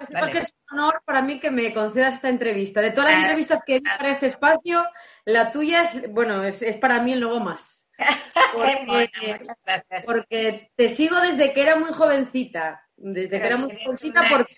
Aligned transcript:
Que 0.00 0.06
sepas 0.06 0.20
Dale. 0.22 0.32
que 0.32 0.38
es 0.38 0.54
un 0.70 0.78
honor 0.78 1.02
para 1.04 1.22
mí 1.22 1.38
que 1.38 1.50
me 1.50 1.72
concedas 1.72 2.14
esta 2.14 2.28
entrevista. 2.28 2.80
De 2.80 2.90
todas 2.90 3.10
las 3.10 3.22
entrevistas 3.22 3.62
que 3.64 3.74
he 3.74 3.76
hecho 3.76 3.90
ah. 3.92 3.98
para 3.98 4.10
este 4.10 4.26
espacio, 4.26 4.84
la 5.24 5.52
tuya 5.52 5.84
es, 5.84 6.10
bueno, 6.10 6.42
es, 6.42 6.62
es 6.62 6.76
para 6.76 7.00
mí 7.00 7.12
el 7.12 7.20
nuevo 7.20 7.40
más. 7.40 7.88
Porque, 8.52 9.10
muchas 9.26 9.56
gracias. 9.64 10.06
porque 10.06 10.72
te 10.74 10.88
sigo 10.88 11.20
desde 11.20 11.52
que 11.52 11.62
era 11.62 11.76
muy 11.76 11.92
jovencita. 11.92 12.82
Desde 12.96 13.40
que 13.40 13.46
era 13.46 13.56
si 13.56 13.62
muy 13.62 13.84
jovencita, 13.84 14.20
una 14.20 14.28
porque 14.30 14.54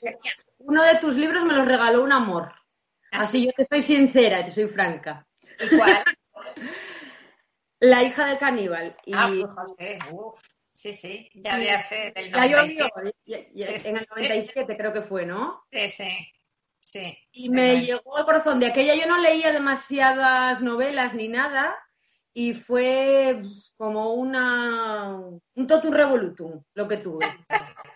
uno 0.59 0.83
de 0.83 0.97
tus 0.97 1.17
libros 1.17 1.45
me 1.45 1.53
los 1.53 1.67
regaló 1.67 2.03
un 2.03 2.13
amor. 2.13 2.53
¿Ah, 3.11 3.23
Así 3.23 3.45
yo 3.45 3.53
te 3.53 3.67
soy 3.67 3.83
sincera, 3.83 4.45
te 4.45 4.51
soy 4.51 4.69
franca. 4.69 5.27
¿Y 5.61 5.77
cuál? 5.77 6.05
La 7.81 8.03
hija 8.03 8.27
del 8.27 8.39
caníbal. 8.39 8.97
Y 9.05 9.13
Ah, 9.13 9.29
fíjate, 9.29 9.99
uf. 10.13 10.41
Sí, 10.83 10.95
sí, 10.95 11.29
ya 11.35 11.57
de 11.59 11.71
hace 11.71 12.11
del 12.13 12.33
ya 12.33 12.45
llovió, 12.45 12.89
97. 12.89 13.15
ya- 13.25 13.39
ya- 13.55 13.67
Sí, 13.79 13.89
en 13.89 13.97
el 13.99 14.03
sí, 14.03 14.09
97 14.11 14.77
creo 14.77 14.93
que 14.93 15.03
fue, 15.03 15.25
¿no? 15.25 15.63
Sí, 15.71 15.89
sí, 15.91 16.33
sí. 16.81 17.19
Y 17.31 17.49
me 17.51 17.81
llegó 17.83 18.17
al 18.17 18.25
corazón. 18.25 18.59
De 18.59 18.67
aquella 18.67 18.97
yo 18.97 19.07
no 19.07 19.19
leía 19.19 19.53
demasiadas 19.53 20.61
novelas 20.61 21.15
ni 21.15 21.29
nada 21.29 21.73
y 22.35 22.55
fue 22.55 23.43
como 23.77 24.15
una 24.15 25.15
un 25.55 25.67
totum 25.69 25.93
revolutum 25.93 26.65
lo 26.75 26.89
que 26.89 26.97
tuve. 26.97 27.27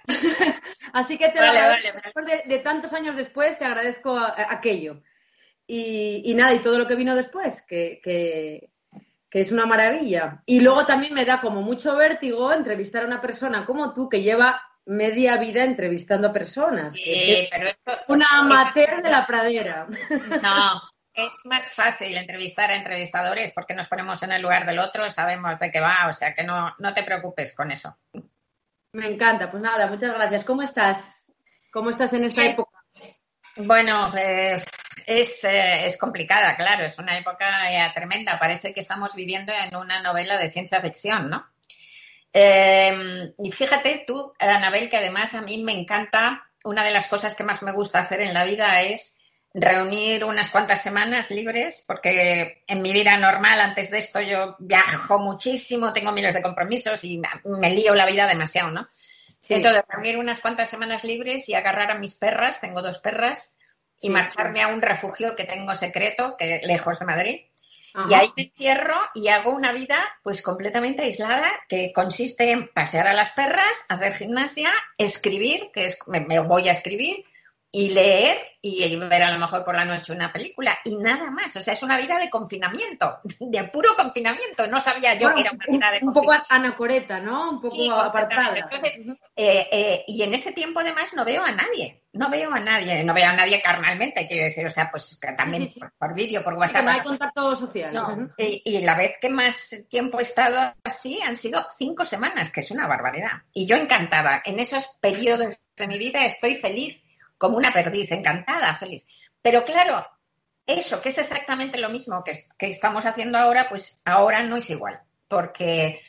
Así 0.92 1.18
que 1.18 1.30
te 1.30 1.40
lo 1.40 1.46
Vale, 1.46 1.58
agradezco. 1.58 1.88
vale, 1.88 2.02
Después 2.04 2.26
de, 2.26 2.54
de 2.54 2.62
tantos 2.62 2.92
años 2.92 3.16
después 3.16 3.58
te 3.58 3.64
agradezco 3.64 4.16
a- 4.16 4.28
a- 4.28 4.52
aquello. 4.52 5.02
Y, 5.66 6.22
y 6.24 6.34
nada, 6.34 6.54
y 6.54 6.60
todo 6.60 6.78
lo 6.78 6.86
que 6.86 6.94
vino 6.94 7.16
después, 7.16 7.62
que, 7.62 8.00
que- 8.00 8.70
que 9.36 9.42
es 9.42 9.52
una 9.52 9.66
maravilla. 9.66 10.42
Y 10.46 10.60
luego 10.60 10.86
también 10.86 11.12
me 11.12 11.26
da 11.26 11.42
como 11.42 11.60
mucho 11.60 11.94
vértigo 11.94 12.54
entrevistar 12.54 13.02
a 13.02 13.06
una 13.06 13.20
persona 13.20 13.66
como 13.66 13.92
tú 13.92 14.08
que 14.08 14.22
lleva 14.22 14.62
media 14.86 15.36
vida 15.36 15.62
entrevistando 15.62 16.28
a 16.28 16.32
personas. 16.32 16.94
que 16.94 17.02
Sí, 17.02 17.48
pero 17.52 17.68
esto, 17.68 17.92
una 18.08 18.26
amateur 18.38 19.02
de 19.02 19.10
la 19.10 19.26
pradera. 19.26 19.88
No, 20.42 20.80
es 21.12 21.28
más 21.44 21.70
fácil 21.74 22.16
entrevistar 22.16 22.70
a 22.70 22.76
entrevistadores 22.76 23.52
porque 23.52 23.74
nos 23.74 23.88
ponemos 23.88 24.22
en 24.22 24.32
el 24.32 24.40
lugar 24.40 24.64
del 24.64 24.78
otro, 24.78 25.10
sabemos 25.10 25.60
de 25.60 25.70
qué 25.70 25.80
va, 25.80 26.06
o 26.08 26.14
sea 26.14 26.32
que 26.32 26.42
no, 26.42 26.74
no 26.78 26.94
te 26.94 27.02
preocupes 27.02 27.54
con 27.54 27.70
eso. 27.70 27.94
Me 28.92 29.06
encanta, 29.06 29.50
pues 29.50 29.62
nada, 29.62 29.86
muchas 29.86 30.14
gracias. 30.14 30.46
¿Cómo 30.46 30.62
estás? 30.62 31.30
¿Cómo 31.70 31.90
estás 31.90 32.10
en 32.14 32.24
esta 32.24 32.40
Bien. 32.40 32.52
época? 32.52 32.82
Bueno, 33.56 34.16
eh, 34.16 34.62
es, 35.06 35.44
eh, 35.44 35.86
es 35.86 35.96
complicada, 35.96 36.56
claro, 36.56 36.84
es 36.84 36.98
una 36.98 37.16
época 37.16 37.70
eh, 37.70 37.92
tremenda. 37.94 38.38
Parece 38.38 38.74
que 38.74 38.80
estamos 38.80 39.14
viviendo 39.14 39.52
en 39.52 39.76
una 39.76 40.02
novela 40.02 40.36
de 40.36 40.50
ciencia 40.50 40.80
ficción, 40.82 41.30
¿no? 41.30 41.46
Eh, 42.32 43.32
y 43.38 43.52
fíjate 43.52 44.04
tú, 44.06 44.32
Anabel, 44.38 44.90
que 44.90 44.96
además 44.96 45.34
a 45.34 45.42
mí 45.42 45.62
me 45.62 45.72
encanta, 45.72 46.48
una 46.64 46.84
de 46.84 46.90
las 46.90 47.06
cosas 47.06 47.34
que 47.34 47.44
más 47.44 47.62
me 47.62 47.72
gusta 47.72 48.00
hacer 48.00 48.20
en 48.20 48.34
la 48.34 48.44
vida 48.44 48.82
es 48.82 49.18
reunir 49.54 50.24
unas 50.24 50.50
cuantas 50.50 50.82
semanas 50.82 51.30
libres, 51.30 51.82
porque 51.86 52.64
en 52.66 52.82
mi 52.82 52.92
vida 52.92 53.16
normal, 53.16 53.60
antes 53.60 53.90
de 53.90 54.00
esto, 54.00 54.20
yo 54.20 54.56
viajo 54.58 55.18
muchísimo, 55.20 55.94
tengo 55.94 56.12
miles 56.12 56.34
de 56.34 56.42
compromisos 56.42 57.02
y 57.04 57.18
me, 57.18 57.28
me 57.44 57.70
lío 57.70 57.94
la 57.94 58.04
vida 58.04 58.26
demasiado, 58.26 58.70
¿no? 58.70 58.86
Sí. 59.40 59.54
Entonces, 59.54 59.84
reunir 59.88 60.18
unas 60.18 60.40
cuantas 60.40 60.68
semanas 60.68 61.04
libres 61.04 61.48
y 61.48 61.54
agarrar 61.54 61.92
a 61.92 61.98
mis 61.98 62.14
perras, 62.14 62.60
tengo 62.60 62.82
dos 62.82 62.98
perras, 62.98 63.55
y 64.00 64.08
Sí, 64.08 64.10
marcharme 64.10 64.62
a 64.62 64.68
un 64.68 64.82
refugio 64.82 65.36
que 65.36 65.44
tengo 65.44 65.74
secreto, 65.74 66.36
que 66.38 66.60
lejos 66.64 66.98
de 66.98 67.06
Madrid. 67.06 67.40
Ajá. 67.94 68.08
Y 68.10 68.14
ahí 68.14 68.32
me 68.36 68.42
encierro 68.42 68.96
y 69.14 69.28
hago 69.28 69.54
una 69.54 69.72
vida 69.72 69.98
pues 70.22 70.42
completamente 70.42 71.02
aislada 71.02 71.50
que 71.68 71.92
consiste 71.94 72.50
en 72.50 72.68
pasear 72.68 73.08
a 73.08 73.14
las 73.14 73.30
perras, 73.30 73.86
hacer 73.88 74.14
gimnasia, 74.14 74.70
escribir, 74.98 75.70
que 75.72 75.86
es 75.86 75.98
me, 76.06 76.20
me 76.20 76.38
voy 76.40 76.68
a 76.68 76.72
escribir, 76.72 77.24
y 77.72 77.90
leer 77.90 78.38
y 78.62 78.96
ver 78.96 79.22
a 79.22 79.30
lo 79.32 79.38
mejor 79.38 79.64
por 79.64 79.74
la 79.76 79.84
noche 79.84 80.12
una 80.12 80.32
película 80.32 80.76
y 80.84 80.96
nada 80.96 81.30
más. 81.30 81.54
O 81.56 81.60
sea, 81.60 81.74
es 81.74 81.82
una 81.84 81.96
vida 81.96 82.18
de 82.18 82.28
confinamiento, 82.30 83.18
de 83.40 83.64
puro 83.64 83.94
confinamiento. 83.94 84.66
No 84.66 84.80
sabía 84.80 85.14
yo 85.14 85.30
Bueno, 85.30 85.34
que 85.36 85.40
era 85.42 85.50
una 85.52 85.64
un, 85.68 85.76
vida 85.78 85.90
de 85.92 85.98
un 85.98 86.12
poco 86.12 86.26
confinamiento. 86.26 86.46
anacoreta, 86.54 87.20
¿no? 87.20 87.50
Un 87.50 87.60
poco 87.60 87.74
Sí, 87.76 87.88
apartada. 87.92 88.56
Entonces, 88.58 88.98
Eh, 89.36 89.68
eh, 89.70 90.04
y 90.08 90.22
en 90.22 90.34
ese 90.34 90.52
tiempo 90.52 90.80
además 90.80 91.12
no 91.14 91.24
veo 91.24 91.44
a 91.44 91.52
nadie, 91.52 92.02
no 92.14 92.30
veo 92.30 92.52
a 92.52 92.58
nadie, 92.58 93.04
no 93.04 93.12
veo 93.12 93.28
a 93.28 93.34
nadie 93.34 93.60
carnalmente, 93.60 94.26
quiero 94.26 94.44
decir, 94.44 94.66
o 94.66 94.70
sea, 94.70 94.90
pues 94.90 95.20
también 95.36 95.64
Sí, 95.64 95.68
sí, 95.68 95.74
sí. 95.74 95.80
por, 95.80 95.92
por 95.98 96.14
vídeo, 96.14 96.42
por 96.42 96.54
WhatsApp. 96.54 96.84
no 96.84 96.90
hay 96.92 97.00
contacto 97.00 97.54
social. 97.56 97.92
No, 97.92 98.30
y, 98.38 98.62
y 98.64 98.80
la 98.80 98.94
vez 98.96 99.12
que 99.20 99.28
más 99.28 99.74
tiempo 99.90 100.18
he 100.18 100.22
estado 100.22 100.74
así 100.82 101.20
han 101.20 101.36
sido 101.36 101.64
cinco 101.76 102.04
semanas, 102.06 102.50
que 102.50 102.60
es 102.60 102.70
una 102.70 102.86
barbaridad. 102.86 103.42
Y 103.52 103.66
yo 103.66 103.76
encantada. 103.76 104.40
En 104.44 104.58
esos 104.58 104.88
periodos 105.00 105.56
de 105.76 105.86
mi 105.86 105.98
vida 105.98 106.24
estoy 106.24 106.54
feliz 106.54 107.02
como 107.38 107.56
una 107.56 107.72
perdiz, 107.72 108.10
encantada, 108.12 108.76
feliz. 108.76 109.04
Pero 109.42 109.64
claro, 109.64 110.06
eso, 110.66 111.00
que 111.00 111.10
es 111.10 111.18
exactamente 111.18 111.78
lo 111.78 111.88
mismo 111.88 112.24
que, 112.24 112.32
estamos 112.66 113.06
haciendo 113.06 113.38
ahora, 113.38 113.68
pues 113.68 114.02
ahora 114.04 114.42
no 114.42 114.56
es 114.56 114.68
igual, 114.70 115.00
porque 115.28 116.00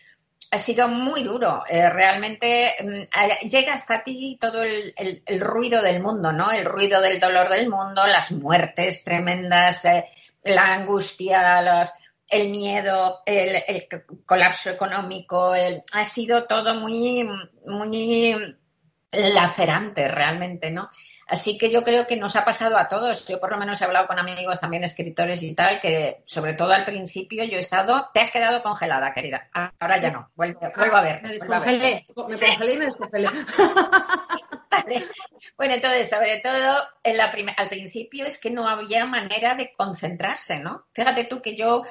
ha 0.51 0.57
sido 0.57 0.88
muy 0.88 1.23
duro. 1.23 1.63
Eh, 1.69 1.89
realmente 1.89 2.73
mm, 2.81 3.01
a- 3.11 3.39
llega 3.47 3.73
hasta 3.73 4.03
ti 4.03 4.38
todo 4.41 4.63
el, 4.63 4.93
ruido 5.39 5.81
del 5.81 6.01
mundo, 6.01 6.31
¿no? 6.31 6.51
El 6.51 6.65
ruido 6.65 7.01
del 7.01 7.19
dolor 7.19 7.49
del 7.49 7.69
mundo, 7.69 8.07
las 8.07 8.31
muertes 8.31 9.03
tremendas, 9.03 9.85
eh, 9.85 10.05
la 10.44 10.63
angustia, 10.73 11.88
el 12.29 12.49
miedo, 12.49 13.21
el, 13.25 13.63
el 13.67 13.88
colapso 14.25 14.69
económico. 14.71 15.53
ha 15.94 16.05
sido 16.05 16.45
todo 16.45 16.75
muy, 16.75 17.27
muy 17.65 18.35
lacerante 19.11 20.07
realmente, 20.07 20.71
¿no? 20.71 20.89
Así 21.27 21.57
que 21.57 21.69
yo 21.69 21.83
creo 21.83 22.07
que 22.07 22.15
nos 22.15 22.35
ha 22.35 22.45
pasado 22.45 22.77
a 22.77 22.88
todos. 22.88 23.27
Yo 23.27 23.39
por 23.39 23.51
lo 23.51 23.57
menos 23.57 23.81
he 23.81 23.85
hablado 23.85 24.07
con 24.07 24.17
amigos 24.17 24.59
también 24.59 24.83
escritores 24.83 25.43
y 25.43 25.53
tal, 25.53 25.81
que 25.81 26.23
sobre 26.25 26.53
todo 26.53 26.71
al 26.71 26.85
principio 26.85 27.43
yo 27.43 27.57
he 27.57 27.59
estado, 27.59 28.09
te 28.13 28.21
has 28.21 28.31
quedado 28.31 28.63
congelada, 28.63 29.13
querida. 29.13 29.49
Ahora 29.79 29.99
ya 29.99 30.11
no, 30.11 30.31
vuelvo, 30.35 30.61
vuelvo 30.75 30.95
a 30.95 31.01
ver. 31.01 31.21
Me 31.21 31.29
descongelé, 31.33 32.05
me 32.27 32.33
Sí. 32.38 32.45
congelé 32.45 32.73
y 32.73 32.77
me 32.77 32.85
descongelé. 32.85 33.29
Vale. 34.71 35.05
Bueno, 35.57 35.73
entonces, 35.73 36.09
sobre 36.09 36.39
todo, 36.39 36.83
en 37.03 37.17
la 37.17 37.33
al 37.57 37.69
principio 37.69 38.25
es 38.25 38.38
que 38.39 38.51
no 38.51 38.67
había 38.67 39.05
manera 39.05 39.55
de 39.55 39.71
concentrarse, 39.73 40.59
¿no? 40.59 40.85
Fíjate 40.94 41.25
tú 41.25 41.41
que 41.41 41.55
yo 41.55 41.83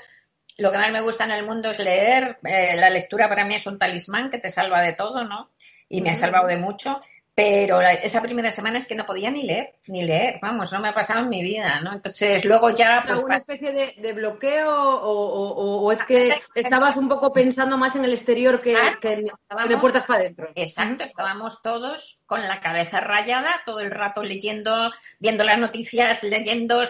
lo 0.58 0.72
que 0.72 0.78
más 0.78 0.91
me 0.91 1.03
gusta 1.03 1.24
en 1.24 1.32
el 1.32 1.44
mundo 1.44 1.70
es 1.70 1.78
leer. 1.78 2.38
eh, 2.44 2.76
la 2.76 2.91
lectura 2.91 3.28
para 3.28 3.44
mí 3.44 3.54
es 3.54 3.66
un 3.66 3.78
talismán 3.78 4.30
que 4.30 4.38
te 4.38 4.48
salva 4.48 4.80
de 4.80 4.94
todo, 4.94 5.24
¿no? 5.24 5.50
Y 5.88 6.00
me 6.00 6.10
ha 6.10 6.14
salvado 6.14 6.48
de 6.48 6.56
mucho. 6.56 6.98
Pero 7.38 7.82
la- 7.82 7.92
esa 7.92 8.22
primera 8.22 8.50
semana 8.50 8.78
es 8.78 8.86
que 8.86 8.94
no 8.94 9.04
podía 9.04 9.30
ni 9.30 9.42
leer, 9.42 9.74
ni 9.88 10.02
leer, 10.02 10.38
vamos, 10.41 10.72
no 10.72 10.80
me 10.80 10.88
ha 10.88 10.94
pasado 10.94 11.20
en 11.20 11.28
mi 11.28 11.42
vida, 11.42 11.80
¿no? 11.82 11.92
Entonces, 11.92 12.42
luego 12.47 12.70
ya, 12.70 13.02
pues, 13.06 13.19
¿Alguna 13.19 13.36
especie 13.36 13.72
de, 13.72 13.94
de 13.98 14.12
bloqueo 14.14 14.74
o, 14.74 15.83
o- 15.84 15.92
es 15.92 16.03
que 16.03 16.41
estabas 16.54 16.97
un 16.97 17.10
poco 17.10 17.34
pensando 17.34 17.77
más 17.77 17.94
en 17.94 18.06
el 18.06 18.15
exterior 18.15 18.62
que, 18.62 18.74
Ah, 18.74 18.97
que 18.98 19.12
en, 19.12 19.27
de 19.68 19.77
puertas 19.77 20.04
para 20.04 20.21
adentro? 20.21 20.48
Exacto, 20.54 21.04
estábamos 21.04 21.60
todos 21.60 22.22
con 22.24 22.42
la 22.42 22.59
cabeza 22.59 23.00
rayada, 23.00 23.60
todo 23.66 23.80
el 23.80 23.91
rato 23.91 24.22
leyendo, 24.22 24.91
viendo 25.18 25.44
las 25.44 25.59
noticias, 25.59 26.22
leyendo, 26.22 26.82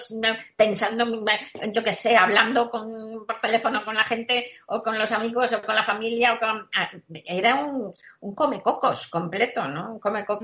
pensando, 0.57 1.25
yo 1.73 1.83
qué 1.83 1.93
sé, 1.93 2.17
hablando 2.17 2.71
con, 2.71 3.27
por 3.27 3.39
teléfono 3.39 3.85
con 3.85 3.97
la 3.97 4.05
gente 4.05 4.47
o 4.67 4.81
con 4.81 4.97
los 4.97 5.11
amigos 5.11 5.53
o 5.53 5.61
con 5.63 5.75
la 5.75 5.85
familia. 5.85 6.35
O 6.35 6.39
con, 6.39 6.69
ah, 6.77 6.89
era 7.25 7.57
un, 7.57 7.93
un 8.21 8.35
comecocos 8.35 9.09
completo, 9.09 9.67
¿no? 9.67 9.95
Un 9.95 9.99
comecocos. 9.99 10.36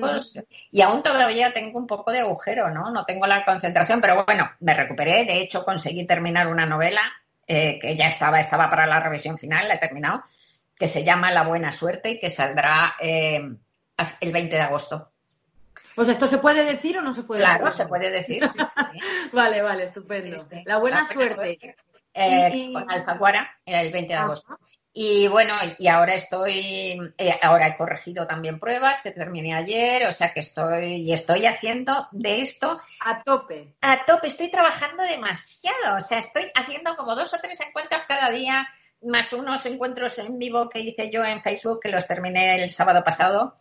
Y 0.70 0.82
aún 0.82 1.02
todavía 1.02 1.52
tengo 1.52 1.78
un 1.78 1.86
poco 1.86 2.10
de 2.12 2.20
agujero, 2.20 2.70
¿no? 2.70 2.90
No 2.90 3.04
tengo 3.04 3.26
la 3.26 3.44
concentración, 3.44 4.00
pero 4.00 4.24
bueno, 4.24 4.50
me 4.60 4.74
recuperé. 4.74 5.24
De 5.24 5.40
hecho, 5.40 5.64
conseguí 5.64 6.06
terminar 6.06 6.48
una 6.48 6.66
novela 6.66 7.02
eh, 7.46 7.78
que 7.80 7.96
ya 7.96 8.06
estaba, 8.06 8.40
estaba 8.40 8.70
para 8.70 8.86
la 8.86 9.00
revisión 9.00 9.38
final, 9.38 9.68
la 9.68 9.74
he 9.74 9.78
terminado 9.78 10.22
que 10.82 10.88
se 10.88 11.04
llama 11.04 11.30
La 11.30 11.44
Buena 11.44 11.70
Suerte 11.70 12.10
y 12.10 12.18
que 12.18 12.28
saldrá 12.28 12.96
eh, 12.98 13.40
el 14.20 14.32
20 14.32 14.56
de 14.56 14.62
agosto. 14.62 15.12
Sea, 15.94 16.10
¿esto 16.10 16.26
se 16.26 16.38
puede 16.38 16.64
decir 16.64 16.98
o 16.98 17.02
no 17.02 17.12
se 17.14 17.22
puede 17.22 17.40
Claro, 17.42 17.66
decir? 17.66 17.82
se 17.84 17.88
puede 17.88 18.10
decir. 18.10 18.48
sí, 18.48 18.58
sí, 18.58 18.64
sí. 18.92 18.98
Vale, 19.32 19.62
vale, 19.62 19.84
estupendo. 19.84 20.36
La 20.64 20.78
buena 20.78 21.02
La 21.02 21.06
suerte. 21.06 21.76
Eh, 22.14 22.50
Y- 22.52 22.72
Con 22.72 22.90
Alfaguara, 22.90 23.50
el 23.64 23.90
20 23.92 24.08
de 24.12 24.14
Ajá. 24.16 24.24
agosto. 24.24 24.58
Y 24.94 25.26
bueno, 25.28 25.54
y 25.78 25.88
ahora 25.88 26.12
estoy, 26.14 27.00
eh, 27.16 27.38
ahora 27.40 27.68
he 27.68 27.76
corregido 27.78 28.26
también 28.26 28.60
pruebas 28.60 29.00
que 29.00 29.10
terminé 29.12 29.54
ayer, 29.54 30.06
o 30.06 30.12
sea 30.12 30.34
que 30.34 30.40
estoy, 30.40 30.96
y 30.96 31.14
estoy 31.14 31.46
haciendo 31.46 32.08
de 32.12 32.42
esto 32.42 32.78
A 33.00 33.22
tope. 33.22 33.74
a 33.80 34.04
tope, 34.04 34.26
estoy 34.26 34.50
trabajando 34.50 35.02
demasiado, 35.04 35.96
o 35.96 36.00
sea, 36.00 36.18
estoy 36.18 36.44
haciendo 36.54 36.94
como 36.96 37.14
dos 37.14 37.32
o 37.32 37.38
tres 37.40 37.58
encuentros 37.62 38.02
cada 38.06 38.28
día, 38.28 38.68
más 39.00 39.32
unos 39.32 39.64
encuentros 39.64 40.18
en 40.18 40.38
vivo 40.38 40.68
que 40.68 40.80
hice 40.80 41.10
yo 41.10 41.24
en 41.24 41.42
Facebook, 41.42 41.80
que 41.80 41.88
los 41.88 42.06
terminé 42.06 42.62
el 42.62 42.70
sábado 42.70 43.02
pasado, 43.02 43.56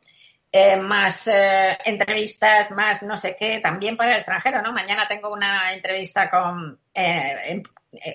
eh, 0.52 0.76
más 0.76 1.28
eh, 1.28 1.78
entrevistas, 1.86 2.70
más 2.72 3.04
no 3.04 3.16
sé 3.16 3.38
qué, 3.40 3.60
también 3.62 3.96
para 3.96 4.12
el 4.12 4.18
extranjero, 4.18 4.62
¿no? 4.62 4.74
Mañana 4.74 5.08
tengo 5.08 5.32
una 5.32 5.74
entrevista 5.74 6.30
con, 6.30 6.78
eh, 6.94 7.64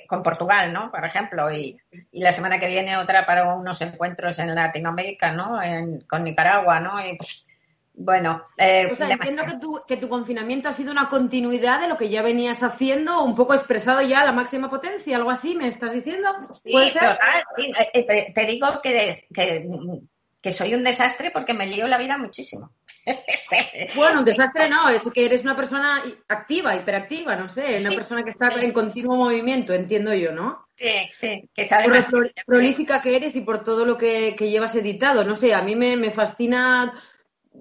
con 0.06 0.22
Portugal, 0.22 0.72
¿no? 0.72 0.90
Por 0.90 1.04
ejemplo, 1.04 1.52
y, 1.52 1.78
y 2.12 2.20
la 2.22 2.32
semana 2.32 2.58
que 2.58 2.66
viene 2.68 2.96
otra 2.96 3.26
para 3.26 3.54
unos 3.54 3.80
encuentros 3.82 4.38
en 4.38 4.54
Latinoamérica, 4.54 5.32
¿no? 5.32 5.62
En- 5.62 6.00
con 6.02 6.24
Nicaragua, 6.24 6.80
¿no? 6.80 7.04
Y, 7.06 7.16
pues, 7.16 7.46
bueno, 7.98 8.42
eh, 8.58 8.88
O 8.92 8.94
sea, 8.94 9.08
entiendo 9.10 9.42
que 9.44 9.58
tu, 9.58 9.80
que 9.88 9.96
tu 9.96 10.08
confinamiento 10.08 10.68
ha 10.68 10.72
sido 10.74 10.92
una 10.92 11.08
continuidad 11.08 11.80
de 11.80 11.88
lo 11.88 11.96
que 11.96 12.10
ya 12.10 12.22
venías 12.22 12.62
haciendo, 12.62 13.22
un 13.22 13.34
poco 13.34 13.54
expresado 13.54 14.02
ya 14.02 14.20
a 14.20 14.24
la 14.26 14.32
máxima 14.32 14.68
potencia, 14.68 15.16
algo 15.16 15.30
así, 15.30 15.54
¿me 15.56 15.68
estás 15.68 15.92
diciendo? 15.92 16.28
Sí, 16.42 16.72
¿Puede 16.72 16.90
ser? 16.90 17.02
total, 17.02 17.44
sí. 17.56 17.72
Eh, 17.78 17.90
eh, 17.94 18.06
te, 18.06 18.32
te 18.34 18.46
digo 18.46 18.66
que, 18.82 19.26
que, 19.32 19.66
que 20.42 20.52
soy 20.52 20.74
un 20.74 20.84
desastre 20.84 21.30
porque 21.30 21.54
me 21.54 21.66
lío 21.66 21.88
la 21.88 21.98
vida 21.98 22.18
muchísimo. 22.18 22.72
Bueno, 23.94 24.20
un 24.20 24.24
desastre 24.24 24.68
no, 24.68 24.88
es 24.88 25.02
que 25.14 25.26
eres 25.26 25.42
una 25.42 25.56
persona 25.56 26.02
activa, 26.28 26.74
hiperactiva, 26.74 27.36
no 27.36 27.48
sé, 27.48 27.80
una 27.80 27.90
persona 27.90 28.24
que 28.24 28.30
está 28.30 28.48
en 28.60 28.72
continuo 28.72 29.16
movimiento, 29.16 29.72
entiendo 29.72 30.12
yo, 30.14 30.32
¿no? 30.32 30.66
Sí, 30.76 31.08
sí, 31.10 31.48
quizá 31.54 31.82
Por 31.82 31.96
lo 31.96 32.30
prolífica 32.44 33.00
que 33.00 33.16
eres 33.16 33.34
y 33.36 33.40
por 33.40 33.64
todo 33.64 33.84
lo 33.84 33.96
que, 33.96 34.34
que 34.36 34.50
llevas 34.50 34.74
editado, 34.74 35.24
no 35.24 35.36
sé, 35.36 35.54
a 35.54 35.62
mí 35.62 35.74
me, 35.74 35.96
me 35.96 36.10
fascina 36.10 36.92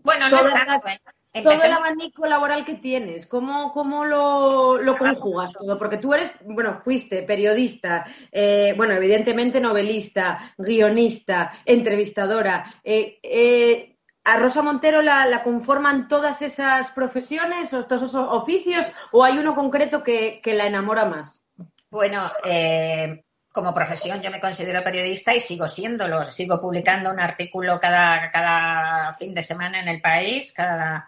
Bueno, 0.04 0.30
no 0.30 0.38
todas 0.38 0.48
es 0.48 0.54
tanto, 0.54 0.72
las- 0.74 0.86
¿eh? 0.86 1.00
todo 1.44 1.64
el 1.64 1.72
abanico 1.74 2.26
laboral 2.28 2.64
que 2.66 2.76
tienes, 2.76 3.26
¿cómo, 3.26 3.72
cómo 3.74 4.06
lo, 4.06 4.78
lo 4.78 4.98
conjugas 4.98 5.52
todo? 5.54 5.78
Porque 5.78 5.98
tú 5.98 6.14
eres, 6.14 6.32
bueno, 6.46 6.80
fuiste 6.84 7.24
periodista, 7.24 8.06
eh, 8.32 8.74
bueno, 8.78 8.94
evidentemente 8.94 9.60
novelista, 9.60 10.54
guionista, 10.58 11.60
entrevistadora. 11.66 12.76
eh, 12.84 13.20
eh, 13.22 13.95
¿A 14.28 14.38
Rosa 14.38 14.64
Montero 14.64 15.04
la, 15.04 15.44
conforman 15.44 16.08
todas 16.08 16.42
esas 16.42 16.90
profesiones 16.90 17.72
o 17.74 17.84
todos 17.84 18.10
esos 18.10 18.28
oficios 18.32 18.84
o 19.12 19.24
hay 19.24 19.38
uno 19.38 19.54
concreto 19.54 20.02
que, 20.02 20.42
la 20.44 20.66
enamora 20.66 21.06
más? 21.06 21.44
Bueno, 21.92 22.32
eh, 22.44 23.24
como 23.52 23.72
profesión 23.72 24.24
yo 24.24 24.32
me 24.32 24.42
considero 24.42 24.84
periodista 24.84 25.36
y 25.36 25.40
sigo 25.40 25.68
siéndolo. 25.68 26.26
Sigo 26.26 26.60
publicando 26.60 27.12
un 27.12 27.20
artículo 27.20 27.80
cada, 27.80 29.14
fin 29.14 29.36
de 29.36 29.44
semana 29.44 29.80
en 29.80 29.90
el 29.90 30.02
país, 30.02 30.52
cada, 30.54 31.06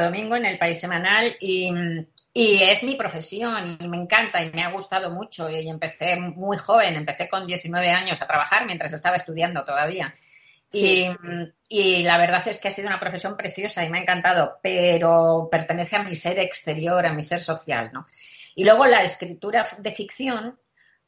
domingo 0.00 0.34
en 0.34 0.46
el 0.46 0.58
país 0.58 0.80
semanal 0.80 1.36
y, 1.40 1.70
y 2.32 2.62
es 2.62 2.82
mi 2.84 2.94
profesión 2.94 3.76
y 3.78 3.86
me 3.86 3.98
encanta 3.98 4.42
y 4.42 4.50
me 4.50 4.62
ha 4.62 4.70
gustado 4.70 5.10
mucho 5.10 5.50
y 5.50 5.68
empecé 5.68 6.16
muy 6.16 6.56
joven, 6.56 6.96
empecé 6.96 7.28
con 7.28 7.46
19 7.46 7.90
años 7.90 8.22
a 8.22 8.26
trabajar 8.26 8.64
mientras 8.64 8.94
estaba 8.94 9.16
estudiando 9.16 9.62
todavía. 9.62 10.14
Y, 10.72 11.06
y 11.68 12.02
la 12.04 12.16
verdad 12.18 12.46
es 12.46 12.58
que 12.58 12.68
ha 12.68 12.70
sido 12.70 12.88
una 12.88 13.00
profesión 13.00 13.36
preciosa 13.36 13.84
y 13.84 13.90
me 13.90 13.98
ha 13.98 14.02
encantado, 14.02 14.58
pero 14.62 15.48
pertenece 15.50 15.96
a 15.96 16.02
mi 16.04 16.14
ser 16.14 16.38
exterior, 16.38 17.04
a 17.04 17.12
mi 17.12 17.22
ser 17.22 17.40
social, 17.40 17.90
¿no? 17.92 18.06
Y 18.54 18.64
luego 18.64 18.86
la 18.86 19.02
escritura 19.02 19.66
de 19.78 19.92
ficción, 19.92 20.58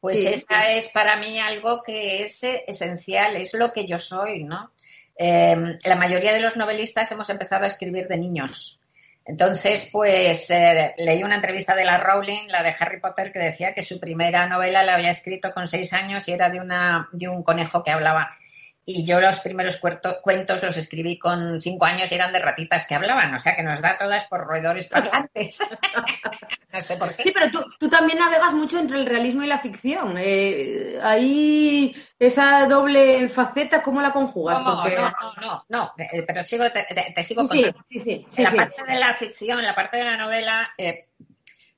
pues 0.00 0.19
Sí, 0.19 0.26
esa 0.26 0.70
es 0.70 0.88
para 0.88 1.17
mí 1.17 1.38
algo 1.38 1.82
que 1.82 2.25
es 2.25 2.43
eh, 2.43 2.64
esencial, 2.67 3.37
es 3.37 3.55
lo 3.55 3.73
que 3.73 3.87
yo 3.87 3.99
soy, 3.99 4.43
¿no? 4.43 4.73
Eh, 5.17 5.79
la 5.85 5.97
mayoría 5.97 6.32
de 6.32 6.41
los 6.41 6.56
novelistas 6.56 7.12
hemos 7.12 7.31
empezado 7.31 7.64
a 7.64 7.69
escribir 7.69 8.09
de 8.09 8.17
niños. 8.17 8.81
Entonces, 9.25 9.88
pues 9.93 10.50
eh, 10.50 10.94
leí 10.99 11.23
una 11.23 11.37
entrevista 11.37 11.76
de 11.76 11.85
la 11.85 11.99
Rowling, 11.99 12.49
la 12.49 12.62
de 12.62 12.75
Harry 12.79 12.99
Potter, 12.99 13.32
que 13.32 13.38
decía 13.38 13.73
que 13.73 13.85
su 13.85 14.00
primera 14.00 14.49
novela 14.49 14.82
la 14.82 14.94
había 14.94 15.11
escrito 15.11 15.53
con 15.53 15.69
seis 15.69 15.93
años 15.93 16.26
y 16.26 16.32
era 16.32 16.50
de, 16.50 16.61
una, 16.61 17.09
de 17.12 17.29
un 17.29 17.43
conejo 17.44 17.85
que 17.85 17.93
hablaba. 17.93 18.35
Y 18.84 19.05
yo 19.06 19.20
los 19.20 19.38
primeros 19.38 19.76
cuerto- 19.76 20.17
cuentos 20.23 20.61
los 20.62 20.76
escribí 20.76 21.17
con 21.17 21.61
cinco 21.61 21.84
años 21.84 22.11
y 22.11 22.17
eran 22.17 22.32
de 22.32 22.40
ratitas 22.40 22.84
que 22.87 22.96
hablaban, 22.96 23.32
o 23.32 23.38
sea 23.38 23.55
que 23.55 23.62
nos 23.62 23.81
da 23.81 23.96
todas 23.96 24.25
por 24.25 24.40
roedores 24.44 24.88
parlantes. 24.88 25.58
no 26.73 26.81
sé 26.81 26.96
por 26.96 27.14
qué. 27.14 27.23
Sí, 27.23 27.31
pero 27.32 27.50
tú, 27.50 27.64
tú 27.79 27.88
también 27.88 28.19
navegas 28.19 28.52
mucho 28.55 28.79
entre 28.81 28.99
el 28.99 29.06
realismo 29.06 29.44
y 29.44 29.46
la 29.46 29.61
ficción. 29.61 30.17
Eh, 30.19 30.99
ahí 31.00 31.94
esa 32.19 32.67
doble 32.67 33.29
faceta, 33.29 33.82
¿cómo 33.82 34.02
la 34.02 34.11
conjugas? 34.12 34.58
¿Cómo? 34.58 34.82
Porque- 34.82 34.96
No, 34.96 35.11
no, 35.11 35.35
no, 35.40 35.64
no, 35.69 35.93
eh, 35.99 36.25
pero 36.26 36.43
sigo, 36.44 36.64
te, 36.73 36.82
te- 36.82 37.12
te 37.14 37.25
sigo 37.25 37.46
contando. 37.46 37.85
sí, 37.88 37.99
sí, 38.00 38.43
la 38.43 38.50
parte 38.52 38.82
de 38.85 38.99
la 38.99 39.14
ficción, 39.14 39.62
la 39.62 39.75
parte 39.76 39.96
de 39.99 40.05
la 40.05 40.17
novela, 40.17 40.73
eh, 40.76 41.08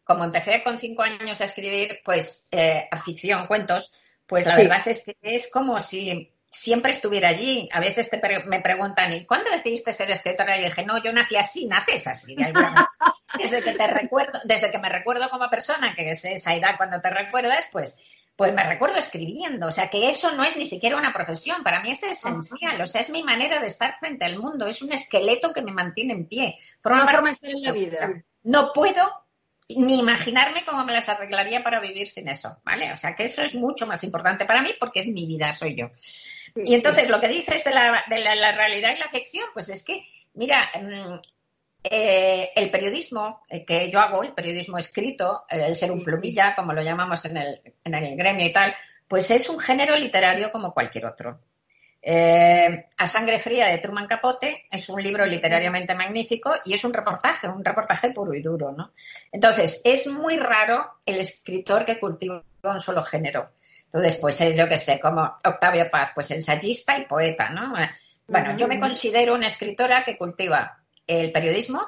como 0.04 0.24
empecé 0.24 0.62
con 0.62 0.78
cinco 0.78 1.02
años 1.02 1.38
a 1.40 1.44
escribir, 1.44 2.00
pues, 2.04 2.48
eh, 2.50 2.88
a 2.90 2.96
ficción, 2.98 3.46
cuentos, 3.46 3.92
pues 4.26 4.46
la 4.46 4.56
verdad 4.56 4.88
es 4.88 5.02
que 5.04 5.16
es 5.22 5.50
como 5.50 5.78
si 5.80 6.30
siempre 6.54 6.92
estuviera 6.92 7.28
allí. 7.28 7.68
A 7.72 7.80
veces 7.80 8.08
te 8.08 8.18
pre- 8.18 8.44
me 8.44 8.60
preguntan, 8.60 9.12
¿y 9.12 9.26
cuándo 9.26 9.50
decidiste 9.50 9.92
ser 9.92 10.10
escritora? 10.10 10.56
Y 10.58 10.64
dije, 10.64 10.84
no, 10.84 11.02
yo 11.02 11.12
nací 11.12 11.36
así, 11.36 11.66
naces 11.66 12.06
así, 12.06 12.34
de 12.36 12.44
alguna 12.44 12.70
manera. 12.70 12.90
Desde 13.38 13.62
que 13.62 13.72
te 13.72 13.86
recuerdo, 13.88 14.38
desde 14.44 14.70
que 14.70 14.78
me 14.78 14.88
recuerdo 14.88 15.28
como 15.28 15.50
persona, 15.50 15.92
que 15.96 16.08
es 16.10 16.24
esa 16.24 16.54
edad 16.54 16.76
cuando 16.76 17.00
te 17.00 17.10
recuerdas, 17.10 17.66
pues, 17.72 17.98
pues 18.36 18.54
me 18.54 18.62
recuerdo 18.62 18.96
escribiendo. 18.96 19.66
O 19.66 19.72
sea, 19.72 19.88
que 19.90 20.08
eso 20.08 20.30
no 20.36 20.44
es 20.44 20.56
ni 20.56 20.66
siquiera 20.66 20.96
una 20.96 21.12
profesión. 21.12 21.64
Para 21.64 21.80
mí 21.80 21.90
es 21.90 22.02
esencial. 22.04 22.80
O 22.80 22.86
sea, 22.86 23.00
es 23.00 23.10
mi 23.10 23.24
manera 23.24 23.58
de 23.58 23.66
estar 23.66 23.98
frente 23.98 24.24
al 24.24 24.38
mundo. 24.38 24.68
Es 24.68 24.82
un 24.82 24.92
esqueleto 24.92 25.52
que 25.52 25.62
me 25.62 25.72
mantiene 25.72 26.12
en 26.12 26.28
pie. 26.28 26.56
Forma 26.80 27.04
parte- 27.04 27.16
forma 27.16 27.38
de 27.40 27.60
la 27.60 27.72
vida. 27.72 28.22
no 28.44 28.72
puedo 28.72 29.23
ni 29.68 29.98
imaginarme 30.00 30.64
cómo 30.64 30.84
me 30.84 30.92
las 30.92 31.08
arreglaría 31.08 31.62
para 31.62 31.80
vivir 31.80 32.08
sin 32.08 32.28
eso, 32.28 32.58
¿vale? 32.64 32.92
O 32.92 32.96
sea, 32.96 33.14
que 33.16 33.24
eso 33.24 33.42
es 33.42 33.54
mucho 33.54 33.86
más 33.86 34.04
importante 34.04 34.44
para 34.44 34.62
mí 34.62 34.70
porque 34.78 35.00
es 35.00 35.06
mi 35.06 35.26
vida, 35.26 35.52
soy 35.52 35.74
yo. 35.74 35.90
Y 36.56 36.74
entonces 36.74 37.08
lo 37.08 37.20
que 37.20 37.28
dices 37.28 37.64
de 37.64 37.70
la, 37.72 38.04
de 38.08 38.20
la- 38.20 38.36
la 38.36 38.52
realidad 38.52 38.94
y 38.94 38.98
la 38.98 39.08
ficción, 39.08 39.46
pues 39.54 39.68
es 39.70 39.82
que, 39.82 40.06
mira, 40.34 40.70
mm, 40.80 41.14
eh, 41.84 42.50
el 42.56 42.70
periodismo 42.70 43.40
eh, 43.50 43.64
que 43.64 43.90
yo 43.90 44.00
hago, 44.00 44.22
el 44.22 44.32
periodismo 44.32 44.78
escrito, 44.78 45.44
eh, 45.50 45.64
el 45.66 45.76
ser 45.76 45.92
un 45.92 46.02
plumilla, 46.04 46.54
como 46.54 46.72
lo 46.72 46.82
llamamos 46.82 47.24
en 47.24 47.36
el, 47.36 47.60
en 47.84 47.94
el 47.94 48.16
gremio 48.16 48.46
y 48.46 48.52
tal, 48.52 48.74
pues 49.08 49.30
es 49.30 49.48
un 49.48 49.58
género 49.58 49.96
literario 49.96 50.50
como 50.52 50.72
cualquier 50.72 51.06
otro. 51.06 51.40
Eh, 52.06 52.86
a 52.98 53.06
sangre 53.06 53.40
fría 53.40 53.66
de 53.66 53.78
Truman 53.78 54.06
Capote 54.06 54.66
es 54.70 54.90
un 54.90 55.02
libro 55.02 55.24
literariamente 55.24 55.94
magnífico 55.94 56.52
y 56.66 56.74
es 56.74 56.84
un 56.84 56.92
reportaje, 56.92 57.48
un 57.48 57.64
reportaje 57.64 58.10
puro 58.10 58.34
y 58.34 58.42
duro, 58.42 58.72
¿no? 58.72 58.92
Entonces, 59.32 59.80
es 59.82 60.06
muy 60.06 60.36
raro 60.36 60.98
el 61.06 61.20
escritor 61.20 61.86
que 61.86 61.98
cultiva 61.98 62.44
un 62.62 62.80
solo 62.82 63.02
género. 63.02 63.52
Entonces, 63.86 64.16
pues 64.16 64.38
es, 64.42 64.54
yo 64.54 64.68
qué 64.68 64.76
sé, 64.76 65.00
como 65.00 65.22
Octavio 65.22 65.90
Paz, 65.90 66.10
pues 66.14 66.30
ensayista 66.30 66.98
y 66.98 67.06
poeta, 67.06 67.48
¿no? 67.48 67.72
Bueno, 68.26 68.54
yo 68.54 68.68
me 68.68 68.78
considero 68.78 69.34
una 69.34 69.46
escritora 69.46 70.04
que 70.04 70.18
cultiva 70.18 70.76
el 71.06 71.32
periodismo, 71.32 71.80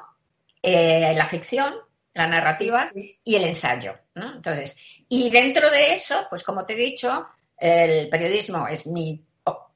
eh, 0.63 1.13
la 1.15 1.25
ficción, 1.25 1.75
la 2.15 2.25
narrativa 2.25 2.89
y 3.23 3.35
el 3.35 3.43
ensayo, 3.43 3.95
¿no? 4.15 4.33
Entonces, 4.33 4.81
y 5.09 5.29
dentro 5.29 5.69
de 5.69 5.93
eso, 5.93 6.25
pues 6.27 6.43
como 6.43 6.65
te 6.65 6.73
he 6.73 6.77
dicho, 6.77 7.27
el 7.55 8.09
periodismo 8.09 8.67
es 8.67 8.87
mi 8.87 9.26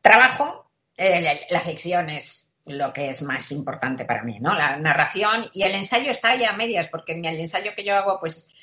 trabajo, 0.01 0.71
eh, 0.97 1.45
la, 1.49 1.59
ficción 1.61 2.09
es 2.09 2.49
lo 2.65 2.93
que 2.93 3.09
es 3.09 3.21
más 3.21 3.51
importante 3.51 4.05
para 4.05 4.23
mí, 4.23 4.39
¿no? 4.39 4.53
La 4.53 4.77
narración 4.77 5.49
y 5.53 5.63
el 5.63 5.75
ensayo 5.75 6.11
está 6.11 6.29
ahí 6.29 6.43
a 6.43 6.53
medias, 6.53 6.87
porque 6.87 7.13
el 7.13 7.39
ensayo 7.39 7.71
que 7.75 7.83
yo 7.83 7.95
hago, 7.95 8.19
pues, 8.19 8.53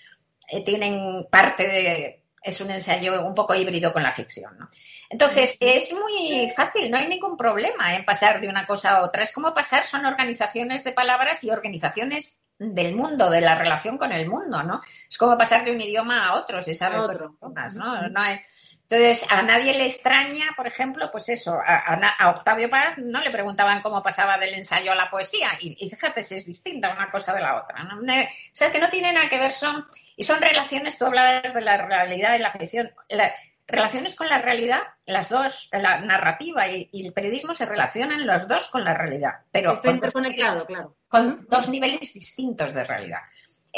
eh, 0.49 0.65
tienen 0.65 1.27
parte 1.31 1.67
de... 1.67 2.25
Es 2.41 2.61
un 2.61 2.71
ensayo 2.71 3.27
un 3.27 3.35
poco 3.35 3.55
híbrido 3.55 3.93
con 3.93 4.03
la 4.03 4.15
ficción, 4.15 4.57
¿no? 4.57 4.71
Entonces, 5.11 5.57
es 5.61 5.93
muy 5.93 6.51
fácil, 6.55 6.91
no 6.91 6.99
hay 6.99 7.09
ningún 7.09 7.37
problema 7.37 7.97
en 7.97 8.05
pasar 8.05 8.41
de 8.41 8.49
una 8.49 8.67
cosa 8.67 8.97
a 8.97 9.03
otra. 9.03 9.25
Es 9.25 9.33
como 9.33 9.53
pasar, 9.53 9.83
son 9.83 10.07
organizaciones 10.07 10.85
de 10.85 10.93
palabras 10.93 11.43
y 11.43 11.51
organizaciones 11.51 12.39
del 12.59 12.95
mundo, 12.95 13.31
de 13.31 13.41
la 13.41 13.55
relación 13.55 13.99
con 13.99 14.13
el 14.13 14.29
mundo, 14.29 14.63
¿no? 14.63 14.81
Es 15.09 15.17
como 15.17 15.39
pasar 15.39 15.65
de 15.65 15.73
un 15.73 15.81
idioma 15.81 16.27
a 16.27 16.35
otro, 16.35 16.61
si 16.61 16.75
sabes 16.75 17.03
otro. 17.03 17.37
idiomas, 17.41 17.75
¿no? 17.77 18.09
No 18.09 18.21
hay- 18.21 18.41
Entonces, 18.91 19.31
a 19.31 19.43
nadie 19.43 19.75
le 19.75 19.85
extraña, 19.85 20.55
por 20.57 20.67
ejemplo, 20.67 21.11
pues 21.13 21.29
eso, 21.29 21.59
a, 21.65 22.31
Octavio 22.31 22.71
Paz 22.71 22.97
no 22.97 23.21
le 23.21 23.31
preguntaban 23.31 23.83
cómo 23.83 24.03
pasaba 24.03 24.39
del 24.39 24.55
ensayo 24.55 24.93
a 24.93 24.95
la 24.95 25.11
poesía, 25.11 25.51
y, 25.61 25.77
y 25.79 25.91
fíjate 25.91 26.25
si 26.25 26.37
es 26.37 26.47
distinta 26.47 26.95
una 26.95 27.11
cosa 27.11 27.35
de 27.35 27.43
la 27.43 27.57
otra. 27.57 27.83
¿no? 27.85 28.01
O 28.01 28.27
sea, 28.53 28.73
que 28.73 28.79
no 28.79 28.89
tiene 28.89 29.13
nada 29.13 29.29
que 29.29 29.39
ver, 29.39 29.53
son, 29.53 29.85
y 30.17 30.25
son 30.25 30.41
relaciones, 30.41 30.97
tú 30.97 31.05
hablabas 31.05 31.53
de 31.53 31.61
la 31.61 31.77
realidad 31.77 32.35
y 32.35 32.39
la 32.39 32.51
ficción, 32.51 32.91
la- 33.11 33.35
relaciones 33.67 34.15
con 34.15 34.29
la 34.29 34.41
realidad, 34.41 34.81
las 35.05 35.29
dos, 35.29 35.69
la 35.73 36.01
narrativa 36.01 36.67
y, 36.69 36.89
y 36.91 37.07
el 37.07 37.13
periodismo 37.13 37.53
se 37.55 37.67
relacionan 37.67 38.27
los 38.27 38.49
dos 38.49 38.69
con 38.69 38.83
la 38.83 38.95
realidad, 38.95 39.35
pero 39.53 39.79
interconectado, 39.85 40.65
claro. 40.65 40.97
con 41.09 41.47
dos 41.51 41.69
niveles 41.69 42.15
distintos 42.15 42.73
de 42.73 42.85
realidad. 42.85 43.21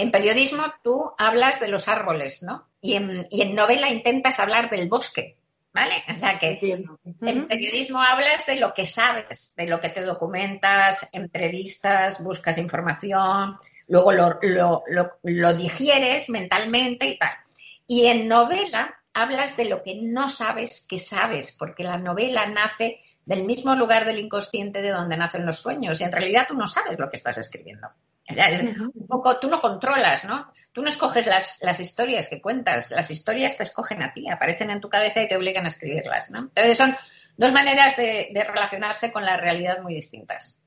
En 0.00 0.10
periodismo 0.10 0.64
tú 0.82 1.12
hablas 1.18 1.60
de 1.60 1.68
los 1.68 1.88
árboles, 1.88 2.42
¿no? 2.42 2.68
Y 2.80 2.94
en, 2.94 3.26
y 3.30 3.42
en 3.42 3.54
novela 3.54 3.88
intentas 3.88 4.40
hablar 4.40 4.70
del 4.70 4.88
bosque, 4.88 5.36
¿vale? 5.72 6.02
O 6.12 6.16
sea 6.16 6.38
que 6.38 6.58
en 7.20 7.48
periodismo 7.48 8.00
hablas 8.00 8.46
de 8.46 8.56
lo 8.56 8.72
que 8.72 8.86
sabes, 8.86 9.54
de 9.56 9.66
lo 9.66 9.80
que 9.80 9.90
te 9.90 10.02
documentas, 10.02 11.08
entrevistas, 11.12 12.22
buscas 12.24 12.58
información, 12.58 13.56
luego 13.88 14.12
lo, 14.12 14.38
lo- 14.42 14.82
lo- 14.88 15.18
lo 15.22 15.54
digieres 15.54 16.28
mentalmente 16.30 17.06
y 17.06 17.18
tal. 17.18 17.32
Y 17.86 18.06
en 18.06 18.28
novela 18.28 18.94
hablas 19.12 19.56
de 19.56 19.64
lo 19.66 19.82
que 19.82 19.98
no 20.00 20.30
sabes 20.30 20.86
que 20.88 20.98
sabes, 20.98 21.52
porque 21.52 21.82
la 21.84 21.98
novela 21.98 22.46
nace 22.46 23.00
del 23.26 23.44
mismo 23.44 23.74
lugar 23.74 24.04
del 24.06 24.18
inconsciente 24.20 24.80
de 24.82 24.90
donde 24.90 25.16
nacen 25.16 25.44
los 25.44 25.58
sueños 25.58 26.00
y 26.00 26.04
en 26.04 26.12
realidad 26.12 26.46
tú 26.48 26.54
no 26.54 26.66
sabes 26.68 26.98
lo 26.98 27.10
que 27.10 27.16
estás 27.16 27.36
escribiendo. 27.38 27.88
Un 28.94 29.06
poco, 29.06 29.38
tú 29.38 29.48
no 29.48 29.60
controlas, 29.60 30.24
¿no? 30.24 30.52
Tú 30.72 30.82
no 30.82 30.88
escoges 30.88 31.26
las, 31.26 31.58
las 31.62 31.80
historias 31.80 32.28
que 32.28 32.40
cuentas, 32.40 32.90
las 32.92 33.10
historias 33.10 33.56
te 33.56 33.64
escogen 33.64 34.02
a 34.02 34.12
ti, 34.12 34.28
aparecen 34.28 34.70
en 34.70 34.80
tu 34.80 34.88
cabeza 34.88 35.22
y 35.22 35.28
te 35.28 35.36
obligan 35.36 35.64
a 35.64 35.68
escribirlas, 35.68 36.30
¿no? 36.30 36.38
Entonces 36.40 36.76
son 36.76 36.96
dos 37.36 37.52
maneras 37.52 37.96
de, 37.96 38.30
de 38.32 38.44
relacionarse 38.44 39.12
con 39.12 39.24
la 39.24 39.36
realidad 39.36 39.80
muy 39.82 39.94
distintas. 39.94 40.62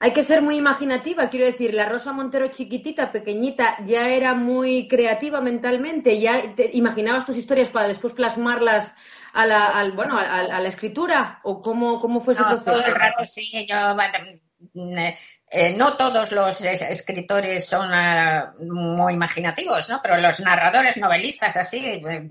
Hay 0.00 0.12
que 0.12 0.24
ser 0.24 0.42
muy 0.42 0.56
imaginativa, 0.56 1.30
quiero 1.30 1.46
decir, 1.46 1.74
la 1.74 1.88
Rosa 1.88 2.12
Montero 2.12 2.48
chiquitita, 2.48 3.12
pequeñita, 3.12 3.76
ya 3.84 4.08
era 4.08 4.34
muy 4.34 4.88
creativa 4.88 5.40
mentalmente, 5.40 6.18
ya 6.18 6.56
te 6.56 6.70
imaginabas 6.72 7.24
tus 7.24 7.36
historias 7.36 7.68
para 7.68 7.86
después 7.86 8.12
plasmarlas 8.12 8.96
a 9.32 9.46
la, 9.46 9.66
al, 9.66 9.92
bueno, 9.92 10.18
a, 10.18 10.40
a 10.40 10.58
la 10.60 10.68
escritura, 10.68 11.38
o 11.44 11.60
cómo, 11.60 12.00
cómo 12.00 12.20
fue 12.20 12.34
ese 12.34 12.42
No, 12.42 12.48
proceso. 12.48 12.72
todo 12.72 12.84
el 12.84 12.94
rato 12.96 13.24
sí, 13.24 13.50
yo, 13.68 13.94
bueno, 13.94 14.40
eh, 15.52 15.74
no 15.76 15.96
todos 15.96 16.32
los 16.32 16.60
es- 16.62 16.82
escritores 16.82 17.66
son 17.66 17.92
ah, 17.92 18.54
muy 18.60 19.14
imaginativos, 19.14 19.88
¿no? 19.88 20.00
Pero 20.02 20.16
los 20.18 20.40
narradores, 20.40 20.96
novelistas 20.96 21.56
así, 21.56 21.84
eh, 21.86 22.28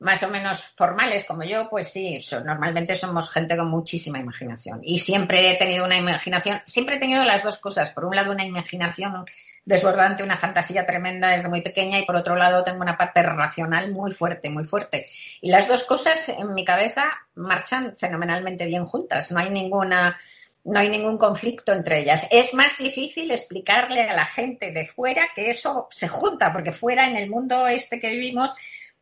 más 0.00 0.22
o 0.22 0.28
menos 0.28 0.62
formales 0.76 1.24
como 1.24 1.44
yo, 1.44 1.68
pues 1.70 1.88
sí, 1.90 2.18
normalmente 2.44 2.94
somos 2.96 3.30
gente 3.30 3.56
con 3.56 3.68
muchísima 3.68 4.18
imaginación. 4.18 4.80
Y 4.82 4.98
siempre 4.98 5.50
he 5.50 5.56
tenido 5.56 5.84
una 5.84 5.96
imaginación, 5.96 6.60
siempre 6.66 6.96
he 6.96 6.98
tenido 6.98 7.24
las 7.24 7.42
dos 7.42 7.58
cosas. 7.58 7.90
Por 7.90 8.04
un 8.04 8.14
lado, 8.16 8.32
una 8.32 8.44
imaginación 8.44 9.24
desbordante, 9.64 10.22
una 10.22 10.36
fantasía 10.36 10.84
tremenda 10.84 11.28
desde 11.30 11.48
muy 11.48 11.62
pequeña 11.62 11.98
y 11.98 12.04
por 12.04 12.16
otro 12.16 12.36
lado 12.36 12.62
tengo 12.64 12.82
una 12.82 12.98
parte 12.98 13.22
racional 13.22 13.92
muy 13.92 14.12
fuerte, 14.12 14.50
muy 14.50 14.64
fuerte. 14.64 15.08
Y 15.40 15.50
las 15.50 15.68
dos 15.68 15.84
cosas 15.84 16.28
en 16.28 16.52
mi 16.52 16.64
cabeza 16.66 17.04
marchan 17.34 17.94
fenomenalmente 17.96 18.66
bien 18.66 18.84
juntas. 18.84 19.30
No 19.30 19.38
hay 19.38 19.48
ninguna, 19.50 20.16
no 20.64 20.80
hay 20.80 20.88
ningún 20.88 21.18
conflicto 21.18 21.72
entre 21.72 22.00
ellas. 22.00 22.26
Es 22.30 22.54
más 22.54 22.76
difícil 22.78 23.30
explicarle 23.30 24.08
a 24.08 24.14
la 24.14 24.24
gente 24.24 24.72
de 24.72 24.86
fuera 24.86 25.28
que 25.34 25.50
eso 25.50 25.88
se 25.90 26.08
junta, 26.08 26.52
porque 26.52 26.72
fuera 26.72 27.06
en 27.06 27.16
el 27.16 27.28
mundo 27.28 27.66
este 27.66 28.00
que 28.00 28.10
vivimos 28.10 28.54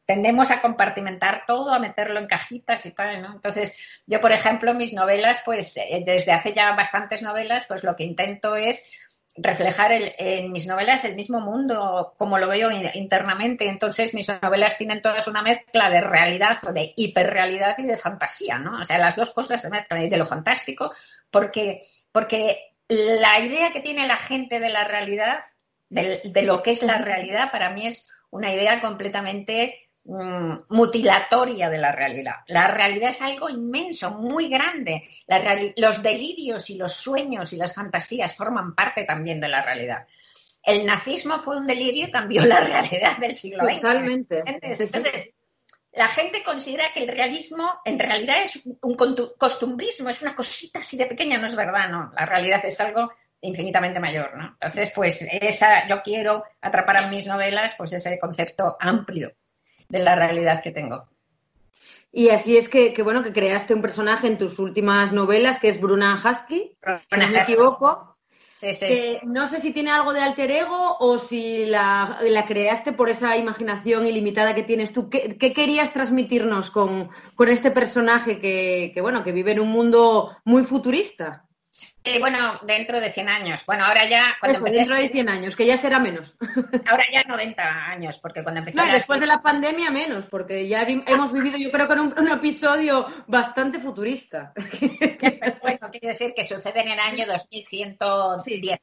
tendemos 0.05 0.51
a 0.51 0.61
compartimentar 0.61 1.45
todo, 1.47 1.73
a 1.73 1.79
meterlo 1.79 2.19
en 2.19 2.27
cajitas 2.27 2.85
y 2.87 2.91
tal, 2.91 3.23
¿no? 3.23 3.33
Entonces, 3.33 3.79
yo, 4.07 4.21
por 4.21 4.33
ejemplo, 4.33 4.75
mis 4.75 4.93
novelas, 4.93 5.41
pues 5.45 5.77
eh, 5.77 6.03
desde 6.05 6.33
hace 6.33 6.53
ya 6.53 6.73
bastantes 6.73 7.23
novelas, 7.23 7.65
pues 7.67 7.85
lo 7.85 7.95
que 7.95 8.05
intento 8.05 8.57
es 8.57 8.85
reflejar 9.37 9.93
el- 9.93 10.13
en 10.19 10.53
mis 10.53 10.67
novelas 10.67 11.05
el 11.05 11.15
mismo 11.17 11.41
mundo 11.41 12.15
como 12.19 12.39
lo 12.39 12.49
veo 12.49 12.71
in- 12.71 12.91
internamente. 12.95 13.69
Entonces, 13.69 14.13
mis 14.15 14.29
novelas 14.43 14.77
tienen 14.77 15.01
todas 15.03 15.27
una 15.27 15.43
mezcla 15.43 15.89
de 15.91 16.01
realidad 16.03 16.59
o 16.67 16.73
de 16.73 16.93
hiperrealidad 16.97 17.79
y 17.79 17.85
de 17.85 17.97
fantasía, 17.97 18.59
¿no? 18.59 18.81
O 18.81 18.85
sea, 18.85 18.99
las 18.99 19.17
dos 19.17 19.31
cosas 19.31 19.63
se 19.63 19.71
mezclan 19.71 20.03
y 20.03 20.09
de 20.11 20.17
lo 20.19 20.27
fantástico, 20.27 20.93
porque, 21.31 21.83
porque 22.13 22.59
la 22.89 23.39
idea 23.41 23.73
que 23.73 23.81
tiene 23.81 24.07
la 24.07 24.19
gente 24.19 24.61
de 24.61 24.69
la 24.69 24.85
realidad, 24.85 25.39
de, 25.89 26.21
de 26.25 26.43
lo 26.43 26.63
que 26.63 26.73
es 26.73 26.83
la 26.83 26.99
realidad, 26.99 27.51
para 27.51 27.71
mí 27.71 27.87
es 27.87 28.11
una 28.31 28.53
idea 28.53 28.81
completamente 28.81 29.91
mm, 30.05 30.53
mutilatoria 30.71 31.71
de 31.71 31.79
la 31.79 31.93
realidad. 31.93 32.37
La 32.47 32.69
realidad 32.69 33.11
es 33.11 33.23
algo 33.23 33.49
inmenso, 33.49 34.11
muy 34.13 34.49
grande. 34.49 35.09
La 35.27 35.41
los 35.77 36.03
delirios 36.03 36.71
y 36.71 36.77
los 36.77 36.93
sueños 36.93 37.53
y 37.53 37.57
las 37.57 37.75
fantasías 37.75 38.35
forman 38.37 38.75
parte 38.75 39.05
también 39.05 39.41
de 39.41 39.49
la 39.49 39.63
realidad. 39.63 40.07
El 40.63 40.87
nazismo 40.87 41.41
fue 41.41 41.57
un 41.57 41.67
delirio 41.67 42.07
y 42.07 42.11
cambió 42.11 42.45
la 42.47 42.61
realidad 42.61 43.19
del 43.19 43.35
siglo 43.35 43.65
XX. 43.65 43.81
Totalmente. 43.81 44.43
Entonces, 44.47 45.31
la 45.93 46.09
gente 46.09 46.43
considera 46.43 46.93
que 46.95 47.03
el 47.03 47.09
realismo 47.09 47.81
en 47.85 47.99
realidad 47.99 48.43
es 48.43 48.63
un 48.65 48.97
costumbrismo, 49.37 50.09
es 50.09 50.23
una 50.23 50.35
cosita 50.35 50.79
así 50.79 50.97
de 50.97 51.07
pequeña, 51.07 51.39
no 51.39 51.49
es 51.49 51.55
verdad, 51.55 51.89
no. 51.91 52.13
La 52.17 52.25
realidad 52.25 52.65
es 52.65 52.81
algo 52.81 53.13
infinitamente 53.43 54.01
mayor, 54.01 54.37
¿no? 54.37 54.47
Entonces, 54.53 54.93
pues 54.95 55.23
esa, 55.31 55.87
yo 55.89 56.01
quiero 56.03 56.45
atrapar 56.61 57.03
en 57.03 57.11
mis 57.11 57.27
novelas, 57.27 57.75
pues 57.77 57.93
ese 57.93 58.19
concepto 58.19 58.77
amplio 58.81 59.35
de 59.93 59.99
la 59.99 60.17
realidad 60.17 60.63
que 60.63 60.73
tengo. 60.73 61.07
Y 62.11 62.31
así 62.31 62.57
es 62.57 62.69
que, 62.69 62.93
que, 62.93 63.03
bueno, 63.03 63.23
que 63.23 63.33
creaste 63.33 63.75
un 63.75 63.83
personaje 63.83 64.27
en 64.27 64.39
tus 64.39 64.59
últimas 64.59 65.13
novelas, 65.13 65.59
que 65.59 65.69
es 65.69 65.81
Bruna 65.81 66.15
Husky, 66.15 66.77
si 67.11 67.17
no 67.19 67.29
me 67.29 67.39
equivoco. 67.39 68.17
Sí, 68.57 68.75
sí. 68.75 68.87
que 68.87 69.21
no 69.25 69.49
sé 69.49 69.59
si 69.59 69.73
tiene 69.73 69.91
algo 69.91 70.13
de 70.13 70.21
alter 70.21 70.51
ego 70.51 70.97
o 71.01 71.19
si 71.19 71.67
la, 71.67 72.21
la 72.23 72.47
creaste 72.47 72.93
por 72.93 73.11
esa 73.11 73.37
imaginación 73.37 74.07
ilimitada 74.07 74.55
que 74.55 74.63
tienes 74.63 74.93
tú. 74.93 75.11
¿Qué, 75.11 75.37
qué 75.37 75.53
querías 75.53 75.93
transmitirnos 75.93 76.71
con, 76.71 77.11
con 77.35 77.49
este 77.49 77.73
personaje 77.73 78.39
que, 78.39 78.93
que, 78.95 79.01
bueno, 79.01 79.25
que 79.25 79.33
vive 79.33 79.53
en 79.53 79.61
un 79.61 79.69
mundo 79.69 80.37
muy 80.45 80.63
futurista? 80.63 81.45
Sí, 82.05 82.19
bueno, 82.19 82.59
dentro 82.63 83.01
de 83.01 83.11
100 83.11 83.29
años. 83.29 83.65
Bueno, 83.65 83.85
ahora 83.85 84.09
ya... 84.09 84.35
Cuando 84.41 84.57
Eso, 84.59 84.67
empecé 84.67 84.79
a 84.79 84.81
dentro 84.81 84.97
de 84.97 85.03
escribir- 85.05 85.13
100 85.13 85.29
años, 85.29 85.57
que 85.57 85.67
ya 85.67 85.77
será 85.77 85.99
menos. 86.01 86.37
Ahora 86.91 87.05
ya 87.13 87.23
90 87.23 87.63
años, 87.63 88.19
porque 88.19 88.43
cuando 88.43 88.59
empecé 88.59 88.77
No, 88.77 88.87
después 88.93 89.21
de 89.21 89.27
la 89.27 89.41
pandemia 89.41 89.91
menos, 89.91 90.27
porque 90.27 90.67
ya 90.67 90.85
vi- 90.85 91.05
hemos 91.07 91.33
vivido, 91.33 91.59
yo 91.59 91.71
creo 91.71 91.91
en 91.93 92.01
un, 92.01 92.15
un 92.19 92.29
episodio 92.29 93.07
bastante 93.27 93.79
futurista. 93.79 94.53
Bueno, 95.63 95.91
quiere 95.93 96.09
decir 96.09 96.33
que 96.35 96.45
sucede 96.45 96.81
en 96.81 96.89
el 96.89 96.99
año 96.99 97.25
2110. 97.27 98.81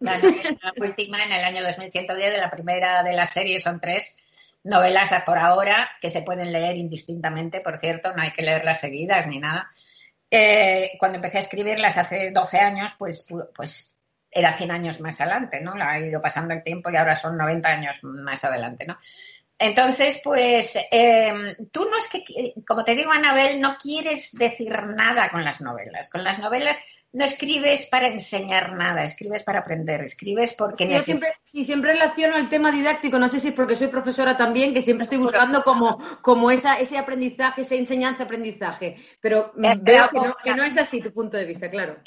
La, 0.00 0.18
novela 0.18 0.72
última 0.78 1.22
en 1.22 1.32
el 1.32 1.44
año 1.44 1.62
2110 1.62 2.32
de 2.32 2.38
la 2.38 2.50
primera 2.50 3.02
de 3.02 3.12
las 3.12 3.30
series 3.30 3.62
son 3.62 3.80
tres 3.80 4.16
novelas 4.64 5.10
por 5.24 5.38
ahora 5.38 5.90
que 6.00 6.10
se 6.10 6.22
pueden 6.22 6.52
leer 6.52 6.76
indistintamente, 6.76 7.60
por 7.60 7.78
cierto, 7.78 8.12
no 8.14 8.22
hay 8.22 8.30
que 8.32 8.42
leerlas 8.42 8.80
seguidas 8.80 9.26
ni 9.26 9.38
nada. 9.40 9.68
Eh, 10.34 10.92
cuando 10.98 11.16
empecé 11.16 11.36
a 11.36 11.40
escribirlas 11.40 11.98
hace 11.98 12.30
12 12.30 12.58
años, 12.58 12.94
pues, 12.98 13.28
pu- 13.28 13.50
pues 13.54 13.98
era 14.30 14.54
100 14.56 14.70
años 14.70 14.98
más 14.98 15.20
adelante, 15.20 15.60
¿no? 15.60 15.76
La 15.76 15.90
ha 15.90 16.00
ido 16.00 16.22
pasando 16.22 16.54
el 16.54 16.62
tiempo 16.62 16.88
y 16.90 16.96
ahora 16.96 17.14
son 17.14 17.36
90 17.36 17.68
años 17.68 17.96
más 18.02 18.42
adelante, 18.42 18.86
¿no? 18.86 18.96
Entonces, 19.58 20.22
pues, 20.24 20.76
eh, 20.90 21.54
tú 21.70 21.84
no 21.84 21.98
es 21.98 22.08
que, 22.08 22.54
como 22.66 22.82
te 22.82 22.94
digo, 22.94 23.12
Anabel, 23.12 23.60
no 23.60 23.76
quieres 23.76 24.32
decir 24.32 24.72
nada 24.86 25.30
con 25.30 25.44
las 25.44 25.60
novelas. 25.60 26.08
Con 26.08 26.24
las 26.24 26.38
novelas 26.38 26.78
no 27.12 27.24
escribes 27.24 27.86
para 27.86 28.06
enseñar 28.08 28.72
nada, 28.74 29.04
escribes 29.04 29.42
para 29.42 29.60
aprender, 29.60 30.00
escribes 30.02 30.54
porque 30.54 30.88
Yo 30.88 30.90
necesitas. 30.90 31.20
siempre, 31.20 31.34
sí, 31.44 31.64
siempre 31.64 31.92
relaciono 31.92 32.36
el 32.36 32.48
tema 32.48 32.72
didáctico, 32.72 33.18
no 33.18 33.28
sé 33.28 33.40
si 33.40 33.48
es 33.48 33.54
porque 33.54 33.76
soy 33.76 33.88
profesora 33.88 34.36
también, 34.36 34.72
que 34.72 34.82
siempre 34.82 35.04
estoy 35.04 35.18
buscando 35.18 35.62
como, 35.62 35.98
como 36.22 36.50
esa, 36.50 36.78
ese 36.80 36.98
aprendizaje, 36.98 37.62
esa 37.62 37.74
enseñanza-aprendizaje. 37.74 38.96
Pero 39.20 39.52
Eh, 39.62 39.74
veo 39.80 40.08
no, 40.12 40.34
que 40.42 40.54
no 40.54 40.64
es 40.64 40.76
así 40.78 41.00
tu 41.02 41.12
punto 41.12 41.36
de 41.36 41.44
vista, 41.44 41.70
claro. 41.70 41.98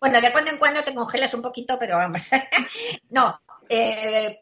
Bueno, 0.00 0.20
de 0.20 0.32
cuando 0.32 0.50
en 0.50 0.58
cuando 0.58 0.82
te 0.84 0.94
congelas 0.94 1.34
un 1.34 1.42
poquito, 1.42 1.78
pero 1.78 1.96
vamos. 1.96 2.30
no. 3.10 3.40
eh, 3.68 4.40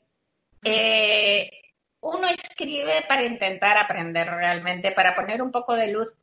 eh, 0.65 1.51
uno 2.01 2.29
escribe 2.29 3.05
para 3.09 3.25
intentar 3.25 3.77
aprender 3.77 4.29
realmente, 4.29 4.93
para 4.93 5.15
poner 5.17 5.43
un 5.43 5.51
poco 5.51 5.75
de 5.75 5.89
luz 5.93 6.15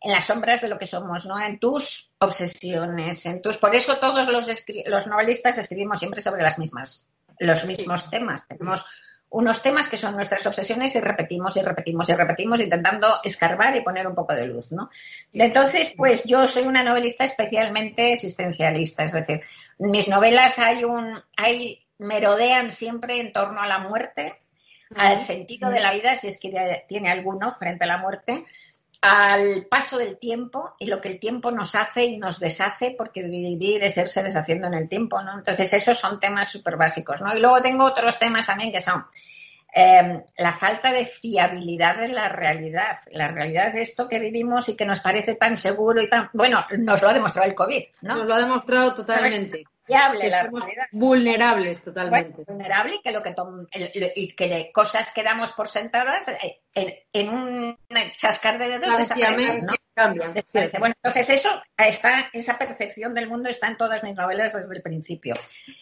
en 0.00 0.12
las 0.12 0.26
sombras 0.26 0.60
de 0.60 0.68
lo 0.68 0.78
que 0.78 0.86
somos, 0.86 1.26
¿no? 1.26 1.40
En 1.40 1.58
tus 1.58 2.12
obsesiones, 2.18 3.26
en 3.26 3.42
tus. 3.42 3.58
Por 3.58 3.74
eso 3.74 3.96
todos 3.98 4.28
los, 4.28 4.48
escri- 4.48 4.86
los 4.86 5.06
novelistas 5.06 5.58
escribimos 5.58 5.98
siempre 5.98 6.20
sobre 6.20 6.42
las 6.42 6.58
mismas, 6.58 7.10
los 7.38 7.64
mismos 7.64 8.08
temas. 8.10 8.46
Tenemos 8.46 8.84
unos 9.30 9.60
temas 9.60 9.88
que 9.88 9.98
son 9.98 10.16
nuestras 10.16 10.46
obsesiones 10.46 10.94
y 10.94 11.00
repetimos 11.00 11.56
y 11.56 11.62
repetimos 11.62 12.08
y 12.08 12.14
repetimos 12.14 12.60
intentando 12.60 13.20
escarbar 13.22 13.76
y 13.76 13.82
poner 13.82 14.06
un 14.06 14.14
poco 14.14 14.32
de 14.34 14.46
luz, 14.46 14.72
¿no? 14.72 14.88
Entonces, 15.32 15.92
pues 15.96 16.24
yo 16.24 16.46
soy 16.48 16.62
una 16.62 16.82
novelista 16.82 17.24
especialmente 17.24 18.14
existencialista, 18.14 19.04
es 19.04 19.12
decir, 19.12 19.40
mis 19.78 20.08
novelas 20.08 20.58
hay 20.58 20.84
un, 20.84 21.22
hay, 21.36 21.78
merodean 21.98 22.70
siempre 22.70 23.20
en 23.20 23.32
torno 23.32 23.60
a 23.60 23.66
la 23.66 23.80
muerte, 23.80 24.38
al 24.96 25.18
sentido 25.18 25.68
de 25.68 25.80
la 25.80 25.92
vida, 25.92 26.16
si 26.16 26.28
es 26.28 26.38
que 26.38 26.84
tiene 26.88 27.10
alguno 27.10 27.52
frente 27.52 27.84
a 27.84 27.88
la 27.88 27.98
muerte, 27.98 28.46
al 29.00 29.66
paso 29.70 29.96
del 29.98 30.18
tiempo 30.18 30.74
y 30.78 30.86
lo 30.86 31.00
que 31.00 31.08
el 31.08 31.20
tiempo 31.20 31.50
nos 31.50 31.74
hace 31.74 32.04
y 32.04 32.18
nos 32.18 32.40
deshace, 32.40 32.94
porque 32.96 33.22
vivir 33.22 33.84
es 33.84 33.96
irse 33.96 34.22
deshaciendo 34.22 34.66
en 34.66 34.74
el 34.74 34.88
tiempo, 34.88 35.22
¿no? 35.22 35.38
Entonces, 35.38 35.72
esos 35.72 35.98
son 35.98 36.18
temas 36.18 36.50
súper 36.50 36.76
básicos, 36.76 37.20
¿no? 37.20 37.36
Y 37.36 37.40
luego 37.40 37.62
tengo 37.62 37.84
otros 37.84 38.18
temas 38.18 38.46
también 38.46 38.72
que 38.72 38.80
son 38.80 39.04
eh, 39.74 40.24
la 40.38 40.52
falta 40.52 40.90
de 40.90 41.06
fiabilidad 41.06 41.98
de 41.98 42.08
la 42.08 42.28
realidad, 42.28 42.98
la 43.12 43.28
realidad 43.28 43.72
de 43.72 43.82
esto 43.82 44.08
que 44.08 44.18
vivimos 44.18 44.68
y 44.68 44.76
que 44.76 44.86
nos 44.86 45.00
parece 45.00 45.36
tan 45.36 45.56
seguro 45.56 46.02
y 46.02 46.08
tan... 46.08 46.30
Bueno, 46.32 46.66
nos 46.78 47.00
lo 47.00 47.08
ha 47.08 47.14
demostrado 47.14 47.48
el 47.48 47.54
COVID, 47.54 47.84
¿no? 48.02 48.16
Nos 48.16 48.26
lo 48.26 48.34
ha 48.34 48.40
demostrado 48.40 48.94
totalmente. 48.94 49.64
Que 49.88 50.30
la 50.30 50.44
somos 50.44 50.64
realidad. 50.64 50.86
vulnerables 50.92 51.84
Bueno, 51.84 51.94
totalmente. 51.94 52.44
vulnerable 52.46 52.94
y 52.96 53.02
que 53.02 53.10
lo 53.12 53.22
que 53.22 53.34
y 54.14 54.34
que 54.34 54.70
cosas 54.72 55.12
que 55.12 55.22
damos 55.22 55.52
por 55.52 55.68
sentadas 55.68 56.28
eh, 56.28 56.60
en, 56.74 56.94
en 57.12 57.28
un 57.28 57.78
chascar 58.16 58.58
de 58.58 58.78
dedos 58.78 58.96
desaparecen, 58.98 59.66
¿no? 59.66 59.72
cambian. 59.98 60.34
Bueno, 60.78 60.94
entonces 61.02 61.28
eso 61.30 61.62
está, 61.76 62.30
esa 62.32 62.56
percepción 62.56 63.14
del 63.14 63.28
mundo 63.28 63.48
está 63.48 63.66
en 63.66 63.76
todas 63.76 64.02
mis 64.04 64.14
novelas 64.14 64.52
desde 64.52 64.76
el 64.76 64.82
principio. 64.82 65.34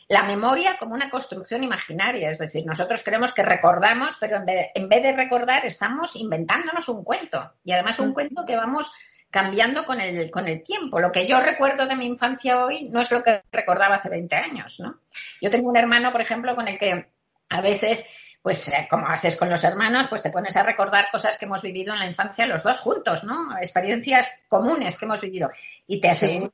La 0.08 0.22
memoria 0.22 0.78
como 0.78 0.94
una 0.94 1.10
construcción 1.10 1.62
imaginaria, 1.62 2.30
es 2.30 2.38
decir, 2.38 2.64
nosotros 2.64 3.02
creemos 3.04 3.32
que 3.32 3.42
recordamos, 3.42 4.16
pero 4.18 4.36
en 4.38 4.46
vez, 4.46 4.70
en 4.74 4.88
vez 4.88 5.02
de 5.02 5.12
recordar 5.12 5.66
estamos 5.66 6.16
inventándonos 6.16 6.88
un 6.88 7.04
cuento 7.04 7.52
y 7.62 7.72
además 7.72 7.98
un 7.98 8.14
cuento 8.14 8.46
que 8.46 8.56
vamos 8.56 8.92
cambiando 9.30 9.84
con 9.84 10.00
el, 10.00 10.30
con 10.30 10.48
el 10.48 10.62
tiempo. 10.62 10.98
Lo 11.00 11.12
que 11.12 11.26
yo 11.26 11.40
recuerdo 11.40 11.86
de 11.86 11.96
mi 11.96 12.06
infancia 12.06 12.64
hoy 12.64 12.88
no 12.90 13.00
es 13.00 13.10
lo 13.10 13.22
que 13.22 13.42
recordaba 13.52 13.96
hace 13.96 14.08
20 14.08 14.34
años, 14.36 14.80
¿no? 14.80 15.00
Yo 15.40 15.50
tengo 15.50 15.68
un 15.68 15.76
hermano, 15.76 16.12
por 16.12 16.20
ejemplo, 16.20 16.54
con 16.54 16.68
el 16.68 16.78
que 16.78 17.06
a 17.50 17.60
veces 17.60 18.08
pues 18.42 18.68
eh, 18.68 18.86
como 18.88 19.08
haces 19.08 19.34
con 19.36 19.50
los 19.50 19.64
hermanos, 19.64 20.06
pues 20.08 20.22
te 20.22 20.30
pones 20.30 20.56
a 20.56 20.62
recordar 20.62 21.08
cosas 21.10 21.36
que 21.36 21.46
hemos 21.46 21.62
vivido 21.62 21.92
en 21.92 21.98
la 21.98 22.06
infancia 22.06 22.46
los 22.46 22.62
dos 22.62 22.78
juntos, 22.78 23.24
¿no? 23.24 23.58
Experiencias 23.58 24.30
comunes 24.46 24.96
que 24.96 25.04
hemos 25.04 25.20
vivido. 25.20 25.50
Y 25.88 26.00
te 26.00 26.08
aseguro, 26.10 26.52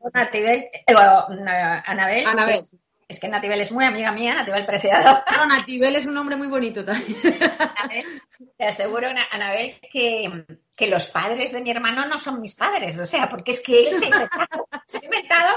na- 1.44 1.80
Anabel, 1.84 2.26
Anabel. 2.26 2.64
Es 3.12 3.20
que 3.20 3.28
Natibel 3.28 3.60
es 3.60 3.70
muy 3.72 3.84
amiga 3.84 4.10
mía, 4.12 4.34
Natibel 4.34 4.66
Preciado. 4.66 5.22
No, 5.36 5.46
Natibel 5.46 5.96
es 5.96 6.06
un 6.06 6.14
nombre 6.14 6.36
muy 6.36 6.48
bonito 6.48 6.84
también. 6.84 7.16
Anabel, 7.76 8.22
te 8.58 8.66
aseguro, 8.66 9.08
Ana- 9.08 9.28
Anabel, 9.30 9.78
que, 9.90 10.44
que 10.76 10.86
los 10.88 11.06
padres 11.06 11.52
de 11.52 11.60
mi 11.62 11.70
hermano 11.70 12.04
no 12.06 12.18
son 12.18 12.40
mis 12.40 12.54
padres, 12.56 12.98
o 12.98 13.06
sea, 13.06 13.28
porque 13.28 13.52
es 13.52 13.60
que 13.60 13.88
él 13.88 13.94
se 13.94 14.06
ha 14.06 14.08
inventado, 14.08 14.68
se 14.86 14.98
ha 14.98 15.04
inventado 15.04 15.56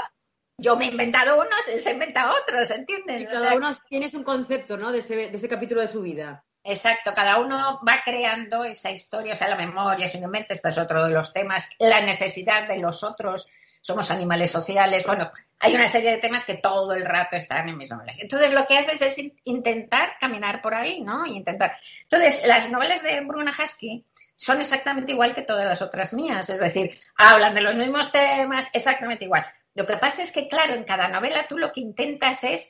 yo 0.58 0.78
me 0.78 0.86
he 0.86 0.92
inventado 0.92 1.36
unos, 1.38 1.68
él 1.68 1.82
se 1.82 1.90
ha 1.90 1.94
inventado 1.94 2.34
otros, 2.42 2.72
¿entiendes? 2.72 3.24
Y 3.24 3.26
O 3.26 3.30
cada 3.30 3.48
sea, 3.50 3.56
uno 3.56 3.72
tienes 3.90 4.14
un 4.14 4.24
concepto, 4.24 4.78
¿no? 4.78 4.94
De 4.94 5.00
ese, 5.00 5.16
de 5.16 5.36
ese 5.36 5.50
capítulo 5.50 5.82
de 5.82 5.90
su 5.90 6.02
vida. 6.02 6.46
Exacto, 6.64 7.12
cada 7.14 7.40
uno 7.40 7.82
va 7.88 8.02
creando 8.06 8.64
esa 8.64 8.90
historia, 8.90 9.34
o 9.34 9.36
sea, 9.36 9.50
la 9.50 9.58
memoria, 9.58 10.08
si 10.08 10.18
no 10.20 10.30
mente, 10.30 10.54
este 10.54 10.70
es 10.70 10.78
otro 10.78 11.04
de 11.06 11.12
los 11.14 11.34
temas, 11.34 11.70
la 11.78 12.00
necesidad 12.02 12.70
de 12.70 12.80
los 12.80 13.04
otros, 13.04 13.50
somos 13.86 14.10
animales 14.10 14.50
sociales, 14.50 15.06
bueno, 15.06 15.30
hay 15.60 15.76
una 15.76 15.88
serie 15.88 16.10
de 16.10 16.18
temas 16.18 16.44
que 16.44 16.56
todo 16.56 16.94
el 16.94 17.06
rato 17.06 17.36
están 17.36 17.70
en 17.70 17.78
mis 17.78 17.88
novelas. 17.88 18.18
Entonces, 18.20 18.52
lo 18.52 18.66
que 18.66 18.80
haces 18.80 19.00
es 19.00 19.20
in- 19.20 19.40
intentar 19.44 20.18
caminar 20.20 20.60
por 20.60 20.74
ahí, 20.74 21.02
¿no? 21.02 21.24
Y 21.28 21.36
intentar. 21.38 21.78
Entonces, 22.02 22.48
las 22.48 22.68
novelas 22.72 23.04
de 23.04 23.22
Bruna 23.22 23.52
Husky 23.52 24.04
son 24.36 24.60
exactamente 24.60 25.12
igual 25.12 25.36
que 25.36 25.44
todas 25.44 25.66
las 25.66 25.84
otras 25.84 26.14
mías, 26.14 26.50
es 26.50 26.60
decir, 26.60 27.00
hablan 27.16 27.54
de 27.54 27.62
los 27.62 27.76
mismos 27.76 28.12
temas, 28.12 28.68
exactamente 28.74 29.26
igual. 29.26 29.46
Lo 29.76 29.86
que 29.86 29.98
pasa 29.98 30.24
es 30.24 30.32
que, 30.32 30.48
claro, 30.48 30.74
en 30.74 30.84
cada 30.84 31.08
novela 31.08 31.46
tú 31.48 31.60
lo 31.60 31.72
que 31.72 31.82
intentas 31.82 32.44
es 32.44 32.68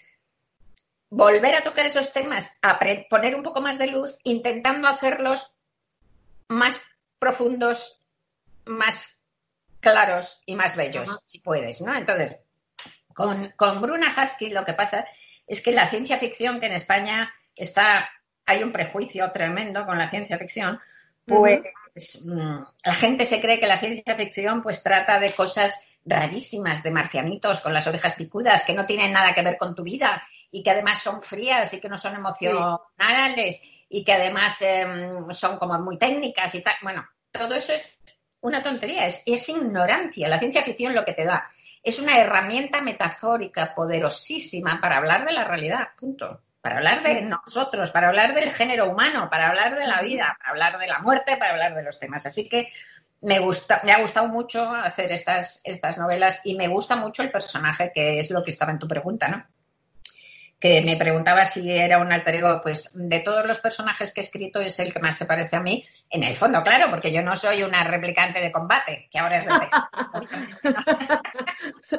volver 1.09 1.55
a 1.55 1.63
tocar 1.63 1.85
esos 1.85 2.11
temas, 2.11 2.57
a 2.61 2.77
poner 3.09 3.35
un 3.35 3.43
poco 3.43 3.61
más 3.61 3.77
de 3.77 3.87
luz, 3.87 4.19
intentando 4.25 4.89
hacerlos 4.89 5.55
más 6.49 6.81
profundos, 7.19 8.03
más 8.65 9.14
claros 9.91 10.41
y 10.45 10.55
más 10.55 10.75
bellos, 10.75 11.09
Ajá. 11.09 11.19
si 11.25 11.39
puedes, 11.39 11.81
¿no? 11.81 11.95
Entonces, 11.95 12.37
con, 13.13 13.51
con 13.55 13.81
Bruna 13.81 14.13
Husky 14.15 14.49
lo 14.49 14.65
que 14.65 14.73
pasa 14.73 15.07
es 15.47 15.61
que 15.61 15.71
la 15.71 15.87
ciencia 15.89 16.17
ficción, 16.17 16.59
que 16.59 16.65
en 16.65 16.73
España 16.73 17.33
está, 17.55 18.09
hay 18.45 18.63
un 18.63 18.71
prejuicio 18.71 19.31
tremendo 19.31 19.85
con 19.85 19.97
la 19.97 20.09
ciencia 20.09 20.37
ficción, 20.37 20.79
pues 21.25 22.25
mm, 22.25 22.57
la 22.83 22.95
gente 22.95 23.25
se 23.25 23.41
cree 23.41 23.59
que 23.59 23.67
la 23.67 23.79
ciencia 23.79 24.15
ficción 24.15 24.61
pues 24.61 24.83
trata 24.83 25.19
de 25.19 25.31
cosas 25.31 25.87
rarísimas, 26.03 26.83
de 26.83 26.91
marcianitos 26.91 27.61
con 27.61 27.73
las 27.73 27.87
orejas 27.87 28.13
picudas, 28.13 28.63
que 28.63 28.73
no 28.73 28.85
tienen 28.85 29.11
nada 29.11 29.33
que 29.33 29.41
ver 29.41 29.57
con 29.57 29.73
tu 29.73 29.83
vida 29.83 30.21
y 30.51 30.61
que 30.61 30.71
además 30.71 31.01
son 31.01 31.21
frías 31.21 31.73
y 31.73 31.81
que 31.81 31.89
no 31.89 31.97
son 31.97 32.15
emocionales 32.15 33.61
y 33.89 34.03
que 34.03 34.13
además 34.13 34.61
em, 34.61 35.31
son 35.31 35.57
como 35.57 35.79
muy 35.79 35.97
técnicas 35.97 36.53
y 36.55 36.61
tal. 36.61 36.75
Bueno, 36.81 37.07
todo 37.31 37.55
eso 37.55 37.73
es 37.73 37.97
una 38.45 38.61
tontería, 38.61 39.05
es, 39.05 39.23
es 39.25 39.49
ignorancia. 39.49 40.27
La 40.27 40.39
ciencia 40.39 40.63
ficción 40.63 40.93
lo 40.93 41.03
que 41.03 41.13
te 41.13 41.25
da 41.25 41.49
es 41.83 41.99
una 41.99 42.19
herramienta 42.19 42.81
metafórica 42.81 43.73
poderosísima 43.75 44.79
para 44.81 44.97
hablar 44.97 45.25
de 45.25 45.33
la 45.33 45.43
realidad, 45.43 45.89
punto. 45.97 46.41
Para 46.61 46.77
hablar 46.77 47.03
de 47.03 47.21
nosotros, 47.21 47.91
para 47.91 48.07
hablar 48.07 48.33
del 48.33 48.49
género 48.49 48.89
humano, 48.89 49.29
para 49.29 49.49
hablar 49.49 49.77
de 49.77 49.85
la 49.85 50.01
vida, 50.01 50.35
para 50.39 50.49
hablar 50.49 50.79
de 50.79 50.87
la 50.87 50.99
muerte, 50.99 51.37
para 51.37 51.51
hablar 51.51 51.75
de 51.75 51.83
los 51.83 51.99
temas. 51.99 52.25
Así 52.25 52.49
que 52.49 52.69
me 53.21 53.37
gusta, 53.37 53.81
me 53.83 53.91
ha 53.91 54.01
gustado 54.01 54.27
mucho 54.27 54.71
hacer 54.71 55.11
estas, 55.11 55.61
estas 55.63 55.99
novelas 55.99 56.41
y 56.43 56.55
me 56.55 56.67
gusta 56.67 56.95
mucho 56.95 57.21
el 57.21 57.29
personaje, 57.29 57.91
que 57.93 58.19
es 58.19 58.31
lo 58.31 58.43
que 58.43 58.49
estaba 58.49 58.71
en 58.71 58.79
tu 58.79 58.87
pregunta, 58.87 59.27
¿no? 59.27 59.45
Que 60.59 60.81
me 60.81 60.95
preguntaba 60.95 61.45
si 61.45 61.69
era 61.71 61.99
un 61.99 62.11
alter 62.11 62.35
ego, 62.35 62.61
pues 62.63 62.89
de 62.93 63.19
todos 63.19 63.45
los 63.45 63.59
personajes 63.59 64.13
que 64.13 64.21
he 64.21 64.23
escrito 64.23 64.59
es 64.61 64.79
el 64.79 64.93
que 64.93 64.99
más 65.01 65.17
se 65.17 65.25
parece 65.25 65.55
a 65.57 65.59
mí, 65.59 65.85
en 66.09 66.23
el 66.23 66.35
fondo, 66.35 66.63
claro, 66.63 66.89
porque 66.89 67.11
yo 67.11 67.21
no 67.21 67.35
soy 67.35 67.61
una 67.63 67.83
replicante 67.83 68.39
de 68.39 68.51
combate, 68.51 69.07
que 69.11 69.19
ahora 69.19 69.39
es 69.39 69.45
de 69.45 69.51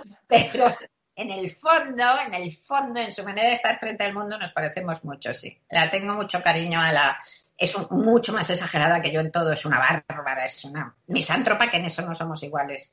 Pero 0.28 0.66
en 1.14 1.30
el 1.30 1.50
fondo, 1.50 2.04
en 2.26 2.34
el 2.34 2.52
fondo, 2.54 3.00
en 3.00 3.12
su 3.12 3.24
manera 3.24 3.48
de 3.48 3.54
estar 3.54 3.78
frente 3.78 4.04
al 4.04 4.12
mundo, 4.12 4.36
nos 4.38 4.52
parecemos 4.52 5.02
mucho, 5.04 5.32
sí. 5.32 5.58
La 5.70 5.90
tengo 5.90 6.14
mucho 6.14 6.42
cariño 6.42 6.80
a 6.80 6.92
la. 6.92 7.16
Es 7.56 7.74
un- 7.74 7.86
mucho 8.04 8.32
más 8.32 8.48
exagerada 8.50 9.00
que 9.00 9.10
yo 9.12 9.20
en 9.20 9.32
todo, 9.32 9.52
es 9.52 9.64
una 9.64 9.78
bárbara, 9.78 10.44
es 10.44 10.64
una 10.64 10.94
misántropa, 11.06 11.70
que 11.70 11.78
en 11.78 11.86
eso 11.86 12.02
no 12.02 12.14
somos 12.14 12.42
iguales. 12.42 12.92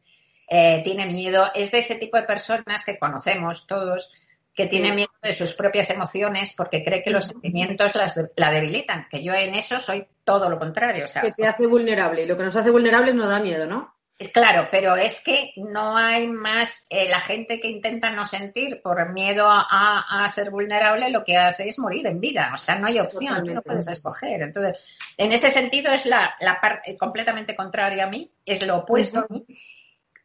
Eh, 0.49 0.82
tiene 0.84 1.06
miedo, 1.06 1.52
es 1.54 1.71
de 1.71 1.80
ese 1.80 1.95
tipo 1.95 2.17
de 2.17 2.23
personas 2.23 2.84
que 2.86 2.97
conocemos 2.99 3.65
todos, 3.67 4.12
que 4.56 4.68
tiene 4.68 4.89
Sí. 4.89 4.96
miedo 4.96 5.12
de 5.22 5.34
sus 5.34 5.54
propias 5.56 5.89
emociones 5.89 6.54
porque 6.56 6.84
cree 6.84 7.02
que 7.04 7.10
los 7.12 7.26
sentimientos 7.26 7.96
las 7.96 8.13
de- 8.16 8.30
la 8.36 8.52
debilitan, 8.52 9.08
que 9.10 9.24
yo 9.24 9.34
en 9.34 9.56
eso 9.56 9.80
soy 9.80 10.06
todo 10.24 10.50
lo 10.50 10.60
contrario. 10.60 11.06
O 11.06 11.08
sea, 11.08 11.22
Que 11.24 11.32
te 11.32 11.48
hace 11.48 11.66
vulnerable. 11.68 12.24
Y 12.24 12.26
lo 12.28 12.38
que 12.38 12.44
nos 12.44 12.56
hace 12.56 12.70
vulnerables 12.70 13.16
nos 13.16 13.30
da 13.30 13.39
miedo, 13.39 13.66
¿no? 13.66 13.92
es 14.20 14.30
Claro, 14.30 14.68
pero 14.72 14.96
es 14.96 15.24
que 15.24 15.54
no 15.56 15.98
hay 15.98 16.28
más, 16.28 16.86
eh, 16.92 17.10
la 17.10 17.20
gente 17.20 17.60
que 17.60 17.68
intenta 17.68 18.12
no 18.12 18.26
sentir 18.26 18.80
por 18.84 19.12
miedo 19.12 19.48
a, 19.50 20.24
a 20.24 20.28
ser 20.28 20.52
vulnerable 20.52 21.10
lo 21.10 21.24
que 21.24 21.36
hace 21.36 21.68
es 21.68 21.80
morir 21.80 22.06
en 22.06 22.20
vida, 22.20 22.52
o 22.54 22.58
sea, 22.58 22.76
no 22.78 22.86
hay 22.88 23.00
opción, 23.00 23.22
tú 23.39 23.54
no 23.54 23.62
Totalmente. 23.62 23.62
puedes 23.63 23.88
escoger. 23.88 24.44
Entonces, 24.44 24.98
en 25.18 25.32
ese 25.32 25.50
sentido 25.50 25.92
es 25.92 26.06
la, 26.06 26.36
la 26.42 26.62
parte 26.62 26.96
completamente 26.96 27.56
contraria 27.56 28.04
a 28.04 28.08
mí, 28.10 28.32
es 28.46 28.66
lo 28.66 28.78
opuesto 28.78 29.20
a 29.22 29.26
mí, 29.30 29.46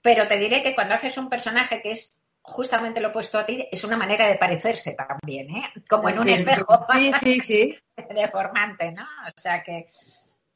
pero 0.02 0.28
te 0.28 0.36
diré 0.38 0.62
que 0.62 0.74
cuando 0.74 0.94
haces 0.94 1.16
un 1.16 1.30
personaje 1.30 1.80
que 1.82 1.92
es 1.92 2.17
justamente 2.48 3.00
lo 3.00 3.08
opuesto 3.08 3.38
a 3.38 3.46
ti, 3.46 3.68
es 3.70 3.84
una 3.84 3.96
manera 3.96 4.26
de 4.26 4.36
parecerse 4.36 4.94
también, 4.94 5.54
¿eh? 5.54 5.72
Como 5.88 6.08
en 6.08 6.18
un 6.18 6.28
espejo 6.28 6.86
Sí, 6.92 7.12
sí, 7.22 7.40
sí. 7.40 7.78
deformante, 8.14 8.92
¿no? 8.92 9.02
O 9.04 9.40
sea 9.40 9.62
que 9.62 9.86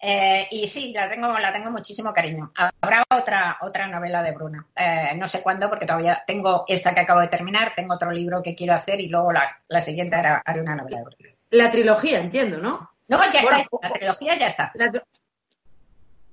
eh, 0.04 0.48
y 0.50 0.66
sí, 0.66 0.92
la 0.92 1.08
tengo, 1.08 1.28
la 1.38 1.52
tengo 1.52 1.70
muchísimo 1.70 2.12
cariño. 2.12 2.50
Habrá 2.80 3.04
otra, 3.08 3.58
otra 3.60 3.86
novela 3.86 4.20
de 4.20 4.32
Bruna. 4.32 4.66
Eh, 4.74 5.12
no 5.16 5.28
sé 5.28 5.40
cuándo, 5.42 5.68
porque 5.68 5.86
todavía 5.86 6.24
tengo 6.26 6.64
esta 6.66 6.92
que 6.92 7.00
acabo 7.00 7.20
de 7.20 7.28
terminar, 7.28 7.72
tengo 7.76 7.94
otro 7.94 8.10
libro 8.10 8.42
que 8.42 8.56
quiero 8.56 8.74
hacer 8.74 9.00
y 9.00 9.06
luego 9.08 9.30
la, 9.32 9.62
la 9.68 9.80
siguiente 9.80 10.16
hará- 10.16 10.42
haré 10.44 10.60
una 10.60 10.74
novela 10.74 10.98
de 10.98 11.04
Bruna. 11.04 11.28
La 11.50 11.70
trilogía, 11.70 12.18
entiendo, 12.18 12.58
¿no? 12.58 12.90
No, 13.06 13.30
ya 13.32 13.42
Bueno, 13.42 13.58
está, 13.58 13.78
la 13.88 13.92
trilogía 13.92 14.36
ya 14.36 14.46
está. 14.48 14.72
La 14.74 14.90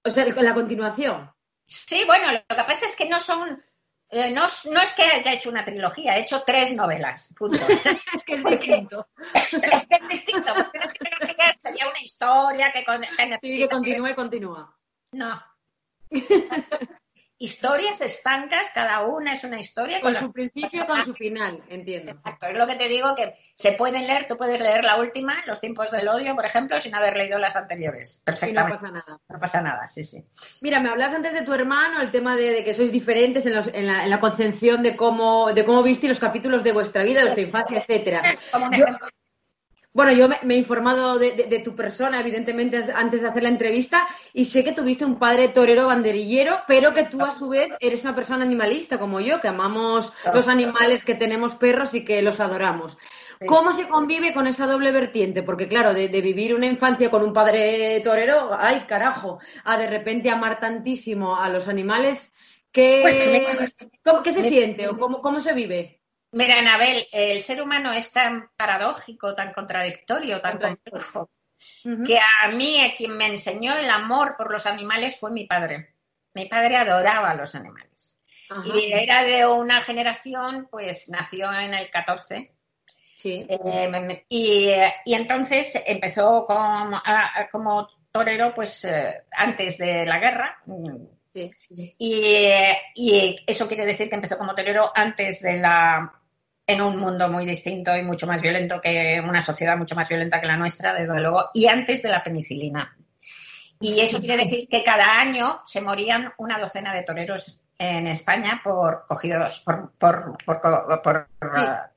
O 0.03 0.09
sea, 0.09 0.25
la 0.25 0.53
continuación. 0.53 1.31
Sí, 1.67 2.03
bueno, 2.07 2.31
lo 2.31 2.39
que 2.55 2.63
pasa 2.63 2.87
es 2.87 2.95
que 2.95 3.07
no 3.07 3.19
son, 3.19 3.63
eh, 4.11 4.31
no, 4.31 4.41
no 4.71 4.81
es 4.81 4.93
que 4.93 5.03
haya 5.03 5.33
hecho 5.33 5.49
una 5.49 5.63
trilogía, 5.63 6.17
he 6.17 6.21
hecho 6.21 6.43
tres 6.45 6.75
novelas, 6.75 7.33
punto. 7.37 7.59
que 8.25 8.35
es 8.35 8.41
¿Por 8.41 8.51
qué? 8.51 8.57
distinto. 8.57 9.07
es 9.33 9.85
que 9.85 9.95
es 9.95 10.07
distinto, 10.07 10.53
porque 10.53 10.77
una 10.79 10.87
trilogía 10.93 11.55
sería 11.59 11.87
una 11.87 12.01
historia 12.01 12.71
que, 12.73 12.83
con, 12.83 13.01
que 13.01 13.39
Sí, 13.41 13.67
que 13.67 14.09
y 14.09 14.15
continúa. 14.15 14.75
No. 15.11 15.43
Historias 17.41 18.01
estancas, 18.01 18.69
cada 18.75 19.05
una 19.05 19.31
es 19.31 19.45
una 19.45 19.61
historia 19.61 20.01
Con 20.01 20.13
su 20.13 20.29
principio, 20.33 20.85
con 20.85 21.05
su 21.05 21.13
final, 21.13 21.63
entiendo. 21.69 22.11
Exacto, 22.11 22.47
es 22.47 22.57
lo 22.57 22.67
que 22.67 22.75
te 22.75 22.89
digo 22.89 23.15
que 23.15 23.33
se 23.53 23.71
pueden 23.71 24.05
leer, 24.07 24.27
tú 24.27 24.35
puedes 24.37 24.59
leer 24.59 24.83
la 24.83 24.97
última, 24.97 25.37
Los 25.47 25.61
tiempos 25.61 25.89
del 25.89 26.09
odio, 26.09 26.35
por 26.35 26.45
ejemplo, 26.45 26.77
sin 26.81 26.93
haber 26.95 27.15
leído 27.15 27.39
las 27.39 27.55
anteriores. 27.55 28.17
Y 28.17 28.19
no 28.19 28.25
Perfectamente. 28.25 28.71
pasa 28.77 28.91
nada. 28.91 29.19
No 29.29 29.39
pasa 29.39 29.61
nada, 29.61 29.87
sí, 29.87 30.03
sí. 30.03 30.25
Mira, 30.59 30.81
me 30.81 30.89
hablas 30.89 31.13
antes 31.13 31.31
de 31.31 31.41
tu 31.43 31.53
hermano, 31.53 32.01
el 32.01 32.11
tema 32.11 32.35
de, 32.35 32.51
de 32.51 32.63
que 32.65 32.73
sois 32.73 32.91
diferentes 32.91 33.45
en, 33.45 33.55
los- 33.55 33.69
en 33.73 33.87
la, 33.87 34.03
en 34.03 34.09
la 34.09 34.19
concepción 34.19 34.83
de 34.83 34.97
cómo, 34.97 35.53
de 35.53 35.63
cómo 35.63 35.81
viste 35.81 36.09
los 36.09 36.19
capítulos 36.19 36.61
de 36.61 36.73
vuestra 36.73 37.03
vida, 37.03 37.19
de 37.19 37.25
vuestra 37.25 37.43
infancia, 37.43 37.77
etcétera. 37.79 38.35
Como 38.51 38.65
un 38.65 38.73
Yo- 38.75 38.83
ejemplo. 38.83 39.07
Bueno, 39.99 40.13
yo 40.13 40.29
me, 40.29 40.37
me 40.43 40.53
he 40.53 40.57
informado 40.57 41.19
de, 41.19 41.31
de- 41.31 41.43
de 41.45 41.59
tu 41.59 41.75
persona, 41.75 42.21
evidentemente, 42.21 42.85
antes 42.95 43.21
de 43.21 43.27
hacer 43.27 43.43
la 43.43 43.49
entrevista, 43.49 44.07
y 44.33 44.45
sé 44.45 44.63
que 44.63 44.71
tuviste 44.71 45.03
un 45.03 45.19
padre 45.19 45.49
torero 45.49 45.87
banderillero, 45.87 46.61
pero 46.67 46.93
que 46.93 47.03
tú 47.03 47.21
a 47.21 47.31
su 47.31 47.49
vez 47.49 47.69
eres 47.81 48.01
una 48.03 48.15
persona 48.15 48.45
animalista 48.45 48.97
como 48.97 49.19
yo, 49.19 49.41
que 49.41 49.49
amamos 49.49 50.13
los 50.33 50.47
animales, 50.47 51.03
que 51.03 51.15
tenemos 51.15 51.55
perros 51.55 51.93
y 51.93 52.05
que 52.05 52.21
los 52.21 52.39
adoramos. 52.39 52.97
Sí. 53.41 53.45
¿Cómo 53.45 53.73
se 53.73 53.89
convive 53.89 54.33
con 54.33 54.47
esa 54.47 54.67
doble 54.67 54.91
vertiente? 54.93 55.43
Porque 55.43 55.67
claro, 55.67 55.93
de, 55.93 56.07
de 56.07 56.21
vivir 56.21 56.55
una 56.55 56.65
infancia 56.65 57.11
con 57.11 57.21
un 57.21 57.33
padre 57.33 57.99
torero, 58.01 58.51
ay 58.57 58.81
carajo, 58.87 59.39
a 59.65 59.77
de 59.77 59.87
repente 59.87 60.29
amar 60.29 60.61
tantísimo 60.61 61.35
a 61.35 61.49
los 61.49 61.67
animales, 61.67 62.31
¿qué, 62.71 62.99
Pues, 63.01 63.27
mira, 63.27 63.69
¿cómo- 64.05 64.23
qué 64.23 64.31
se 64.31 64.41
me- 64.43 64.49
siente 64.49 64.87
o 64.87 64.97
cómo, 64.97 65.21
cómo 65.21 65.41
se 65.41 65.53
vive? 65.53 65.98
Mira, 66.31 66.59
Anabel, 66.59 67.07
el 67.11 67.41
ser 67.41 67.61
humano 67.61 67.91
es 67.91 68.11
tan 68.11 68.49
paradójico, 68.55 69.33
tan 69.35 69.51
contradictorio, 69.53 70.41
tan 70.41 70.51
Contradictorio. 70.53 71.05
complejo, 71.11 71.29
que 72.05 72.19
a 72.19 72.47
mí 72.49 72.81
a 72.81 72.95
quien 72.95 73.17
me 73.17 73.25
enseñó 73.27 73.75
el 73.77 73.89
amor 73.89 74.35
por 74.37 74.51
los 74.51 74.65
animales 74.65 75.19
fue 75.19 75.31
mi 75.31 75.45
padre. 75.45 75.95
Mi 76.33 76.45
padre 76.45 76.77
adoraba 76.77 77.31
a 77.31 77.35
los 77.35 77.55
animales. 77.55 78.17
Ajá. 78.49 78.63
Y 78.75 78.91
era 78.93 79.23
de 79.23 79.45
una 79.47 79.81
generación, 79.81 80.67
pues 80.71 81.09
nació 81.09 81.51
en 81.53 81.73
el 81.73 81.89
14. 81.89 82.53
Sí. 83.17 83.45
eh, 83.49 84.25
y, 84.29 84.71
y 85.05 85.13
entonces 85.13 85.83
empezó 85.85 86.45
como, 86.45 87.89
torero, 88.11 88.53
pues 88.55 88.85
eh, 88.85 89.23
antes 89.31 89.77
de 89.77 90.05
la 90.05 90.19
guerra. 90.19 90.57
sí, 91.33 91.51
sí. 91.67 91.95
Y, 91.97 92.49
y 92.95 93.43
eso 93.45 93.67
quiere 93.67 93.85
decir 93.85 94.07
que 94.09 94.15
empezó 94.15 94.37
como 94.37 94.55
torero 94.55 94.91
antes 94.95 95.41
de 95.41 95.57
la 95.57 96.18
en 96.71 96.81
un 96.81 96.97
mundo 96.97 97.27
muy 97.29 97.45
distinto 97.47 97.95
y 97.95 98.03
mucho 98.03 98.27
más 98.27 98.41
violento 98.41 98.79
que 98.79 99.19
una 99.27 99.41
sociedad 99.41 99.75
mucho 99.75 99.95
más 99.95 100.07
violenta 100.07 100.39
que 100.39 100.45
la 100.47 100.55
nuestra, 100.55 100.93
desde 100.93 101.19
luego, 101.19 101.49
y 101.53 101.65
antes 101.67 102.03
de 102.03 102.09
la 102.09 102.23
penicilina. 102.23 102.95
Y 103.79 103.99
eso 104.01 104.19
quiere 104.19 104.43
decir 104.43 104.67
que 104.69 104.83
cada 104.83 105.19
año 105.19 105.61
se 105.65 105.81
morían 105.81 106.31
una 106.37 106.59
docena 106.59 106.93
de 106.93 107.03
toreros 107.03 107.61
en 107.77 108.07
España 108.07 108.59
por 108.63 109.05
cogidos 109.07 109.61
por 109.61 109.93
por 109.97 110.37
por, 110.45 110.59
por- 110.61 111.01
por, 111.01 111.27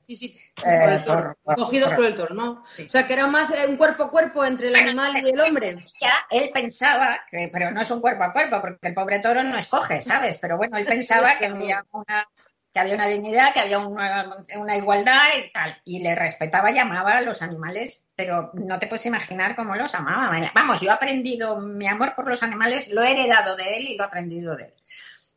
Sí, 0.07 0.15
sí, 0.15 0.27
sí. 0.27 0.37
Eh, 0.65 0.99
Por 1.05 1.35
por- 1.43 1.55
Cogidos 1.55 1.93
por- 1.93 2.05
el 2.05 2.15
toro, 2.15 2.33
¿no? 2.33 2.51
O 2.63 2.89
sea, 2.89 3.05
que 3.05 3.13
era 3.13 3.27
más 3.27 3.51
un 3.67 3.75
cuerpo 3.77 4.03
a 4.03 4.09
cuerpo 4.11 4.43
entre 4.45 4.69
el 4.69 4.75
animal 4.75 5.13
y 5.23 5.29
el 5.29 5.39
hombre. 5.39 5.85
ya 6.01 6.13
él 6.31 6.49
pensaba 6.53 7.19
que, 7.29 7.49
pero 7.53 7.69
no 7.71 7.81
es 7.81 7.91
un 7.91 8.01
cuerpo 8.01 8.23
a 8.23 8.33
cuerpo, 8.33 8.59
porque 8.61 8.87
el 8.87 8.93
pobre 8.93 9.19
toro 9.19 9.43
no 9.43 9.57
escoge, 9.57 10.01
¿sabes? 10.01 10.37
Pero 10.39 10.57
bueno, 10.57 10.77
él 10.77 10.85
pensaba 10.85 11.37
que 11.37 11.45
había 11.47 11.85
una, 11.91 12.27
que 12.73 12.79
había 12.79 12.95
una 12.95 13.07
dignidad, 13.07 13.53
que 13.53 13.59
había 13.59 13.77
una, 13.79 14.77
igualdad 14.77 15.27
y 15.37 15.51
tal. 15.51 15.77
Y 15.85 15.99
le 15.99 16.15
respetaba 16.15 16.71
y 16.71 16.79
amaba 16.79 17.17
a 17.17 17.21
los 17.21 17.41
animales, 17.41 18.03
pero 18.15 18.49
no 18.53 18.79
te 18.79 18.87
puedes 18.87 19.05
imaginar 19.05 19.55
cómo 19.55 19.75
los 19.75 19.93
amaba. 19.95 20.35
Vamos, 20.53 20.81
yo 20.81 20.89
he 20.89 20.93
aprendido 20.93 21.57
mi 21.59 21.87
amor 21.87 22.15
por 22.15 22.27
los 22.27 22.41
animales, 22.41 22.89
lo 22.89 23.03
he 23.03 23.11
heredado 23.11 23.55
de 23.55 23.75
él 23.77 23.83
y 23.89 23.95
lo 23.97 24.03
he 24.03 24.07
aprendido 24.07 24.55
de 24.55 24.65
él. 24.65 24.73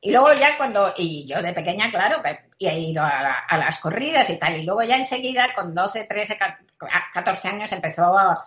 Y 0.00 0.12
luego 0.12 0.32
ya 0.34 0.56
cuando, 0.56 0.94
y 0.96 1.26
yo 1.26 1.42
de 1.42 1.52
pequeña, 1.52 1.90
claro, 1.90 2.22
he 2.58 2.78
ido 2.78 3.02
a, 3.02 3.22
la- 3.22 3.38
a 3.48 3.58
las 3.58 3.78
corridas 3.80 4.30
y 4.30 4.38
tal, 4.38 4.56
y 4.56 4.62
luego 4.64 4.82
ya 4.84 4.96
enseguida, 4.96 5.52
con 5.54 5.74
12, 5.74 6.04
13, 6.04 6.38
14 7.12 7.48
años, 7.48 7.72
empezó 7.72 8.16
a, 8.16 8.46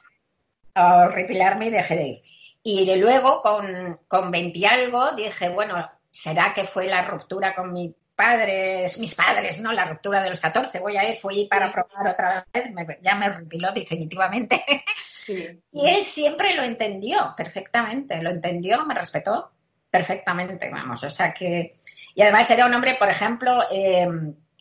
a 0.75 0.95
horripilarme 1.05 1.67
y 1.67 1.71
dejé 1.71 1.95
de 1.95 2.07
ir. 2.07 2.21
Y 2.63 2.85
de 2.85 2.97
luego, 2.97 3.41
con, 3.41 3.99
con 4.07 4.31
20 4.31 4.57
y 4.59 4.65
algo, 4.65 5.11
dije, 5.13 5.49
bueno, 5.49 5.89
¿será 6.11 6.53
que 6.53 6.63
fue 6.65 6.87
la 6.87 7.01
ruptura 7.03 7.55
con 7.55 7.73
mis 7.73 7.95
padres, 8.19 8.97
mis 8.99 9.15
padres, 9.15 9.61
no? 9.61 9.71
La 9.71 9.85
ruptura 9.85 10.21
de 10.21 10.29
los 10.29 10.41
14, 10.41 10.79
voy 10.79 10.97
a 10.97 11.09
ir, 11.09 11.17
fui 11.17 11.47
para 11.49 11.71
probar 11.71 12.07
otra 12.09 12.45
vez, 12.53 12.69
me- 12.73 12.99
ya 13.01 13.15
me 13.15 13.27
horripiló 13.29 13.71
definitivamente. 13.71 14.63
Sí. 15.29 15.47
Y 15.73 15.87
él 15.87 16.03
siempre 16.03 16.55
lo 16.55 16.63
entendió 16.63 17.35
perfectamente, 17.37 18.19
lo 18.23 18.31
entendió, 18.31 18.83
me 18.87 18.95
respetó 18.95 19.51
perfectamente, 19.89 20.69
vamos, 20.71 21.03
o 21.03 21.09
sea 21.09 21.31
que... 21.35 21.73
Y 22.15 22.21
además 22.23 22.49
era 22.49 22.65
un 22.65 22.73
hombre, 22.73 22.95
por 22.95 23.09
ejemplo, 23.09 23.61
eh, 23.71 24.07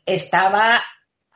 estaba... 0.04 0.82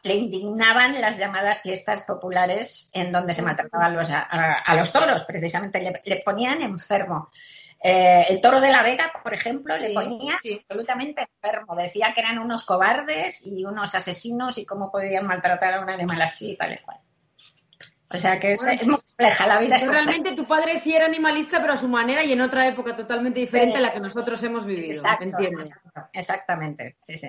Le 0.02 0.16
indignaban 0.16 1.00
las 1.00 1.16
llamadas 1.16 1.62
fiestas 1.62 2.02
populares 2.02 2.90
en 2.92 3.10
donde 3.12 3.32
se 3.34 3.40
maltrataban 3.40 3.94
los, 3.94 4.10
a, 4.10 4.18
a- 4.30 4.58
a 4.58 4.74
los 4.76 4.92
toros, 4.92 5.24
precisamente, 5.24 5.80
le, 5.80 6.02
le 6.04 6.16
ponían 6.22 6.60
enfermo. 6.60 7.30
Eh, 7.84 8.26
el 8.28 8.40
toro 8.40 8.60
de 8.60 8.70
la 8.70 8.82
Vega, 8.82 9.12
por 9.22 9.34
ejemplo, 9.34 9.76
le 9.76 9.92
ponía 9.92 10.38
sí. 10.40 10.54
absolutamente 10.60 11.22
enfermo. 11.42 11.74
Decía 11.74 12.12
que 12.14 12.20
eran 12.20 12.38
unos 12.38 12.64
cobardes 12.64 13.44
y 13.44 13.64
unos 13.64 13.94
asesinos 13.94 14.56
y 14.58 14.64
cómo 14.64 14.90
podían 14.92 15.26
maltratar 15.26 15.74
a 15.74 15.80
un 15.80 15.90
animal 15.90 16.22
así, 16.22 16.56
tal 16.56 16.72
y 16.74 16.78
cual. 16.78 16.98
O 18.14 18.16
sea 18.18 18.38
que 18.38 18.52
es, 18.52 18.60
Bueno, 18.60 18.74
es 18.80 18.86
muy 18.86 18.96
compleja, 19.00 19.46
la 19.46 19.58
vida 19.58 19.76
es 19.76 19.82
Entonces, 19.82 19.88
compleja. 19.88 20.04
realmente 20.10 20.32
tu 20.42 20.46
padre 20.46 20.78
sí 20.78 20.94
era 20.94 21.06
animalista, 21.06 21.60
pero 21.62 21.72
a 21.72 21.76
su 21.78 21.88
manera 21.88 22.22
y 22.22 22.32
en 22.32 22.42
otra 22.42 22.66
época 22.66 22.94
totalmente 22.94 23.40
diferente 23.40 23.78
Sí. 23.78 23.84
a 23.84 23.86
la 23.88 23.92
que 23.94 24.00
nosotros 24.00 24.42
hemos 24.42 24.66
vivido. 24.66 24.92
Exacto, 24.92 25.24
Entiendo. 25.24 25.60
exacto, 25.62 26.00
exactamente, 26.12 26.96
sí, 27.06 27.16
sí. 27.18 27.28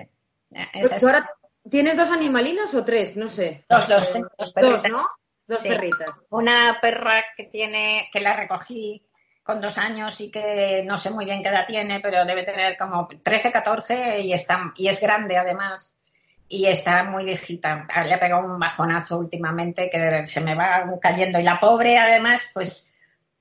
Pues 0.50 0.68
Esa 0.74 0.94
es- 0.96 1.00
tú 1.00 1.06
ahora 1.06 1.30
tienes 1.70 1.96
dos 1.96 2.10
animalinos 2.10 2.74
o 2.74 2.84
tres, 2.84 3.16
no 3.16 3.28
sé. 3.28 3.64
Dos, 3.68 3.88
dos, 3.88 4.14
Eh, 4.14 4.20
dos 4.20 4.30
Dos, 4.36 4.52
perritas. 4.52 4.90
¿no? 4.92 5.06
Dos 5.46 5.62
perritas. 5.62 6.08
Una 6.30 6.78
perra 6.82 7.24
que 7.36 7.44
tiene, 7.44 8.08
que 8.12 8.20
la 8.20 8.34
recogí 8.36 9.06
con 9.44 9.60
dos 9.60 9.76
años 9.76 10.20
y 10.20 10.30
que 10.30 10.82
no 10.86 10.96
sé 10.96 11.10
muy 11.10 11.26
bien 11.26 11.42
qué 11.42 11.50
edad 11.50 11.66
tiene, 11.66 12.00
pero 12.00 12.24
debe 12.24 12.44
tener 12.44 12.76
como 12.76 13.06
13, 13.06 13.52
14 13.52 14.20
y, 14.20 14.32
está, 14.32 14.72
y 14.74 14.88
es 14.88 15.00
grande 15.00 15.36
además. 15.36 15.94
Y 16.48 16.66
está 16.66 17.04
muy 17.04 17.24
viejita. 17.24 17.86
Le 18.04 18.14
ha 18.14 18.20
pegado 18.20 18.44
un 18.44 18.58
bajonazo 18.58 19.18
últimamente 19.18 19.90
que 19.90 20.26
se 20.26 20.40
me 20.40 20.54
va 20.54 20.84
cayendo. 21.00 21.38
Y 21.38 21.42
la 21.42 21.60
pobre, 21.60 21.98
además, 21.98 22.50
pues 22.54 22.93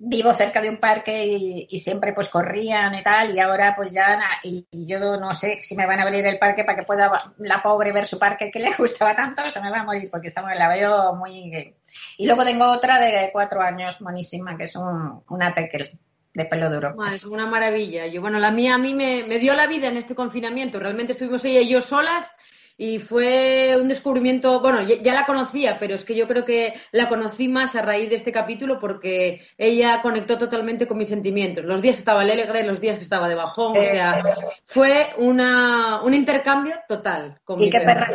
vivo 0.05 0.33
cerca 0.33 0.61
de 0.61 0.69
un 0.69 0.77
parque 0.77 1.25
y, 1.25 1.67
y 1.69 1.79
siempre 1.79 2.13
pues 2.13 2.29
corrían 2.29 2.93
y 2.95 3.03
tal. 3.03 3.35
Y 3.35 3.39
ahora 3.39 3.73
pues 3.75 3.91
ya, 3.91 4.19
y, 4.43 4.67
y 4.71 4.85
yo 4.85 4.99
no 5.17 5.33
sé 5.33 5.59
si 5.61 5.75
me 5.75 5.85
van 5.85 5.99
a 5.99 6.03
abrir 6.03 6.25
el 6.25 6.37
parque 6.39 6.63
para 6.63 6.77
que 6.77 6.83
pueda 6.85 7.11
la 7.37 7.61
pobre 7.63 7.91
ver 7.91 8.05
su 8.07 8.19
parque 8.19 8.51
que 8.51 8.59
le 8.59 8.73
gustaba 8.77 9.15
tanto, 9.15 9.49
se 9.49 9.61
me 9.61 9.69
va 9.71 9.79
a 9.79 9.83
morir 9.83 10.09
porque 10.11 10.27
está, 10.27 10.41
muy- 10.41 10.55
la 10.55 10.67
veo 10.69 11.15
muy... 11.15 11.75
Y 12.17 12.25
luego 12.25 12.43
tengo 12.43 12.65
otra 12.71 12.99
de 12.99 13.29
cuatro 13.31 13.61
años, 13.61 14.01
monísima, 14.01 14.57
que 14.57 14.65
es 14.65 14.75
un, 14.75 15.23
una 15.29 15.53
tekel 15.53 15.97
de 16.33 16.45
pelo 16.45 16.69
duro. 16.71 16.95
Es 17.15 17.25
una 17.25 17.45
maravilla. 17.45 18.07
Yo, 18.07 18.19
bueno, 18.19 18.39
la 18.39 18.49
mía 18.51 18.75
a 18.75 18.79
mí 18.79 18.93
me, 18.95 19.23
me 19.23 19.37
dio 19.39 19.53
la 19.53 19.67
vida 19.67 19.87
en 19.87 19.97
este 19.97 20.15
confinamiento. 20.15 20.79
Realmente 20.79 21.11
estuvimos 21.13 21.45
ella 21.45 21.61
y 21.61 21.69
yo 21.69 21.79
solas 21.79 22.29
y 22.77 22.99
fue 22.99 23.77
un 23.79 23.87
descubrimiento, 23.87 24.59
bueno, 24.59 24.81
ya, 24.81 24.95
ya 25.01 25.13
la 25.13 25.25
conocía, 25.25 25.77
pero 25.79 25.93
es 25.95 26.03
que 26.03 26.15
yo 26.15 26.27
creo 26.27 26.43
que 26.43 26.73
la 26.91 27.07
conocí 27.07 27.47
más 27.47 27.75
a 27.75 27.81
raíz 27.83 28.09
de 28.09 28.15
este 28.15 28.31
capítulo 28.31 28.79
porque 28.79 29.41
ella 29.57 30.01
conectó 30.01 30.37
totalmente 30.37 30.87
con 30.87 30.97
mis 30.97 31.09
sentimientos. 31.09 31.63
Los 31.65 31.81
días 31.81 31.95
que 31.95 31.99
estaba 31.99 32.21
alegre, 32.21 32.63
los 32.65 32.81
días 32.81 32.97
que 32.97 33.03
estaba 33.03 33.29
de 33.29 33.35
bajón, 33.35 33.77
o 33.77 33.81
Eh. 33.81 33.91
sea, 33.91 34.23
fue 34.65 35.09
una, 35.17 36.01
un 36.03 36.13
intercambio 36.13 36.75
total 36.87 37.39
con 37.43 37.61
¿Y 37.61 37.65
mi 37.65 37.69
qué 37.69 37.79
perra. 37.79 38.09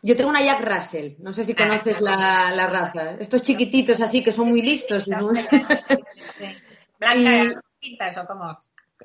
Yo 0.00 0.14
tengo 0.14 0.30
una 0.30 0.40
Jack 0.42 0.60
Russell, 0.64 1.14
no 1.18 1.32
sé 1.32 1.44
si 1.44 1.54
conoces 1.54 2.00
la, 2.00 2.52
la 2.54 2.68
raza. 2.68 3.16
Estos 3.18 3.42
chiquititos 3.42 4.00
así 4.00 4.22
que 4.22 4.30
son 4.30 4.48
muy 4.50 4.62
listos. 4.62 5.06
¿Blanca 6.98 7.16
Y- 7.16 7.52
con 7.54 7.62
pintas 7.80 8.18
o 8.18 8.26
cómo? 8.26 8.58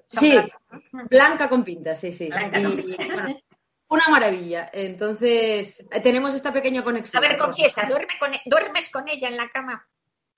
Son 0.08 0.22
Sí, 0.22 0.32
blancas. 0.32 0.60
blanca 1.10 1.50
con 1.50 1.64
pintas, 1.64 2.00
sí, 2.00 2.14
sí. 2.14 2.28
Blanca 2.28 2.62
con 2.62 2.74
Y, 2.80 2.82
pintas. 2.84 3.36
Una 3.90 4.08
maravilla. 4.10 4.70
Entonces, 4.74 5.84
tenemos 6.04 6.34
esta 6.34 6.52
pequeña 6.52 6.82
A 6.82 6.84
conexión. 6.84 7.22
ver, 7.22 7.38
confiesa, 7.38 7.84
¿duerme 7.88 8.14
con, 8.20 8.34
e- 8.34 8.42
¿duermes 8.46 8.90
con 8.90 9.08
ella 9.08 9.28
en 9.28 9.38
la 9.38 9.50
cama? 9.50 9.86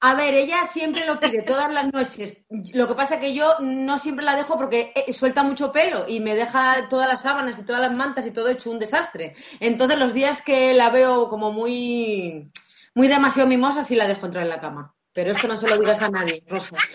A 0.01 0.13
ver, 0.13 0.34
ella 0.34 0.67
siempre 0.67 1.05
lo 1.05 1.19
pide 1.19 1.41
todas 1.41 1.71
las 1.71 1.91
noches. 1.91 2.38
Lo 2.73 2.86
que 2.88 2.93
pasa 2.95 3.19
que 3.19 3.34
yo 3.34 3.55
no 3.62 3.97
siempre 3.97 4.25
la 4.25 4.36
dejo 4.36 4.58
porque 4.58 4.91
eh, 4.93 5.12
suelta 5.13 5.41
mucho 5.41 5.71
pelo 5.71 6.05
y 6.08 6.19
me 6.19 6.36
deja 6.36 6.88
todas 6.89 7.08
las 7.08 7.21
sábanas 7.21 7.58
y 7.58 7.63
todas 7.63 7.81
las 7.81 7.93
mantas 7.93 8.25
y 8.25 8.31
todo 8.31 8.49
hecho 8.49 8.69
un 8.69 8.77
desastre. 8.77 9.36
Entonces, 9.60 9.97
los 9.97 10.13
días 10.13 10.41
que 10.41 10.73
la 10.73 10.89
veo 10.89 11.29
como 11.29 11.51
muy, 11.51 12.51
muy 12.93 13.08
demasiado 13.08 13.47
mimosa, 13.47 13.84
sí 13.84 13.95
la 13.95 14.05
dejo 14.08 14.25
entrar 14.25 14.43
en 14.43 14.49
la 14.49 14.60
cama. 14.60 14.93
Pero 15.13 15.31
esto 15.31 15.47
no 15.47 15.58
se 15.58 15.69
lo 15.69 15.77
digas 15.77 16.01
a 16.01 16.10
nadie, 16.10 16.43
Rosa. 16.45 16.75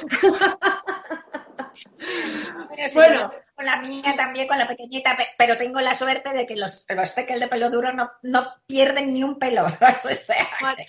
Bueno. 2.94 3.30
Con 3.60 3.66
la 3.66 3.76
mía 3.76 4.14
también, 4.16 4.48
con 4.48 4.58
la 4.58 4.66
pequeñita, 4.66 5.14
pe- 5.16 5.26
pero 5.36 5.58
tengo 5.58 5.80
la 5.82 5.94
suerte 5.94 6.32
de 6.32 6.46
que 6.46 6.56
los, 6.56 6.86
los 6.88 7.14
de 7.14 7.48
pelo 7.48 7.68
duro 7.68 7.92
no, 7.92 8.10
no 8.22 8.46
pierden 8.66 9.12
ni 9.12 9.22
un 9.22 9.38
pelo. 9.38 9.66
O 10.04 10.08
sea, 10.08 10.46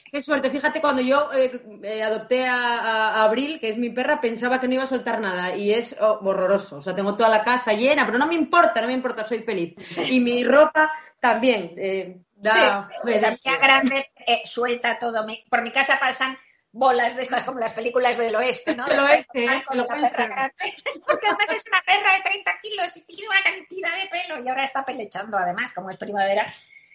Qué 0.09 0.21
suerte. 0.21 0.49
Fíjate, 0.49 0.79
cuando 0.79 1.01
yo 1.01 1.29
eh, 1.33 1.61
eh, 1.83 2.01
adopté 2.01 2.47
a, 2.47 3.23
Abril, 3.23 3.59
que 3.59 3.69
es 3.69 3.77
mi 3.77 3.89
perra, 3.89 4.21
pensaba 4.21 4.59
que 4.59 4.67
no 4.69 4.75
iba 4.75 4.83
a 4.83 4.87
soltar 4.87 5.19
nada 5.19 5.53
y 5.53 5.73
es 5.73 5.95
oh, 5.99 6.19
horroroso. 6.23 6.77
O 6.77 6.81
sea, 6.81 6.95
tengo 6.95 7.15
toda 7.15 7.27
la 7.27 7.43
casa 7.43 7.73
llena, 7.73 8.05
pero 8.05 8.17
no 8.17 8.25
me 8.27 8.35
importa, 8.35 8.79
no 8.79 8.87
me 8.87 8.93
importa, 8.93 9.25
soy 9.25 9.39
feliz. 9.43 9.73
Y 10.09 10.21
mi 10.21 10.43
ropa 10.45 10.91
también. 11.19 11.73
eh, 11.77 12.19
da 12.35 12.89
sí, 13.03 13.19
la 13.19 13.31
mía 13.31 13.57
grande 13.61 14.11
eh, 14.25 14.41
suelta 14.45 14.97
todo. 14.97 15.25
Por 15.49 15.61
mi 15.61 15.71
casa 15.71 15.99
pasan 15.99 16.37
bolas 16.71 17.15
de 17.15 17.23
estas 17.23 17.45
como 17.45 17.59
las 17.59 17.73
películas 17.73 18.17
del 18.17 18.35
oeste, 18.35 18.75
¿no? 18.75 18.85
Del 18.85 18.99
oeste, 18.99 19.45
Van 19.45 19.57
¿eh? 19.57 19.63
con 19.65 19.77
Lo 19.77 19.83
la 19.83 19.89
cuentan. 19.89 20.11
perra 20.11 20.27
grande. 20.27 20.53
Porque 21.05 21.27
además 21.27 21.47
es 21.55 21.63
una 21.67 21.81
perra 21.81 22.13
de 22.15 22.21
30 22.23 22.51
kilos 22.61 22.97
y 22.97 23.05
tiene 23.05 23.27
una 23.27 23.43
cantidad 23.43 23.89
de 23.95 24.09
pelo 24.09 24.43
y 24.43 24.47
ahora 24.49 24.63
está 24.63 24.85
pelechando 24.85 25.37
además, 25.37 25.71
como 25.73 25.89
es 25.89 25.97
primavera. 25.97 26.45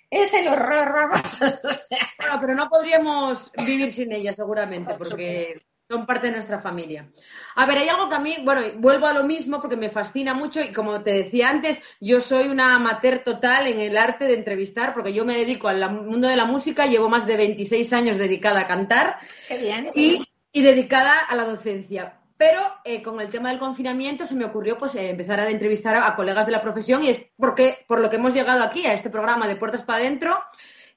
Es 0.08 0.32
el 0.34 0.48
horror, 0.48 0.92
vamos. 0.92 1.42
O 1.64 1.72
sea, 1.72 1.98
Bueno, 2.18 2.38
pero 2.40 2.54
no 2.54 2.68
podríamos 2.68 3.50
vivir 3.64 3.92
sin 3.92 4.12
ella, 4.12 4.32
seguramente, 4.32 4.94
Por 4.94 5.08
porque 5.08 5.65
son 5.88 6.04
parte 6.04 6.26
de 6.26 6.32
nuestra 6.32 6.60
familia. 6.60 7.08
A 7.54 7.64
ver, 7.66 7.78
hay 7.78 7.88
algo 7.88 8.08
que 8.08 8.16
a 8.16 8.18
mí, 8.18 8.36
bueno, 8.42 8.60
vuelvo 8.78 9.06
a 9.06 9.12
lo 9.12 9.22
mismo 9.22 9.60
porque 9.60 9.76
me 9.76 9.90
fascina 9.90 10.34
mucho 10.34 10.60
y 10.60 10.72
como 10.72 11.02
te 11.02 11.12
decía 11.12 11.48
antes, 11.48 11.80
yo 12.00 12.20
soy 12.20 12.48
una 12.48 12.74
amateur 12.74 13.20
total 13.20 13.68
en 13.68 13.80
el 13.80 13.96
arte 13.96 14.24
de 14.24 14.34
entrevistar 14.34 14.92
porque 14.92 15.12
yo 15.12 15.24
me 15.24 15.36
dedico 15.36 15.68
al 15.68 15.88
mundo 15.92 16.28
de 16.28 16.36
la 16.36 16.44
música, 16.44 16.86
llevo 16.86 17.08
más 17.08 17.26
de 17.26 17.36
26 17.36 17.92
años 17.92 18.16
dedicada 18.16 18.60
a 18.60 18.66
cantar 18.66 19.18
qué 19.46 19.58
bien. 19.58 19.90
y, 19.94 20.26
y 20.52 20.62
dedicada 20.62 21.20
a 21.20 21.36
la 21.36 21.44
docencia. 21.44 22.18
pero 22.36 22.60
eh, 22.84 23.00
con 23.00 23.20
el 23.20 23.30
tema 23.30 23.50
del 23.50 23.60
confinamiento 23.60 24.26
se 24.26 24.34
me 24.34 24.44
ocurrió 24.44 24.76
pues 24.76 24.94
eh, 24.96 25.10
empezar 25.10 25.38
a 25.38 25.48
entrevistar 25.48 25.94
a, 25.94 26.08
a 26.08 26.16
colegas 26.16 26.46
de 26.46 26.52
la 26.52 26.62
profesión 26.62 27.04
y 27.04 27.10
es 27.10 27.20
porque 27.36 27.84
por 27.86 28.00
lo 28.00 28.10
que 28.10 28.16
hemos 28.16 28.34
llegado 28.34 28.64
aquí 28.64 28.84
a 28.86 28.92
este 28.92 29.08
programa 29.08 29.46
de 29.46 29.56
Puertas 29.56 29.84
para 29.84 30.00
Adentro, 30.00 30.42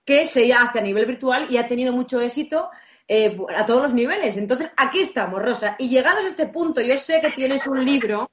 que 0.03 0.25
se 0.25 0.51
hace 0.51 0.79
a 0.79 0.81
nivel 0.81 1.05
virtual 1.05 1.45
y 1.51 1.57
ha 1.57 1.67
tenido 1.67 1.93
mucho 1.93 2.19
éxito 2.19 2.71
eh, 3.11 3.35
a 3.55 3.65
todos 3.65 3.81
los 3.81 3.93
niveles. 3.95 4.37
Entonces, 4.37 4.69
aquí 4.77 4.99
estamos, 4.99 5.41
Rosa. 5.41 5.75
Y 5.79 5.89
llegados 5.89 6.25
a 6.25 6.27
este 6.27 6.45
punto, 6.45 6.79
yo 6.79 6.95
sé 6.95 7.19
que 7.21 7.31
tienes 7.31 7.65
un 7.65 7.83
libro 7.83 8.29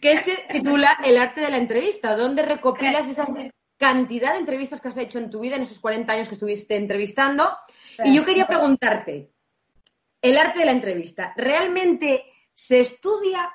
que 0.00 0.16
se 0.16 0.46
titula 0.50 0.98
El 1.04 1.18
arte 1.18 1.42
de 1.42 1.50
la 1.50 1.58
entrevista, 1.58 2.16
donde 2.16 2.40
recopilas 2.40 3.06
esa 3.06 3.26
cantidad 3.76 4.32
de 4.32 4.38
entrevistas 4.38 4.80
que 4.80 4.88
has 4.88 4.96
hecho 4.96 5.18
en 5.18 5.28
tu 5.28 5.40
vida 5.40 5.56
en 5.56 5.62
esos 5.62 5.80
40 5.80 6.14
años 6.14 6.28
que 6.28 6.34
estuviste 6.34 6.76
entrevistando. 6.76 7.50
Y 8.02 8.14
yo 8.14 8.24
quería 8.24 8.46
preguntarte, 8.46 9.32
el 10.22 10.38
arte 10.38 10.60
de 10.60 10.64
la 10.64 10.72
entrevista, 10.72 11.34
¿realmente 11.36 12.24
se 12.54 12.80
estudia 12.80 13.52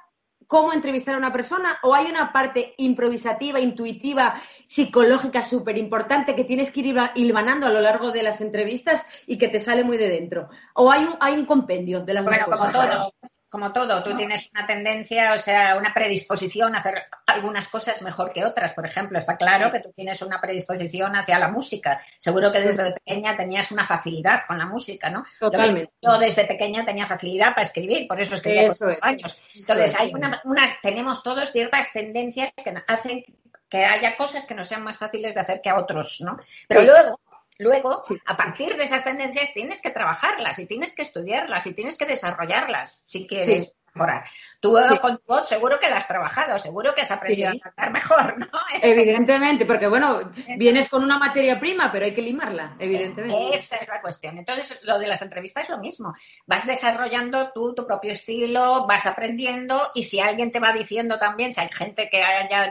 cómo 0.48 0.74
entrevistar 0.74 1.16
a 1.16 1.18
una 1.18 1.32
persona 1.34 1.78
o 1.84 1.94
hay 1.94 2.08
una 2.08 2.32
parte 2.32 2.74
improvisativa, 2.78 3.60
intuitiva, 3.60 4.42
psicológica 4.68 5.42
súper 5.44 5.78
importante 5.78 6.36
que 6.36 6.44
tienes 6.44 6.72
que 6.72 6.80
ir 6.82 6.86
hilva- 6.88 7.12
hilvanando 7.16 7.68
a 7.68 7.72
lo 7.72 7.82
largo 7.82 8.12
de 8.12 8.24
las 8.24 8.42
entrevistas 8.42 9.06
y 9.28 9.38
que 9.38 9.48
te 9.48 9.60
sale 9.60 9.84
muy 9.84 9.98
de 9.98 10.10
dentro? 10.10 10.50
¿O 10.74 10.92
hay 10.92 11.06
un, 11.06 11.16
hay 11.20 11.34
un 11.34 11.46
compendio 11.46 12.02
de 12.02 12.14
las 12.14 12.26
Bueno, 12.26 12.46
dos 12.48 12.60
como 12.60 12.72
cosas? 12.72 12.90
todo, 12.90 13.14
como 13.56 13.72
todo, 13.72 14.04
tú 14.04 14.13
tienes 14.18 14.50
una 14.54 14.68
tendencia, 14.68 15.32
o 15.32 15.38
sea, 15.38 15.78
una 15.78 15.94
predisposición 15.94 16.76
a 16.76 16.80
hacer 16.80 17.04
algunas 17.26 17.70
cosas 17.70 18.02
mejor 18.02 18.34
que 18.34 18.44
otras. 18.44 18.74
Por 18.74 18.86
ejemplo, 18.86 19.18
está 19.18 19.38
claro 19.38 19.72
que 19.72 19.80
tú 19.80 19.94
tienes 19.96 20.22
una 20.22 20.41
predisposición 20.41 21.15
hacia 21.15 21.39
la 21.39 21.48
música. 21.48 22.02
Seguro 22.18 22.52
que 22.52 22.60
desde 22.60 22.91
pequeña 22.91 23.38
tenías 23.38 23.72
una 23.72 23.88
facilidad 23.88 24.41
con 24.46 24.58
la 24.58 24.65
música, 24.65 25.10
¿no? 25.10 25.24
Yo- 25.39 25.50
Totalmente. 25.50 25.94
Yo 26.02 26.18
desde 26.18 26.44
pequeña 26.44 26.86
tenía 26.86 27.08
facilidad 27.08 27.52
para 27.52 27.62
escribir, 27.62 28.10
por 28.10 28.20
eso 28.20 28.36
escribía 28.36 28.63
Eso 28.63 28.89
es. 28.89 29.02
años. 29.02 29.38
Entonces, 29.56 29.94
es. 29.94 30.00
hay 30.02 30.13
una, 30.13 30.41
unas, 30.44 30.82
tenemos 30.82 31.24
todos 31.24 31.50
ciertas 31.54 31.94
tendencias 31.94 32.52
que 32.62 32.74
hacen 32.88 33.24
que 33.70 33.84
haya 33.84 34.15
cosas 34.15 34.46
que 34.46 34.54
nos 34.54 34.68
sean 34.68 34.84
más 34.84 34.98
fáciles 34.98 35.34
de 35.34 35.41
hacer 35.41 35.60
que 35.60 35.70
a 35.70 35.78
otros, 35.80 36.18
¿no? 36.22 36.38
Pero 36.68 36.82
Sí. 36.82 36.88
luego, 36.88 37.20
luego, 37.58 38.02
Sí. 38.04 38.18
a 38.26 38.36
partir 38.36 38.76
de 38.78 38.84
esas 38.84 39.04
tendencias 39.04 39.54
tienes 39.54 39.82
que 39.82 39.91
trabajarlas 39.91 40.60
y 40.60 40.65
tienes 40.68 40.94
que 40.94 41.04
estudiarlas 41.04 41.65
y 41.68 41.74
tienes 41.74 41.98
que 41.98 42.06
desarrollarlas 42.06 43.04
si 43.06 43.28
quieres 43.28 43.65
Sí. 43.65 43.72
mejorar. 43.94 44.26
Tú 44.60 44.78
Sí. 44.89 44.98
con 45.00 45.18
tu 45.18 45.24
voz 45.28 45.48
seguro 45.48 45.80
que 45.80 45.89
la 45.89 45.98
has 45.98 46.08
trabajado, 46.08 46.58
seguro 46.58 46.94
que 46.96 47.02
has 47.02 47.12
aprendido 47.12 47.52
a 47.52 47.60
cantar 47.60 47.91
mejor, 47.91 48.38
¿no? 48.39 48.48
Evidentemente, 48.82 49.65
porque 49.65 49.88
bueno, 49.88 50.32
vienes 50.58 50.89
con 50.89 51.04
una 51.04 51.18
materia 51.20 51.60
prima, 51.60 51.91
pero 51.91 52.06
hay 52.06 52.13
que 52.13 52.22
limarla, 52.22 52.76
evidentemente. 52.80 53.56
Esa 53.56 53.78
es 53.78 53.88
la 53.88 54.02
cuestión. 54.02 54.38
Entonces, 54.38 54.80
lo 54.84 54.98
de 54.98 55.08
las 55.08 55.22
entrevistas 55.22 55.63
es 55.65 55.70
lo 55.70 55.78
mismo. 55.78 56.13
Vas 56.48 56.65
desarrollando 56.65 57.52
tú 57.54 57.76
tu 57.76 57.86
propio 57.86 58.12
estilo, 58.12 58.86
vas 58.88 59.06
aprendiendo 59.06 59.82
y 59.94 60.04
si 60.04 60.20
alguien 60.20 60.52
te 60.52 60.60
va 60.60 60.74
diciendo 60.74 61.20
también, 61.20 61.54
si 61.54 61.62
hay 61.62 61.70
gente 61.70 62.10
que 62.10 62.18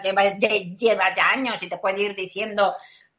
lleva, 0.03 0.37
ya 0.38 0.49
lleva 0.49 1.14
ya 1.14 1.31
años 1.31 1.62
y 1.62 1.68
te 1.68 1.79
puede 1.79 2.03
ir 2.03 2.14
diciendo, 2.16 2.75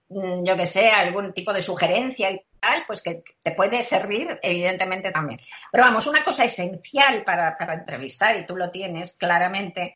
yo 0.09 0.55
que 0.55 0.65
sé, 0.65 0.89
algún 0.89 1.33
tipo 1.33 1.51
de 1.51 1.61
sugerencia 1.61 2.31
y 2.31 2.41
tal, 2.59 2.83
pues 2.85 3.01
que 3.01 3.23
te 3.41 3.51
puede 3.51 3.81
servir, 3.83 4.39
evidentemente 4.41 5.11
también. 5.11 5.39
Pero 5.71 5.83
vamos, 5.83 6.05
una 6.07 6.23
cosa 6.23 6.45
esencial 6.45 7.23
para, 7.23 7.57
para 7.57 7.73
entrevistar, 7.73 8.35
y 8.35 8.45
tú 8.45 8.55
lo 8.55 8.69
tienes 8.71 9.17
claramente, 9.17 9.95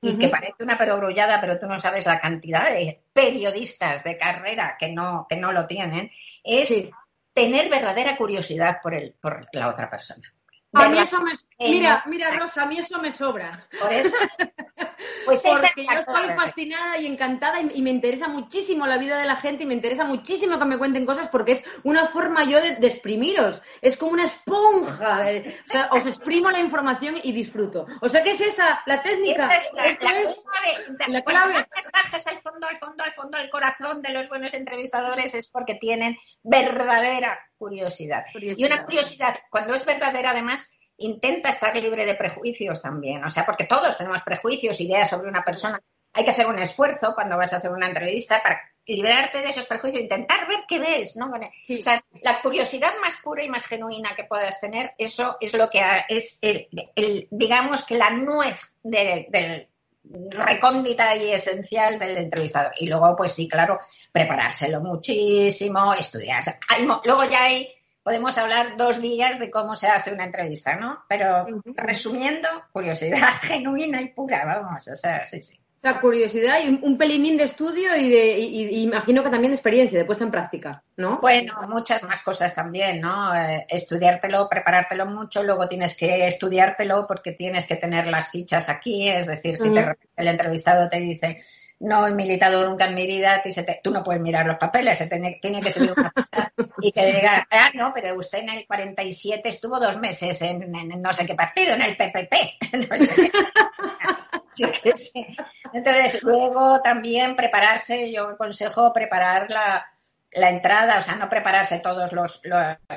y 0.00 0.16
que 0.16 0.28
parece 0.28 0.62
una 0.62 0.78
perogrullada, 0.78 1.40
pero 1.40 1.58
tú 1.58 1.66
no 1.66 1.78
sabes 1.80 2.06
la 2.06 2.20
cantidad 2.20 2.70
de 2.70 3.02
periodistas 3.12 4.04
de 4.04 4.16
carrera 4.16 4.76
que 4.78 4.92
no, 4.92 5.26
que 5.28 5.36
no 5.36 5.50
lo 5.50 5.66
tienen, 5.66 6.10
es 6.44 6.68
Sí. 6.68 6.90
tener 7.34 7.68
verdadera 7.68 8.16
curiosidad 8.16 8.78
por, 8.82 8.94
el, 8.94 9.14
por 9.20 9.46
la 9.52 9.68
otra 9.68 9.90
persona. 9.90 10.32
A 10.74 10.88
mí 10.88 10.98
eso 10.98 11.20
me... 11.22 11.32
Mira, 11.58 12.02
mira, 12.06 12.30
Rosa, 12.30 12.62
a 12.62 12.66
mí 12.66 12.78
eso 12.78 13.00
me 13.00 13.10
sobra. 13.10 13.66
Por 13.80 13.90
eso, 13.92 14.16
pues 15.24 15.42
Porque 15.42 15.84
yo 15.86 15.92
estoy 15.98 16.28
fascinada 16.36 16.98
y 16.98 17.06
encantada 17.06 17.60
y, 17.60 17.70
y 17.74 17.82
me 17.82 17.90
interesa 17.90 18.28
muchísimo 18.28 18.86
la 18.86 18.98
vida 18.98 19.16
de 19.18 19.24
la 19.26 19.36
gente 19.36 19.64
y 19.64 19.66
me 19.66 19.74
interesa 19.74 20.04
muchísimo 20.04 20.58
que 20.58 20.64
me 20.66 20.78
cuenten 20.78 21.06
cosas 21.06 21.28
porque 21.30 21.52
es 21.52 21.64
una 21.84 22.06
forma 22.06 22.44
yo 22.44 22.60
de, 22.60 22.72
de 22.76 22.86
exprimiros. 22.86 23.62
Es 23.80 23.96
como 23.96 24.12
una 24.12 24.24
esponja. 24.24 25.32
eh, 25.32 25.58
O 25.66 25.70
sea, 25.72 25.88
os 25.92 26.06
exprimo 26.06 26.50
la 26.50 26.60
información 26.60 27.16
y 27.22 27.32
disfruto. 27.32 27.86
O 28.02 28.08
sea, 28.08 28.22
¿qué 28.22 28.30
es 28.32 28.40
esa? 28.40 28.82
La 28.86 29.02
técnica. 29.02 29.46
Esa 29.46 29.56
es 29.56 29.72
la, 29.72 29.84
Esto 29.86 30.04
la 30.04 30.10
es- 30.20 30.42
clave. 30.42 30.96
la 31.08 31.22
Cuando 31.22 31.24
clave. 31.24 31.52
más 31.54 31.66
bajas 31.92 32.26
al 32.26 32.38
fondo, 32.40 32.66
al 32.68 32.78
fondo, 32.78 33.04
al 33.04 33.12
fondo 33.14 33.38
del 33.38 33.50
corazón 33.50 34.02
de 34.02 34.10
los 34.10 34.28
buenos 34.28 34.52
entrevistadores 34.54 35.34
es 35.34 35.50
porque 35.50 35.74
tienen 35.76 36.16
verdadera 36.48 37.38
curiosidad. 37.56 38.24
Y 38.34 38.64
una 38.64 38.84
curiosidad, 38.84 39.36
cuando 39.50 39.74
es 39.74 39.84
verdadera, 39.84 40.30
además, 40.30 40.72
intenta 40.96 41.50
estar 41.50 41.74
libre 41.76 42.04
de 42.06 42.14
prejuicios 42.14 42.82
también. 42.82 43.24
O 43.24 43.30
sea, 43.30 43.44
porque 43.46 43.64
todos 43.64 43.96
tenemos 43.96 44.22
prejuicios, 44.22 44.80
ideas 44.80 45.10
sobre 45.10 45.28
una 45.28 45.44
persona. 45.44 45.80
Hay 46.12 46.24
que 46.24 46.30
hacer 46.30 46.46
un 46.46 46.58
esfuerzo 46.58 47.12
cuando 47.14 47.36
vas 47.36 47.52
a 47.52 47.56
hacer 47.58 47.70
una 47.70 47.86
entrevista 47.86 48.42
para 48.42 48.60
liberarte 48.86 49.42
de 49.42 49.50
esos 49.50 49.66
prejuicios, 49.66 50.02
intentar 50.02 50.48
ver 50.48 50.60
qué 50.66 50.78
ves, 50.78 51.14
¿no? 51.16 51.30
Sí. 51.66 51.78
O 51.78 51.82
sea, 51.82 52.02
la 52.22 52.40
curiosidad 52.40 52.92
más 53.02 53.16
pura 53.18 53.44
y 53.44 53.48
más 53.48 53.66
genuina 53.66 54.16
que 54.16 54.24
puedas 54.24 54.58
tener, 54.60 54.92
eso 54.96 55.36
es 55.40 55.52
lo 55.52 55.68
que 55.68 55.82
es 56.08 56.38
el, 56.40 56.66
el- 56.96 57.28
digamos 57.30 57.84
que 57.84 57.96
la 57.98 58.08
nuez 58.10 58.74
de- 58.82 59.26
del 59.28 59.67
recóndita 60.30 61.16
y 61.16 61.32
esencial 61.32 61.98
del 61.98 62.16
entrevistador. 62.16 62.72
Y 62.78 62.88
luego, 62.88 63.14
pues 63.16 63.32
sí, 63.32 63.48
claro, 63.48 63.78
preparárselo 64.12 64.80
muchísimo, 64.80 65.94
estudiar. 65.94 66.42
Hay 66.68 66.86
luego 67.04 67.24
ya 67.24 67.44
hay, 67.44 67.68
podemos 68.02 68.36
hablar 68.38 68.76
dos 68.76 69.00
días 69.00 69.38
de 69.38 69.50
cómo 69.50 69.76
se 69.76 69.88
hace 69.88 70.12
una 70.12 70.24
entrevista, 70.24 70.76
¿no? 70.76 71.04
Pero 71.08 71.46
resumiendo, 71.76 72.48
curiosidad 72.72 73.28
genuina 73.42 74.00
y 74.00 74.08
pura, 74.08 74.44
vamos, 74.44 74.88
o 74.88 74.94
sea, 74.94 75.26
sí, 75.26 75.42
sí. 75.42 75.60
La 75.80 76.00
curiosidad 76.00 76.58
y 76.64 76.78
un, 76.82 76.98
pelinín 76.98 77.36
de 77.36 77.44
estudio 77.44 77.94
y 77.96 78.08
de 78.10 78.36
y- 78.38 78.82
imagino 78.82 79.22
que 79.22 79.30
también 79.30 79.52
de 79.52 79.56
experiencia, 79.56 79.96
de 79.96 80.04
puesta 80.04 80.24
en 80.24 80.30
práctica, 80.32 80.82
¿no? 80.96 81.18
Bueno, 81.20 81.54
muchas 81.68 82.02
más 82.02 82.20
cosas 82.22 82.52
también, 82.52 83.00
¿no? 83.00 83.32
Eh, 83.36 83.64
estudiártelo, 83.68 84.48
preparártelo 84.48 85.06
mucho, 85.06 85.42
luego 85.44 85.68
tienes 85.68 85.96
que 85.96 86.26
estudiártelo 86.26 87.06
porque 87.06 87.32
tienes 87.32 87.64
que 87.66 87.76
tener 87.76 88.06
las 88.08 88.28
fichas 88.30 88.68
aquí, 88.68 89.08
es 89.08 89.28
decir, 89.28 89.56
si 89.56 89.72
te- 89.72 89.82
Ujú. 89.82 89.92
el 90.16 90.26
entrevistado 90.28 90.88
te 90.88 90.98
dice, 90.98 91.40
no 91.78 92.08
he 92.08 92.10
militado 92.12 92.68
nunca 92.68 92.86
en 92.86 92.94
mi 92.96 93.06
vida, 93.06 93.40
se 93.48 93.62
te- 93.62 93.80
tú 93.80 93.92
no 93.92 94.02
puedes 94.02 94.20
mirar 94.20 94.46
los 94.46 94.56
papeles, 94.56 94.98
se 94.98 95.06
tiene, 95.06 95.38
tiene 95.40 95.60
que 95.62 95.70
subir 95.70 95.92
una 95.96 96.10
ficha 96.12 96.52
y 96.82 96.90
que 96.90 97.06
diga, 97.06 97.46
ah, 97.52 97.70
no, 97.74 97.92
pero 97.94 98.16
usted 98.16 98.40
en 98.40 98.48
el 98.50 98.66
47 98.66 99.48
estuvo 99.48 99.78
dos 99.78 99.96
meses 99.98 100.42
en, 100.42 100.74
en 100.74 101.00
no 101.00 101.12
sé 101.12 101.24
qué 101.24 101.36
partido, 101.36 101.74
en 101.74 101.82
el 101.82 101.96
PPP. 101.96 102.34
No 102.90 102.96
sé 103.06 103.30
qué. 103.30 103.30
Entonces, 105.72 106.22
luego 106.22 106.80
también 106.80 107.36
prepararse, 107.36 108.10
yo 108.10 108.28
aconsejo 108.28 108.92
preparar 108.92 109.50
la, 109.50 109.86
la 110.32 110.50
entrada, 110.50 110.98
o 110.98 111.00
sea, 111.00 111.16
no 111.16 111.28
prepararse 111.28 111.78
todas 111.80 112.12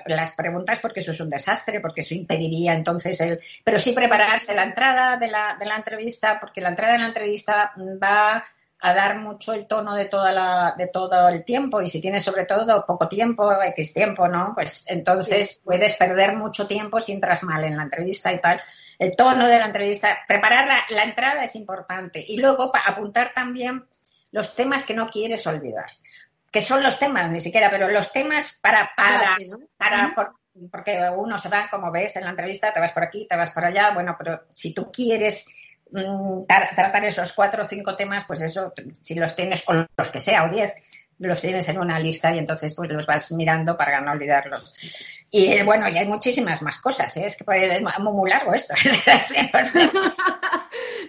las 0.05 0.31
preguntas 0.33 0.79
porque 0.79 0.99
eso 0.99 1.11
es 1.11 1.19
un 1.21 1.29
desastre, 1.29 1.79
porque 1.79 2.01
eso 2.01 2.13
impediría 2.13 2.73
entonces 2.73 3.19
el... 3.21 3.39
Pero 3.63 3.79
sí 3.79 3.93
prepararse 3.93 4.53
la 4.53 4.63
entrada 4.63 5.17
de 5.17 5.27
la, 5.27 5.55
de 5.59 5.65
la 5.65 5.77
entrevista, 5.77 6.39
porque 6.39 6.61
la 6.61 6.69
entrada 6.69 6.93
de 6.93 6.99
la 6.99 7.07
entrevista 7.07 7.71
va 8.01 8.43
a 8.83 8.93
dar 8.93 9.19
mucho 9.19 9.53
el 9.53 9.67
tono 9.67 9.93
de 9.95 10.05
toda 10.05 10.31
la, 10.31 10.73
de 10.77 10.87
todo 10.87 11.29
el 11.29 11.45
tiempo 11.45 11.81
y 11.81 11.89
si 11.89 12.01
tienes 12.01 12.23
sobre 12.23 12.45
todo 12.45 12.85
poco 12.85 13.07
tiempo, 13.07 13.51
X 13.61 13.93
tiempo, 13.93 14.27
¿no? 14.27 14.53
Pues 14.55 14.85
entonces 14.87 15.61
puedes 15.63 15.95
perder 15.97 16.35
mucho 16.35 16.65
tiempo 16.67 16.99
si 16.99 17.11
entras 17.11 17.43
mal 17.43 17.63
en 17.63 17.77
la 17.77 17.83
entrevista 17.83 18.33
y 18.33 18.39
tal. 18.41 18.59
El 18.97 19.15
tono 19.15 19.47
de 19.47 19.59
la 19.59 19.65
entrevista, 19.67 20.17
preparar 20.27 20.67
la, 20.67 20.83
la 20.89 21.03
entrada 21.03 21.43
es 21.43 21.55
importante 21.55 22.23
y 22.27 22.37
luego 22.37 22.71
apuntar 22.85 23.31
también 23.35 23.85
los 24.31 24.55
temas 24.55 24.83
que 24.85 24.93
no 24.95 25.09
quieres 25.09 25.45
olvidar, 25.45 25.85
que 26.51 26.61
son 26.61 26.81
los 26.81 26.97
temas 26.97 27.29
ni 27.29 27.39
siquiera, 27.41 27.69
pero 27.69 27.87
los 27.89 28.11
temas 28.11 28.57
para, 28.61 28.91
para, 28.95 29.19
Ah, 29.33 29.35
sí, 29.37 29.47
¿no? 29.47 29.59
para 29.77 30.13
por- 30.15 30.33
porque 30.71 30.99
uno 31.15 31.37
se 31.37 31.47
va, 31.49 31.69
como 31.69 31.91
ves 31.91 32.15
en 32.17 32.25
la 32.25 32.31
entrevista, 32.31 32.73
te 32.73 32.79
vas 32.79 32.91
por 32.91 33.03
aquí, 33.03 33.25
te 33.29 33.37
vas 33.37 33.51
por 33.51 33.63
allá, 33.63 33.91
bueno, 33.93 34.15
pero 34.17 34.41
si 34.53 34.73
tú 34.73 34.91
quieres 34.91 35.45
tratar 36.47 37.05
esos 37.05 37.33
cuatro 37.33 37.63
o 37.63 37.67
cinco 37.67 37.95
temas, 37.95 38.25
pues 38.25 38.41
eso, 38.41 38.73
si 39.01 39.15
los 39.15 39.35
tienes, 39.35 39.63
o 39.67 39.73
los 39.73 40.09
que 40.09 40.19
sea, 40.19 40.45
o 40.45 40.49
diez, 40.49 40.73
los 41.21 41.39
tienes 41.39 41.69
en 41.69 41.79
una 41.79 41.99
lista 41.99 42.33
y 42.33 42.39
entonces 42.39 42.73
pues 42.73 42.89
los 42.91 43.05
vas 43.05 43.31
mirando 43.31 43.77
para 43.77 44.01
no 44.01 44.11
olvidarlos. 44.11 44.73
Y 45.29 45.45
eh, 45.53 45.63
bueno, 45.63 45.87
y 45.87 45.97
hay 45.97 46.07
muchísimas 46.07 46.61
más 46.61 46.79
cosas, 46.79 47.15
¿eh? 47.15 47.27
es 47.27 47.37
que 47.37 47.45
es 47.47 47.99
muy 47.99 48.29
largo 48.29 48.53
esto. 48.53 48.73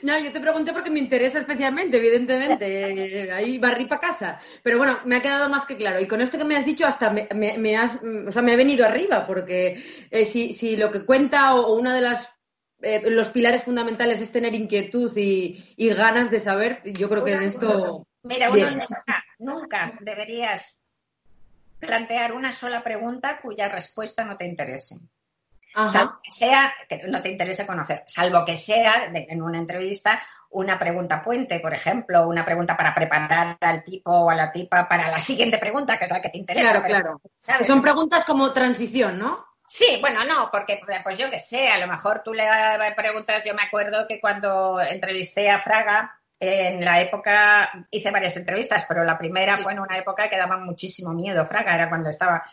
No, 0.03 0.19
yo 0.19 0.33
te 0.33 0.41
pregunté 0.41 0.73
porque 0.73 0.91
me 0.91 0.99
interesa 0.99 1.39
especialmente, 1.39 1.97
evidentemente. 1.97 3.23
Eh, 3.23 3.33
Ahí 3.33 3.59
barrí 3.59 3.87
para 3.87 4.01
casa. 4.01 4.41
Pero 4.61 4.77
bueno, 4.77 4.99
me 5.05 5.15
ha 5.15 5.23
quedado 5.23 5.49
más 5.49 5.65
que 5.65 5.77
claro. 5.77 6.01
Y 6.01 6.09
con 6.09 6.21
esto 6.21 6.37
que 6.37 6.45
me 6.45 6.57
has 6.57 6.67
dicho, 6.67 6.85
hasta 6.85 7.09
me, 7.11 7.77
has, 7.77 8.03
mm, 8.03 8.27
o 8.27 8.33
sea, 8.33 8.43
me 8.43 8.53
ha 8.53 8.57
venido 8.57 8.85
arriba, 8.85 9.25
porque 9.25 10.09
si, 10.25 10.53
si 10.55 10.77
lo 10.77 10.91
que 10.91 11.05
cuenta 11.05 11.55
o 11.55 11.75
una 11.77 11.95
de 11.95 12.01
las 12.01 12.29
eh, 12.83 13.03
los 13.11 13.29
pilares 13.31 13.63
fundamentales 13.63 14.21
es 14.21 14.31
tener 14.33 14.55
inquietud 14.55 15.11
y, 15.17 15.75
y 15.77 15.89
ganas 15.91 16.31
de 16.31 16.41
saber, 16.41 16.83
yo 16.85 17.09
creo 17.09 17.25
que 17.25 17.33
en 17.33 17.43
esto. 17.43 18.07
Mira, 18.23 18.51
uno 18.51 18.71
nunca, 18.71 19.25
nunca 19.39 19.93
deberías 20.01 20.85
plantear 21.79 22.33
una 22.33 22.53
sola 22.53 22.83
pregunta 22.85 23.41
cuya 23.41 23.69
respuesta 23.69 24.25
no 24.25 24.37
te 24.37 24.47
interese. 24.47 24.97
Ajá. 25.75 25.91
Salvo 25.91 26.13
que 26.23 26.31
sea, 26.33 26.73
que 26.89 27.03
no 27.09 27.23
te 27.23 27.31
interese 27.31 27.67
conocer, 27.67 28.05
salvo 28.07 28.45
que 28.45 28.57
sea 28.57 29.09
de- 29.11 29.27
en 29.29 29.43
una 29.43 29.59
entrevista 29.59 30.21
una 30.51 30.79
pregunta 30.79 31.23
puente, 31.25 31.61
por 31.61 31.73
ejemplo, 31.73 32.29
una 32.29 32.45
pregunta 32.45 32.77
para 32.77 32.95
preparar 32.95 33.57
al 33.59 33.83
tipo 33.85 34.11
o 34.11 34.29
a 34.31 34.35
la 34.35 34.53
tipa 34.53 34.87
para 34.87 35.11
la 35.11 35.19
siguiente 35.19 35.57
pregunta, 35.57 35.99
que 35.99 36.05
es 36.05 36.11
la 36.11 36.21
que 36.21 36.29
te 36.29 36.37
interesa. 36.37 36.71
Claro, 36.73 36.85
pero, 36.87 37.01
claro. 37.01 37.21
¿sabes? 37.41 37.67
Son 37.67 37.81
preguntas 37.81 38.25
como 38.27 38.53
transición, 38.53 39.19
¿no? 39.19 39.47
Sí, 39.75 39.97
bueno, 40.03 40.23
no, 40.25 40.51
porque 40.53 40.83
pues 41.03 41.17
yo 41.17 41.31
que 41.31 41.39
sé, 41.39 41.67
a 41.69 41.79
lo 41.79 41.87
mejor 41.87 42.21
tú 42.23 42.35
le 42.35 42.45
preguntas, 42.95 43.43
yo 43.43 43.55
me 43.55 43.63
acuerdo 43.63 44.07
que 44.07 44.21
cuando 44.21 44.79
entrevisté 44.83 45.49
a 45.49 45.63
Fraga, 45.63 46.15
en 46.39 46.85
la 46.85 47.01
época, 47.01 47.71
hice 47.91 48.11
varias 48.11 48.37
entrevistas, 48.37 48.85
pero 48.87 49.03
la 49.03 49.17
primera 49.17 49.57
Sí. 49.57 49.63
fue 49.63 49.73
en 49.73 49.81
una 49.81 49.97
época 49.97 50.29
que 50.29 50.37
daba 50.37 50.59
muchísimo 50.59 51.15
miedo, 51.15 51.47
Fraga, 51.47 51.75
era 51.75 51.89
cuando 51.89 52.11
estaba 52.11 52.45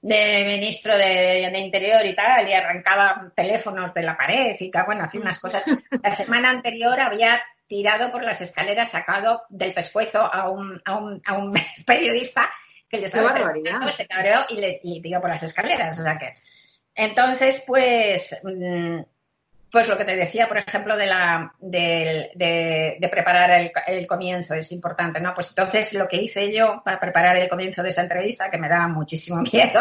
de 0.00 0.44
ministro 0.48 0.98
de, 0.98 1.48
de 1.48 1.58
Interior 1.60 2.04
y 2.04 2.16
tal, 2.16 2.48
y 2.48 2.52
arrancaba 2.52 3.30
teléfonos 3.36 3.94
de 3.94 4.02
la 4.02 4.16
pared 4.16 4.56
y 4.58 4.72
bueno, 4.84 5.04
hacía 5.04 5.20
unas 5.20 5.38
cosas. 5.38 5.64
La 6.02 6.10
semana 6.10 6.50
anterior 6.50 6.98
había 6.98 7.40
tirado 7.68 8.10
por 8.10 8.24
las 8.24 8.40
escaleras, 8.40 8.90
sacado 8.90 9.44
del 9.48 9.72
pescuezo 9.72 10.22
a 10.22 10.50
un, 10.50 10.82
a 10.84 10.96
un, 10.98 11.22
a 11.24 11.34
un 11.34 11.52
periodista 11.86 12.50
que 12.88 12.98
le 12.98 13.06
estaba 13.06 13.32
se 13.92 14.08
cabreó 14.08 14.40
y 14.48 14.60
le 14.60 14.80
y 14.82 15.00
tiró 15.00 15.20
por 15.20 15.30
las 15.30 15.44
escaleras. 15.44 16.00
O 16.00 16.02
sea 16.02 16.18
que. 16.18 16.34
Entonces, 16.94 17.62
pues. 17.66 18.40
mm, 18.44 19.00
Pues 19.72 19.88
lo 19.88 19.98
que 19.98 20.04
te 20.04 20.14
decía, 20.14 20.46
por 20.46 20.56
ejemplo, 20.58 20.96
de 20.96 21.06
la 21.06 21.52
de, 21.58 22.30
de- 22.36 22.96
de 23.00 23.08
preparar 23.08 23.50
el, 23.50 23.72
el 23.88 24.06
comienzo 24.06 24.54
es 24.54 24.70
importante, 24.70 25.18
¿no? 25.20 25.34
Pues 25.34 25.48
entonces 25.48 25.92
lo 25.94 26.06
que 26.06 26.18
hice 26.22 26.52
yo 26.52 26.80
para 26.84 27.00
preparar 27.00 27.36
el 27.36 27.48
comienzo 27.48 27.82
de 27.82 27.88
esa 27.88 28.02
entrevista, 28.02 28.48
que 28.50 28.56
me 28.58 28.68
daba 28.68 28.86
muchísimo 28.86 29.42
miedo, 29.52 29.80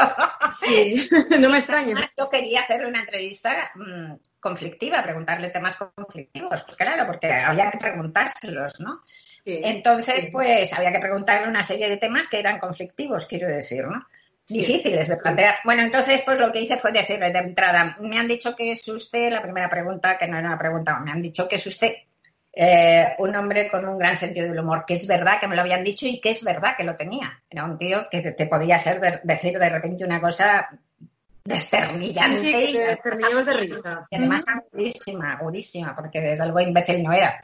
Sí, 0.60 1.08
no 1.39 1.47
me 1.49 1.60
extraña. 1.60 2.10
Yo 2.17 2.28
quería 2.28 2.62
hacerle 2.62 2.88
una 2.88 3.02
entrevista 3.02 3.71
mm, 3.76 4.13
conflictiva, 4.39 5.04
preguntarle 5.04 5.52
temas 5.52 5.76
conflictivos, 5.76 6.63
pues 6.63 6.76
claro, 6.78 7.06
porque 7.06 7.32
había 7.32 7.69
que 7.69 7.78
preguntárselos, 7.78 8.80
¿no? 8.80 9.02
Sí. 9.43 9.62
Entonces, 9.63 10.23
Sí. 10.23 10.32
pues 10.32 10.73
había 10.73 10.91
que 10.91 10.99
preguntarle 10.99 11.47
una 11.47 11.62
serie 11.62 11.88
de 11.88 11.97
temas 11.97 12.28
que 12.28 12.39
eran 12.39 12.60
conflictivos, 12.60 13.28
quiero 13.28 13.47
decir, 13.47 13.86
¿no? 13.86 14.04
Difíciles 14.47 15.08
de 15.08 15.17
plantear. 15.17 15.56
Bueno, 15.63 15.84
entonces, 15.84 16.21
pues 16.23 16.38
lo 16.39 16.51
que 16.51 16.62
hice 16.62 16.77
fue 16.77 16.91
decirle 16.91 17.32
de 17.32 17.39
entrada, 17.39 17.95
me 17.99 18.17
han 18.19 18.27
dicho 18.27 18.56
que 18.56 18.71
es 18.71 18.88
usted, 18.88 19.32
la 19.32 19.41
primera 19.41 19.69
pregunta, 19.69 20.17
que 20.17 20.27
no 20.27 20.38
era 20.38 20.49
una 20.49 20.60
pregunta, 20.60 20.99
me 20.99 21.12
han 21.12 21.21
dicho 21.21 21.47
que 21.47 21.56
es 21.56 21.65
usted 21.65 21.93
eh, 22.56 23.15
un 23.19 23.36
hombre 23.36 23.67
con 23.69 23.84
un 23.88 23.97
gran 23.97 24.15
sentido 24.15 24.47
del 24.47 24.60
humor, 24.60 24.84
que 24.86 24.93
es 24.95 25.08
verdad 25.08 25.39
que 25.39 25.47
me 25.47 25.56
lo 25.56 25.62
habían 25.62 25.84
dicho 25.84 26.06
y 26.06 26.19
que 26.21 26.29
es 26.32 26.43
verdad 26.43 26.75
que 26.77 26.84
lo 26.84 26.95
tenía. 26.95 27.41
Era 27.49 27.63
un 27.63 27.77
tío 27.77 28.08
que 28.12 28.21
te 28.21 28.45
podía 28.47 28.77
ser 28.77 28.99
de- 28.99 29.21
decir 29.23 29.58
de 29.58 29.69
repente 29.69 30.06
una 30.06 30.19
cosa 30.21 30.69
desternillante 31.45 32.39
Sí, 32.41 32.47
y 32.69 32.77
de 32.77 32.95
risa. 33.58 34.08
y 34.10 34.15
además 34.15 34.43
agudísima, 34.47 35.34
agudísima, 35.34 35.95
porque 35.95 36.21
desde 36.21 36.45
luego 36.45 36.60
imbécil 36.62 37.01
no 37.03 37.12
era. 37.13 37.38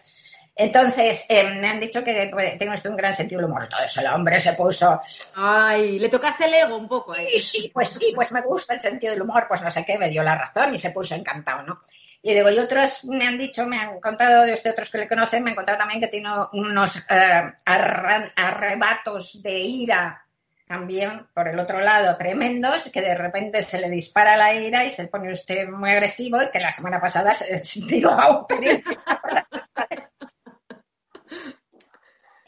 Entonces, 0.62 1.26
eh, 1.30 1.56
me 1.56 1.70
han 1.70 1.80
dicho 1.80 2.04
que 2.04 2.30
pues, 2.30 2.58
tengo 2.58 2.74
un 2.90 2.98
gran 2.98 3.14
sentido 3.14 3.40
del 3.40 3.50
humor. 3.50 3.64
Entonces 3.64 3.96
el 3.96 4.08
hombre 4.08 4.42
se 4.42 4.52
puso, 4.54 5.02
Ay, 5.38 5.98
le 5.98 6.10
tocaste 6.10 6.48
el 6.48 6.54
ego 6.54 6.76
un 6.76 6.86
poco. 6.86 7.16
¿eh? 7.16 7.30
sí, 7.40 7.40
sí, 7.40 7.72
pues 7.74 7.88
sí, 7.92 8.12
pues 8.14 8.34
me 8.34 8.42
gusta 8.42 8.74
el 8.74 8.82
sentido 8.82 9.14
del 9.14 9.22
humor, 9.22 9.46
pues 9.48 9.62
no 9.62 9.72
sé 9.72 9.86
qué, 9.86 9.98
me 9.98 10.10
dio 10.10 10.22
la 10.22 10.36
razón 10.36 10.76
y 10.76 10.78
se 10.78 10.92
puso 10.92 11.16
encantado, 11.16 11.64
¿no? 11.64 11.80
Y 12.22 12.34
digo, 12.34 12.50
y 12.50 12.60
otros 12.60 13.06
me 13.06 13.26
han 13.26 13.38
dicho, 13.38 13.66
me 13.66 13.80
han 13.80 14.02
contado 14.02 14.44
de 14.44 14.52
usted, 14.52 14.72
otros 14.72 14.90
que 14.90 14.98
le 14.98 15.08
conocen, 15.08 15.46
me 15.46 15.52
han 15.52 15.56
contado 15.56 15.78
también 15.78 16.02
que 16.02 16.10
tiene 16.10 16.30
unos 16.52 16.98
eh, 17.10 17.54
arrebatos 17.66 19.42
de 19.42 19.60
ira 19.60 20.26
también 20.70 21.26
por 21.34 21.48
el 21.48 21.58
otro 21.58 21.80
lado 21.80 22.16
tremendos, 22.16 22.92
que 22.94 23.02
de 23.02 23.16
repente 23.16 23.62
se 23.64 23.80
le 23.82 23.90
dispara 23.90 24.38
la 24.38 24.54
ira 24.54 24.84
y 24.86 24.92
se 24.92 25.08
pone 25.08 25.32
usted 25.32 25.68
muy 25.68 25.90
agresivo 25.90 26.44
y 26.44 26.52
que 26.52 26.60
la 26.60 26.72
semana 26.72 27.00
pasada 27.02 27.34
se, 27.34 27.64
se 27.64 27.82
tiró 27.88 28.12
a 28.12 28.30
un 28.30 28.46
periodista 28.46 29.20
por 29.20 29.34
la 29.34 29.48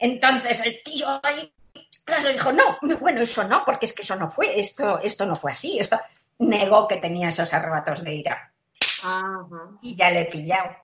Entonces 0.02 0.60
el 0.66 0.82
tío 0.82 1.06
ahí, 1.22 1.54
claro, 2.04 2.28
dijo, 2.30 2.50
no, 2.52 2.76
bueno, 2.98 3.20
eso 3.20 3.44
no, 3.44 3.64
porque 3.64 3.86
es 3.86 3.92
que 3.92 4.02
eso 4.02 4.16
no 4.16 4.28
fue, 4.30 4.58
esto, 4.58 4.98
esto 4.98 5.24
no 5.26 5.36
fue 5.36 5.52
así, 5.52 5.78
esto 5.78 6.00
negó 6.40 6.88
que 6.88 6.96
tenía 6.96 7.28
esos 7.28 7.54
arrebatos 7.54 8.02
de 8.02 8.14
ira. 8.14 8.52
Ajá. 9.04 9.46
Y 9.80 9.94
ya 9.94 10.10
le 10.10 10.22
he 10.22 10.24
pillado, 10.26 10.76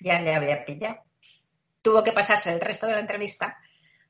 ya 0.00 0.20
le 0.20 0.34
había 0.36 0.64
pillado. 0.64 0.98
Tuvo 1.82 2.04
que 2.04 2.12
pasarse 2.12 2.52
el 2.52 2.60
resto 2.60 2.86
de 2.86 2.92
la 2.92 3.00
entrevista 3.00 3.56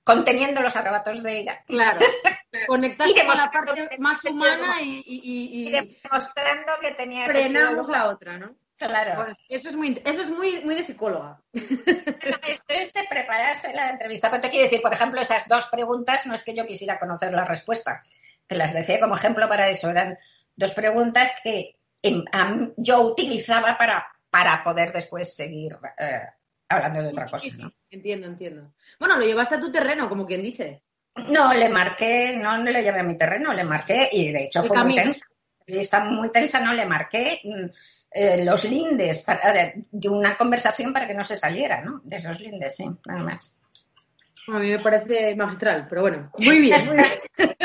conteniendo 0.04 0.60
los 0.60 0.74
arrebatos 0.76 1.22
de 1.22 1.40
ira 1.40 1.62
Claro. 1.66 2.00
Conectaste 2.66 3.12
Y 3.22 3.26
con 3.26 3.36
la 3.36 3.50
parte 3.50 3.88
más 3.98 4.22
humana 4.24 4.82
y, 4.82 5.02
y- 5.06 5.20
y- 5.22 5.44
y 5.62 5.68
y 5.68 5.70
demostrando 6.02 6.72
que 6.82 6.90
tenía 6.92 7.26
frenamos 7.28 7.88
la 7.88 8.08
otra, 8.08 8.36
¿no? 8.38 8.56
Claro. 8.88 9.24
Pues 9.24 9.38
eso 9.48 9.68
es 9.68 9.76
muy, 9.76 10.00
eso 10.04 10.22
es 10.22 10.30
muy, 10.30 10.60
muy 10.64 10.74
de 10.74 10.82
psicóloga. 10.82 11.38
Esto 11.52 12.72
es 12.72 12.92
de 12.94 13.04
prepararse 13.08 13.74
la 13.74 13.90
entrevista. 13.90 14.30
Pero 14.30 14.42
te 14.42 14.48
quiero 14.48 14.64
decir, 14.64 14.80
por 14.80 14.92
ejemplo, 14.92 15.20
esas 15.20 15.46
dos 15.46 15.66
preguntas 15.66 16.26
no 16.26 16.34
es 16.34 16.42
que 16.42 16.54
yo 16.54 16.66
quisiera 16.66 16.98
conocer 16.98 17.32
la 17.32 17.44
respuesta. 17.44 18.02
Te 18.46 18.56
las 18.56 18.72
decía 18.72 18.98
como 18.98 19.16
ejemplo 19.16 19.46
para 19.48 19.68
eso. 19.68 19.90
Eran 19.90 20.18
dos 20.56 20.72
preguntas 20.72 21.30
que 21.44 21.76
em, 22.02 22.24
yo 22.78 23.02
utilizaba 23.02 23.76
para, 23.76 24.06
para 24.30 24.64
poder 24.64 24.92
después 24.92 25.34
seguir 25.34 25.76
eh, 25.98 26.22
hablando 26.66 27.02
de 27.02 27.08
otra 27.08 27.26
cosa. 27.26 27.46
Entiendo, 27.90 28.28
entiendo. 28.28 28.72
Bueno, 28.98 29.18
lo 29.18 29.26
llevaste 29.26 29.56
a 29.56 29.60
tu 29.60 29.70
terreno, 29.70 30.08
como 30.08 30.24
quien 30.24 30.42
dice. 30.42 30.82
No, 31.28 31.52
le 31.52 31.68
marqué, 31.68 32.34
no, 32.36 32.56
no 32.56 32.70
le 32.70 32.82
llevé 32.82 33.00
a 33.00 33.04
mi 33.04 33.18
terreno, 33.18 33.52
le 33.52 33.64
marqué 33.64 34.08
y 34.10 34.32
de 34.32 34.44
hecho 34.44 34.60
El 34.60 34.68
fue 34.68 34.84
muy 34.84 34.94
tensa. 34.94 35.26
Está 35.66 36.00
muy 36.00 36.30
tensa, 36.32 36.60
no 36.60 36.72
le 36.72 36.86
marqué 36.86 37.40
mm, 37.44 37.66
eh, 38.12 38.44
los 38.44 38.64
lindes 38.64 39.22
para- 39.22 39.52
de, 39.52 39.84
de 39.90 40.08
una 40.08 40.36
conversación 40.36 40.92
para 40.92 41.06
que 41.06 41.14
no 41.14 41.24
se 41.24 41.36
saliera, 41.36 41.80
¿no? 41.82 42.00
De 42.04 42.16
esos 42.16 42.40
lindes, 42.40 42.76
sí, 42.76 42.86
nada 43.06 43.22
más. 43.24 43.56
A 44.48 44.58
mí 44.58 44.70
me 44.70 44.78
parece 44.78 45.34
magistral, 45.36 45.86
pero 45.88 46.02
bueno. 46.02 46.30
Muy 46.38 46.58
bien, 46.58 46.86
muy 46.86 46.96
bien. 47.38 47.56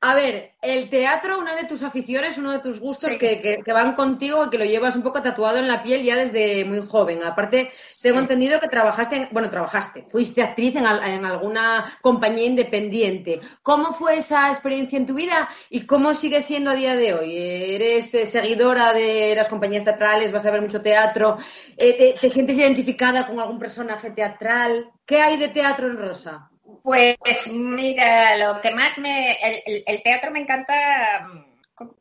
A 0.00 0.14
ver, 0.14 0.52
el 0.62 0.88
teatro, 0.88 1.40
una 1.40 1.56
de 1.56 1.64
tus 1.64 1.82
aficiones, 1.82 2.38
uno 2.38 2.52
de 2.52 2.60
tus 2.60 2.78
gustos 2.78 3.10
Sí. 3.10 3.18
que, 3.18 3.40
que- 3.40 3.58
que 3.64 3.72
van 3.72 3.96
contigo 3.96 4.44
y 4.44 4.48
que 4.48 4.56
lo 4.56 4.64
llevas 4.64 4.94
un 4.94 5.02
poco 5.02 5.20
tatuado 5.22 5.58
en 5.58 5.66
la 5.66 5.82
piel 5.82 6.04
ya 6.04 6.14
desde 6.14 6.64
muy 6.64 6.86
joven. 6.86 7.24
Aparte, 7.24 7.72
tengo 8.00 8.18
Sí. 8.18 8.22
entendido 8.22 8.60
que 8.60 8.68
trabajaste, 8.68 9.16
en- 9.16 9.28
bueno, 9.32 9.50
trabajaste, 9.50 10.04
fuiste 10.08 10.40
actriz 10.40 10.76
en, 10.76 10.86
en 10.86 11.24
alguna 11.24 11.98
compañía 12.00 12.44
independiente. 12.46 13.40
¿Cómo 13.60 13.92
fue 13.92 14.18
esa 14.18 14.50
experiencia 14.50 14.96
en 14.98 15.06
tu 15.06 15.14
vida 15.14 15.48
y 15.68 15.84
cómo 15.84 16.14
sigue 16.14 16.42
siendo 16.42 16.70
a 16.70 16.74
día 16.76 16.94
de 16.94 17.14
hoy? 17.14 17.36
¿Eres 17.36 18.14
eh, 18.14 18.24
seguidora 18.24 18.92
de 18.92 19.34
las 19.34 19.48
compañías 19.48 19.82
teatrales? 19.82 20.30
¿Vas 20.30 20.46
a 20.46 20.52
ver 20.52 20.62
mucho 20.62 20.80
teatro? 20.80 21.38
Eh, 21.76 22.14
te, 22.14 22.20
te 22.20 22.30
sientes 22.30 22.56
identificada 22.56 23.26
con 23.26 23.40
algún 23.40 23.58
personaje 23.58 24.12
teatral? 24.12 24.92
¿Qué 25.04 25.20
hay 25.20 25.36
de 25.38 25.48
teatro 25.48 25.88
en 25.88 25.96
Rosa? 25.96 26.47
Pues 26.88 27.48
mira, 27.52 28.36
lo 28.36 28.60
que 28.60 28.70
más 28.74 28.98
me... 28.98 29.32
El, 29.32 29.82
el- 29.86 30.02
teatro 30.02 30.30
me 30.30 30.40
encanta 30.40 31.26
mm, 31.28 31.60
co- 31.74 31.98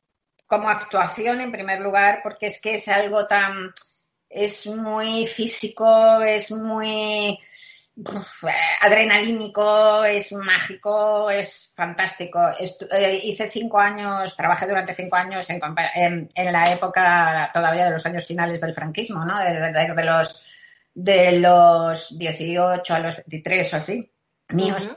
como 0.47 0.69
actuación 0.69 1.41
en 1.41 1.51
primer 1.51 1.81
lugar, 1.81 2.21
porque 2.23 2.47
es 2.47 2.61
que 2.61 2.75
es 2.75 2.87
algo 2.87 3.27
tan... 3.27 3.71
Es 4.29 4.65
muy 4.67 5.25
físico, 5.25 6.21
es 6.21 6.51
muy 6.51 7.39
adrenalínico, 8.81 10.03
es 10.05 10.31
mágico, 10.33 11.29
es 11.29 11.73
fantástico. 11.75 12.39
Eh, 12.91 13.19
hice 13.23 13.47
cinco 13.49 13.79
años, 13.79 14.35
trabajé 14.35 14.67
durante 14.67 14.93
cinco 14.93 15.15
años 15.15 15.49
en 15.49 16.51
la 16.53 16.71
época 16.71 17.49
todavía 17.53 17.85
de 17.85 17.91
los 17.91 18.05
años 18.05 18.25
finales 18.25 18.61
del 18.61 18.73
franquismo, 18.73 19.23
¿no? 19.25 19.39
De, 19.39 19.53
de- 19.53 19.93
de 19.95 20.03
los, 20.05 20.45
de 20.93 21.39
los 21.39 22.17
18 22.17 22.93
a 22.95 22.99
los 22.99 23.15
23 23.17 23.73
o 23.73 23.77
así, 23.77 24.11
míos. 24.49 24.89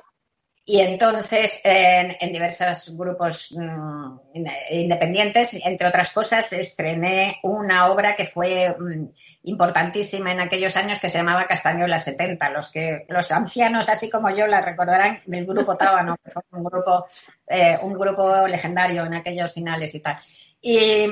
Y 0.62 0.78
entonces, 0.80 1.60
en, 1.64 2.16
en 2.20 2.32
diversos 2.32 2.96
grupos 2.96 3.50
mm, 3.58 4.18
in- 4.34 4.46
independientes, 4.70 5.58
entre 5.64 5.88
otras 5.88 6.10
cosas, 6.10 6.52
estrené 6.52 7.40
una 7.42 7.90
obra 7.90 8.14
que 8.14 8.26
fue 8.26 8.76
mm, 8.78 9.06
importantísima 9.44 10.30
en 10.30 10.38
aquellos 10.40 10.76
años 10.76 11.00
que 11.00 11.08
se 11.08 11.18
llamaba 11.18 11.46
Castañuela 11.46 11.98
70. 11.98 12.50
Los 12.50 12.68
que 12.70 13.04
los 13.08 13.32
ancianos, 13.32 13.88
así 13.88 14.08
como 14.08 14.30
yo, 14.30 14.46
la 14.46 14.60
recordarán 14.60 15.18
del 15.26 15.46
grupo 15.46 15.76
Tábano, 15.76 16.16
que 16.22 16.30
fue 16.30 16.42
un 16.52 16.62
grupo, 16.64 17.06
eh, 17.48 17.76
un 17.82 17.94
grupo 17.94 18.46
legendario 18.46 19.04
en 19.06 19.14
aquellos 19.14 19.52
finales 19.52 19.92
y 19.96 20.00
tal. 20.00 20.18
Y, 20.62 21.06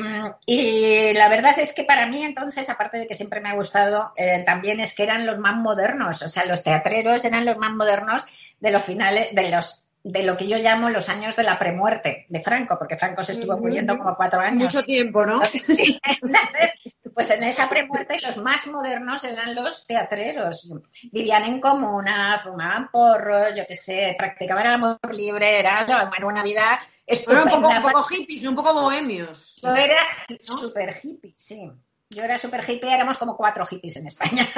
y 0.44 1.14
la 1.14 1.28
verdad 1.28 1.58
es 1.58 1.72
que 1.72 1.84
para 1.84 2.06
mí 2.06 2.22
entonces, 2.22 2.68
aparte 2.68 2.98
de 2.98 3.06
que 3.06 3.14
siempre 3.14 3.40
me 3.40 3.48
ha 3.48 3.54
gustado, 3.54 4.12
eh, 4.16 4.42
también 4.44 4.80
es 4.80 4.94
que 4.94 5.04
eran 5.04 5.24
los 5.26 5.38
más 5.38 5.56
modernos, 5.56 6.20
o 6.22 6.28
sea, 6.28 6.44
los 6.44 6.62
teatreros 6.62 7.24
eran 7.24 7.46
los 7.46 7.56
más 7.56 7.72
modernos 7.72 8.24
de 8.60 8.70
los 8.70 8.82
finales, 8.82 9.34
de 9.34 9.50
los 9.50 9.88
de 10.04 10.22
lo 10.22 10.36
que 10.36 10.46
yo 10.46 10.58
llamo 10.58 10.88
los 10.88 11.08
años 11.08 11.36
de 11.36 11.42
la 11.42 11.58
premuerte 11.58 12.26
de 12.28 12.40
Franco, 12.40 12.78
porque 12.78 12.96
Franco 12.96 13.22
se 13.22 13.32
estuvo 13.32 13.58
muriendo 13.58 13.98
como 13.98 14.16
cuatro 14.16 14.40
años. 14.40 14.74
Mucho 14.74 14.82
tiempo, 14.82 15.26
¿no? 15.26 15.42
Sí, 15.62 15.98
entonces, 16.02 16.72
pues 17.12 17.30
en 17.30 17.44
esa 17.44 17.68
premuerte 17.68 18.20
los 18.20 18.36
más 18.38 18.66
modernos 18.68 19.22
eran 19.24 19.54
los 19.54 19.86
teatreros. 19.86 20.70
Vivían 21.12 21.44
en 21.44 21.60
comuna, 21.60 22.40
fumaban 22.42 22.90
porros, 22.90 23.56
yo 23.56 23.64
qué 23.66 23.76
sé, 23.76 24.14
practicaban 24.16 24.66
el 24.66 24.72
amor 24.74 24.98
libre, 25.12 25.58
era, 25.58 25.82
era 25.82 26.26
una 26.26 26.42
vida 26.42 26.78
Bueno, 27.24 27.44
un 27.44 27.48
poco, 27.48 27.56
estupenda. 27.56 27.86
un 27.86 27.92
poco 27.92 28.02
hippies, 28.04 28.42
un 28.44 28.56
poco 28.56 28.74
bohemios. 28.74 29.56
Yo 29.62 29.74
era 29.74 30.02
súper 30.40 31.00
hippie, 31.02 31.34
sí. 31.38 31.70
Yo 32.10 32.22
era 32.22 32.38
súper 32.38 32.68
hippie, 32.68 32.92
éramos 32.92 33.18
como 33.18 33.36
cuatro 33.36 33.66
hippies 33.66 33.96
en 33.96 34.06
España. 34.06 34.46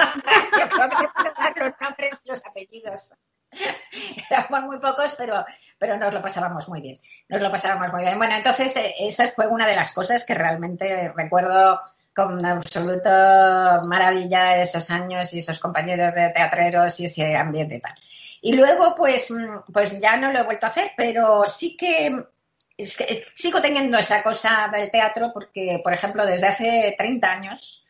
Yo 0.59 0.68
creo 0.68 0.88
que 0.88 1.61
los 1.61 1.72
nombres 1.80 2.22
y 2.24 2.28
los 2.28 2.46
apellidos. 2.46 3.12
Éramos 4.30 4.62
muy 4.62 4.78
pocos, 4.78 5.14
pero, 5.18 5.44
pero 5.78 5.96
nos 5.96 6.12
lo 6.12 6.22
pasábamos 6.22 6.68
muy 6.68 6.80
bien. 6.80 6.98
Nos 7.28 7.40
lo 7.40 7.51
pasábamos 7.51 7.92
muy 7.92 8.03
bien. 8.03 8.18
Bueno, 8.18 8.36
entonces 8.36 8.76
eh, 8.76 8.94
esa 9.01 9.28
fue 9.28 9.48
una 9.48 9.66
de 9.66 9.74
las 9.76 9.92
cosas 9.92 10.24
que 10.24 10.34
realmente 10.34 11.12
recuerdo 11.14 11.80
con 12.14 12.44
absoluta 12.44 13.82
maravilla 13.84 14.57
esos 14.57 14.90
años 14.90 15.32
y 15.32 15.38
esos 15.38 15.59
compañeros 15.59 16.14
de 16.14 16.30
teatreros 16.30 16.98
y 17.01 17.07
ese 17.07 17.36
ambiente 17.36 17.76
y 17.76 17.80
tal. 17.80 17.94
Y 18.42 18.55
luego, 18.55 18.94
pues, 18.96 19.30
mm, 19.30 19.72
pues 19.72 19.98
ya 20.01 20.16
no 20.16 20.32
lo 20.32 20.40
he 20.40 20.44
vuelto 20.44 20.66
a 20.66 20.70
hacer, 20.70 20.92
pero 20.96 21.44
sí 21.46 21.76
que 21.76 22.24
es 22.83 22.97
que 22.97 23.24
sigo 23.35 23.61
teniendo 23.61 23.99
esa 23.99 24.22
cosa 24.22 24.68
del 24.72 24.91
teatro 24.91 25.31
porque, 25.33 25.81
por 25.83 25.93
ejemplo, 25.93 26.24
desde 26.24 26.49
hace 26.49 26.95
30 26.97 27.26
años 27.28 27.85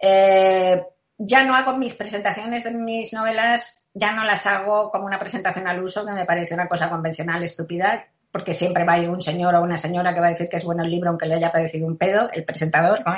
eh, 0.00 0.82
ya 1.18 1.44
no 1.44 1.54
hago 1.54 1.76
mis 1.76 1.94
presentaciones 1.94 2.64
de 2.64 2.72
mis 2.72 3.12
novelas, 3.12 3.86
ya 3.94 4.12
no 4.12 4.24
las 4.24 4.46
hago 4.46 4.90
como 4.90 5.06
una 5.06 5.18
presentación 5.18 5.66
al 5.68 5.82
uso, 5.82 6.04
que 6.04 6.12
me 6.12 6.26
parece 6.26 6.54
una 6.54 6.68
cosa 6.68 6.90
convencional, 6.90 7.42
estúpida, 7.42 8.08
porque 8.30 8.52
siempre 8.52 8.84
va 8.84 8.94
a 8.94 8.98
ir 8.98 9.08
un 9.08 9.20
señor 9.20 9.54
o 9.54 9.62
una 9.62 9.78
señora 9.78 10.12
que 10.12 10.20
va 10.20 10.26
a 10.26 10.30
decir 10.30 10.48
que 10.48 10.56
es 10.56 10.64
bueno 10.64 10.82
el 10.82 10.90
libro 10.90 11.10
aunque 11.10 11.26
le 11.26 11.36
haya 11.36 11.52
parecido 11.52 11.86
un 11.86 11.96
pedo, 11.96 12.28
el 12.32 12.44
presentador. 12.44 13.04
¿no? 13.06 13.14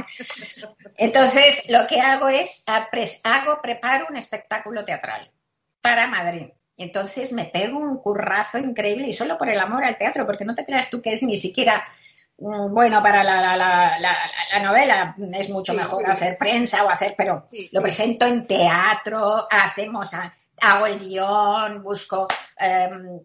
Entonces, 0.96 1.70
lo 1.70 1.86
que 1.86 2.00
hago 2.00 2.28
es, 2.28 2.64
hago, 3.24 3.62
preparo 3.62 4.06
un 4.10 4.16
espectáculo 4.16 4.84
teatral 4.84 5.30
para 5.80 6.06
Madrid. 6.06 6.50
Entonces 6.76 7.32
me 7.32 7.44
pego 7.46 7.78
un 7.78 7.98
currazo 7.98 8.58
increíble 8.58 9.08
y 9.08 9.12
solo 9.12 9.38
por 9.38 9.48
el 9.48 9.58
amor 9.60 9.84
al 9.84 9.96
teatro, 9.98 10.26
porque 10.26 10.44
no 10.44 10.54
te 10.54 10.64
creas 10.64 10.90
tú 10.90 11.00
que 11.00 11.12
es 11.14 11.22
ni 11.22 11.36
siquiera 11.38 11.82
mm, 12.38 12.72
bueno 12.74 13.02
para 13.02 13.24
la, 13.24 13.40
la- 13.40 13.56
la- 13.56 13.98
la- 13.98 14.18
la 14.52 14.62
novela, 14.62 15.14
es 15.34 15.48
mucho 15.48 15.72
Sí, 15.72 15.78
mejor 15.78 16.04
sí. 16.04 16.10
hacer 16.10 16.36
prensa 16.36 16.84
o 16.84 16.90
hacer, 16.90 17.14
pero 17.16 17.44
Sí, 17.50 17.68
lo 17.72 17.80
presento 17.80 18.26
en 18.26 18.46
teatro, 18.46 19.46
hacemos, 19.50 20.10
hago 20.60 20.86
el 20.86 20.98
guion, 20.98 21.82
busco 21.82 22.28
em, 22.58 23.20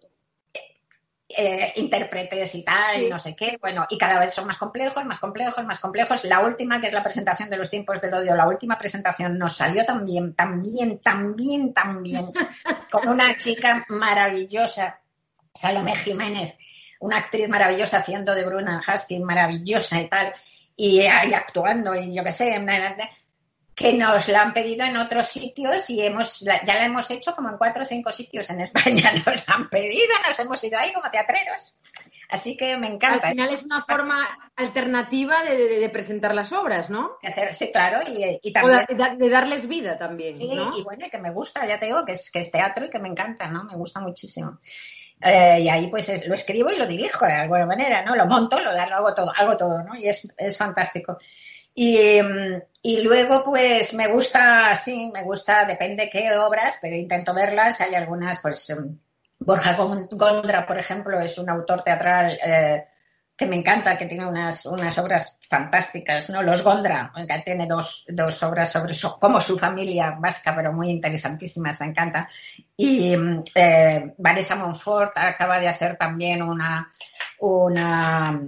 eh, 1.37 1.73
intérpretes 1.75 2.55
y 2.55 2.63
tal, 2.63 2.99
Sí. 2.99 3.05
y 3.05 3.09
no 3.09 3.19
sé 3.19 3.35
qué, 3.35 3.57
bueno, 3.61 3.85
y 3.89 3.97
cada 3.97 4.19
vez 4.19 4.33
son 4.33 4.47
más 4.47 4.57
complejos, 4.57 5.03
más 5.05 5.19
complejos, 5.19 5.63
más 5.65 5.79
complejos. 5.79 6.23
La 6.25 6.39
última, 6.41 6.79
que 6.79 6.87
es 6.87 6.93
la 6.93 7.03
presentación 7.03 7.49
de 7.49 7.57
los 7.57 7.69
tiempos 7.69 7.99
del 8.01 8.13
odio, 8.13 8.35
la 8.35 8.47
última 8.47 8.77
presentación 8.77 9.37
nos 9.37 9.55
salió 9.55 9.85
también, 9.85 10.33
también, 10.35 10.99
también, 10.99 11.73
también, 11.73 12.25
con 12.91 13.07
una 13.07 13.35
chica 13.37 13.85
maravillosa, 13.89 14.99
Salomé 15.53 15.95
Jiménez, 15.95 16.55
una 16.99 17.17
actriz 17.17 17.49
maravillosa 17.49 17.97
haciendo 17.97 18.33
de 18.35 18.45
Bruna 18.45 18.81
Husky, 18.87 19.19
maravillosa 19.19 19.99
y 19.99 20.07
tal, 20.07 20.33
y 20.75 21.01
ahí 21.01 21.33
actuando, 21.33 21.93
y 21.95 22.13
yo 22.15 22.23
qué 22.23 22.31
sé, 22.31 22.59
que 23.75 23.93
nos 23.93 24.27
la 24.27 24.41
han 24.41 24.53
pedido 24.53 24.85
en 24.85 24.97
otros 24.97 25.27
sitios 25.27 25.89
y 25.89 26.01
hemos 26.05 26.39
ya 26.41 26.61
la 26.65 26.85
hemos 26.85 27.09
hecho 27.09 27.33
como 27.35 27.49
en 27.49 27.57
cuatro 27.57 27.83
o 27.83 27.85
cinco 27.85 28.11
sitios 28.11 28.49
en 28.49 28.61
España. 28.61 29.11
Nos 29.25 29.47
la 29.47 29.53
han 29.55 29.69
pedido, 29.69 30.13
nos 30.27 30.37
hemos 30.39 30.63
ido 30.63 30.77
ahí 30.79 30.93
como 30.93 31.09
teatreros. 31.09 31.77
Así 32.29 32.55
que 32.55 32.77
me 32.77 32.87
Al 32.87 32.93
encanta. 32.93 33.29
final 33.29 33.49
es 33.53 33.63
una 33.63 33.81
forma 33.83 34.15
alternativa 34.55 35.43
de, 35.43 35.57
de- 35.67 35.79
de 35.79 35.89
presentar 35.89 36.33
las 36.33 36.53
obras, 36.53 36.89
¿no? 36.89 37.17
Sí, 37.51 37.71
claro, 37.73 37.99
y, 38.07 38.39
y 38.41 38.49
O 38.49 38.53
también. 38.53 38.85
de, 38.87 38.95
de- 38.95 39.15
de 39.17 39.29
darles 39.29 39.67
vida 39.67 39.97
también, 39.97 40.35
Sí, 40.37 40.47
¿no? 40.55 40.71
y 40.77 40.81
bueno, 40.83 41.05
y 41.05 41.09
que 41.09 41.17
me 41.17 41.31
gusta, 41.31 41.65
ya 41.65 41.77
te 41.77 41.87
digo, 41.87 42.05
que 42.05 42.13
es, 42.13 42.31
que 42.31 42.39
es 42.39 42.49
teatro 42.51 42.85
y 42.85 42.89
que 42.89 42.99
me 42.99 43.09
encanta, 43.09 43.47
¿no? 43.47 43.65
Me 43.65 43.75
gusta 43.75 43.99
muchísimo. 43.99 44.59
Eh, 45.23 45.59
y 45.61 45.69
ahí 45.69 45.87
pues 45.87 46.07
es- 46.07 46.25
lo 46.25 46.33
escribo 46.35 46.69
y 46.71 46.77
lo 46.77 46.87
dirijo 46.87 47.25
de 47.25 47.33
alguna 47.33 47.65
manera, 47.65 48.01
¿no? 48.03 48.15
Lo 48.15 48.25
monto, 48.27 48.59
lo, 48.59 48.71
lo 48.71 48.79
hago 48.81 49.13
todo, 49.13 49.31
hago 49.35 49.57
todo, 49.57 49.83
¿no? 49.83 49.93
Y 49.95 50.07
es, 50.07 50.33
es 50.37 50.57
fantástico. 50.57 51.17
Y, 51.73 52.21
mm, 52.21 52.61
y 52.83 53.01
luego 53.01 53.43
pues 53.45 53.93
me 53.93 54.07
gusta, 54.07 54.73
sí, 54.75 55.11
me 55.13 55.23
gusta, 55.23 55.65
depende 55.65 56.09
qué 56.09 56.31
obras, 56.37 56.77
pero 56.81 56.95
intento 56.95 57.33
verlas. 57.33 57.81
Hay 57.81 57.95
algunas, 57.95 58.39
pues 58.41 58.69
mm, 58.77 58.95
Borja 59.45 59.75
Gon- 59.77 60.07
Gondra, 60.11 60.65
por 60.65 60.77
ejemplo, 60.77 61.19
es 61.19 61.37
un 61.37 61.49
autor 61.49 61.81
teatral 61.83 62.37
eh, 62.43 62.85
que 63.35 63.45
me 63.47 63.55
encanta, 63.55 63.97
que 63.97 64.05
tiene 64.05 64.25
unas, 64.27 64.65
unas 64.67 64.95
obras 64.99 65.39
fantásticas, 65.49 66.29
¿no? 66.29 66.43
Los 66.43 66.61
Gondra, 66.63 67.11
que 67.27 67.39
tiene 67.43 67.65
dos, 67.65 68.05
dos 68.07 68.43
obras 68.43 68.71
sobre 68.71 68.93
su, 68.93 69.17
como 69.19 69.41
su 69.41 69.57
familia 69.57 70.15
vasca, 70.19 70.55
pero 70.55 70.71
muy 70.73 70.89
interesantísimas, 70.91 71.79
me 71.81 71.87
encanta. 71.87 72.27
Y 72.77 73.15
mm, 73.17 73.43
eh, 73.55 74.13
Vanessa 74.17 74.55
Monfort 74.55 75.13
acaba 75.17 75.59
de 75.59 75.69
hacer 75.69 75.97
también 75.97 76.43
una, 76.43 76.91
una, 77.39 78.39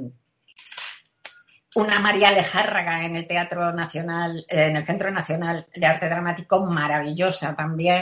una 1.75 1.99
María 1.99 2.31
Lejárraga 2.31 3.05
en 3.05 3.15
el 3.15 3.27
Teatro 3.27 3.71
Nacional, 3.71 4.45
eh, 4.47 4.67
en 4.67 4.75
el 4.75 4.85
Centro 4.85 5.11
Nacional 5.11 5.67
de 5.73 5.85
Arte 5.85 6.07
Dramático, 6.07 6.65
maravillosa 6.65 7.55
también, 7.55 8.01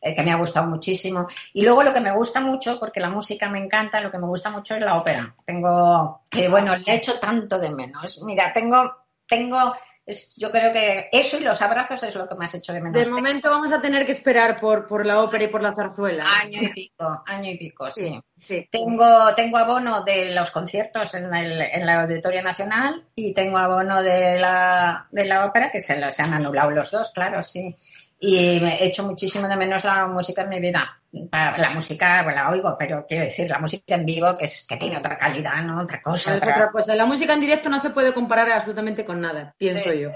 eh, 0.00 0.14
que 0.14 0.22
me 0.22 0.32
ha 0.32 0.36
gustado 0.36 0.66
muchísimo. 0.66 1.26
Y 1.52 1.62
luego 1.62 1.82
lo 1.82 1.92
que 1.92 2.00
me 2.00 2.12
gusta 2.12 2.40
mucho, 2.40 2.78
porque 2.78 3.00
la 3.00 3.10
música 3.10 3.48
me 3.48 3.58
encanta, 3.58 4.00
lo 4.00 4.10
que 4.10 4.18
me 4.18 4.26
gusta 4.26 4.50
mucho 4.50 4.74
es 4.74 4.80
la 4.80 4.94
ópera. 4.94 5.34
Tengo, 5.44 6.22
que 6.30 6.48
bueno, 6.48 6.76
le 6.76 6.94
echo 6.94 7.18
tanto 7.18 7.58
de 7.58 7.70
menos. 7.70 8.22
Mira, 8.22 8.52
tengo, 8.52 8.90
tengo, 9.26 9.74
es- 10.08 10.34
yo 10.36 10.50
creo 10.50 10.72
que 10.72 11.08
eso 11.12 11.38
y 11.38 11.44
los 11.44 11.60
abrazos 11.62 12.02
es 12.02 12.14
lo 12.14 12.26
que 12.28 12.34
más 12.34 12.54
hecho 12.54 12.72
de 12.72 12.80
menos. 12.80 13.04
De 13.04 13.10
momento 13.10 13.50
vamos 13.50 13.72
a 13.72 13.80
tener 13.80 14.04
que 14.06 14.12
esperar 14.12 14.56
por, 14.56 14.86
por 14.86 15.06
la 15.06 15.22
ópera 15.22 15.44
y 15.44 15.48
por 15.48 15.62
la 15.62 15.72
zarzuela. 15.74 16.24
Año 16.40 16.62
y 16.62 16.68
pico, 16.68 17.22
año 17.26 17.50
y 17.50 17.58
pico, 17.58 17.90
sí. 17.90 18.18
sí. 18.38 18.68
Tengo, 18.72 19.34
tengo 19.36 19.58
abono 19.58 20.02
de 20.02 20.34
los 20.34 20.50
conciertos 20.50 21.14
en 21.14 21.32
el, 21.34 21.60
en 21.60 21.86
la 21.86 22.02
Auditorio 22.02 22.42
Nacional 22.42 23.04
y 23.14 23.34
tengo 23.34 23.58
abono 23.58 24.02
de 24.02 24.38
la, 24.38 25.06
de 25.10 25.24
la 25.26 25.44
ópera, 25.46 25.70
que 25.70 25.80
se, 25.80 26.00
los 26.00 26.14
se 26.14 26.22
han 26.22 26.32
anulado 26.34 26.70
los 26.70 26.90
dos, 26.90 27.12
claro, 27.12 27.42
sí. 27.42 27.76
Y 28.20 28.58
me 28.60 28.74
he 28.82 28.86
hecho 28.86 29.04
muchísimo 29.04 29.46
de 29.46 29.56
menos 29.56 29.84
la 29.84 30.06
música 30.06 30.42
en 30.42 30.48
mi 30.48 30.58
vida. 30.60 31.00
La 31.32 31.70
música, 31.72 32.22
bueno, 32.24 32.42
la 32.42 32.50
oigo, 32.50 32.76
pero 32.78 33.06
quiero 33.06 33.24
decir, 33.24 33.48
la 33.48 33.58
música 33.60 33.94
en 33.94 34.04
vivo, 34.04 34.36
que, 34.36 34.46
es, 34.46 34.66
que 34.68 34.76
tiene 34.76 34.96
otra 34.98 35.16
calidad, 35.16 35.62
¿no? 35.62 35.82
Otra 35.82 36.02
cosa. 36.02 36.32
Es 36.32 36.38
otra- 36.42 36.52
otra 36.52 36.70
cosa. 36.70 36.94
La 36.96 37.06
música 37.06 37.34
en 37.34 37.40
directo 37.40 37.68
no 37.68 37.78
se 37.78 37.90
puede 37.90 38.12
comparar 38.12 38.50
absolutamente 38.50 39.04
con 39.04 39.20
nada, 39.20 39.54
pienso 39.56 39.90
Sí. 39.90 40.00
yo. 40.00 40.10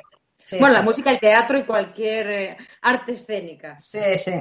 Sí, 0.45 0.59
bueno, 0.59 0.75
sí. 0.75 0.81
la 0.81 0.83
música, 0.83 1.11
el 1.11 1.21
teatro 1.21 1.57
y 1.59 1.63
cualquier 1.63 2.31
eh, 2.31 2.57
arte 2.83 3.13
escénica. 3.13 3.79
Sí, 3.79 4.01
sí. 4.17 4.33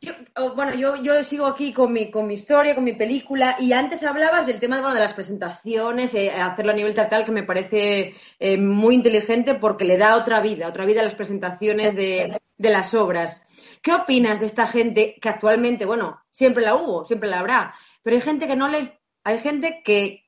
Yo, 0.00 0.12
bueno, 0.54 0.74
yo, 0.74 0.96
yo 0.96 1.24
sigo 1.24 1.46
aquí 1.46 1.72
con 1.72 1.92
mi, 1.92 2.10
con 2.10 2.26
mi 2.26 2.34
historia, 2.34 2.74
con 2.74 2.84
mi 2.84 2.92
película, 2.92 3.56
y 3.58 3.72
antes 3.72 4.02
hablabas 4.02 4.46
del 4.46 4.60
tema 4.60 4.80
bueno, 4.80 4.94
de 4.94 5.00
las 5.00 5.14
presentaciones, 5.14 6.14
eh, 6.14 6.30
hacerlo 6.30 6.72
a 6.72 6.74
nivel 6.74 6.94
teatral, 6.94 7.24
que 7.24 7.32
me 7.32 7.44
parece 7.44 8.14
eh, 8.38 8.58
muy 8.58 8.94
inteligente 8.94 9.54
porque 9.54 9.86
le 9.86 9.96
da 9.96 10.16
otra 10.16 10.40
vida, 10.40 10.68
otra 10.68 10.84
vida 10.84 11.00
a 11.00 11.04
las 11.04 11.14
presentaciones 11.14 11.96
de, 11.96 12.38
las 12.58 12.92
obras. 12.94 13.42
¿Qué 13.82 13.94
opinas 13.94 14.38
de 14.38 14.46
esta 14.46 14.66
gente 14.66 15.16
que 15.20 15.28
actualmente, 15.30 15.86
bueno, 15.86 16.20
siempre 16.30 16.64
la 16.64 16.74
hubo, 16.74 17.06
siempre 17.06 17.30
la 17.30 17.40
habrá, 17.40 17.74
pero 18.02 18.16
hay 18.16 18.22
gente 18.22 18.46
que 18.46 18.56
no 18.56 18.68
le, 18.68 19.00
hay 19.24 19.38
gente 19.38 19.82
que, 19.82 20.24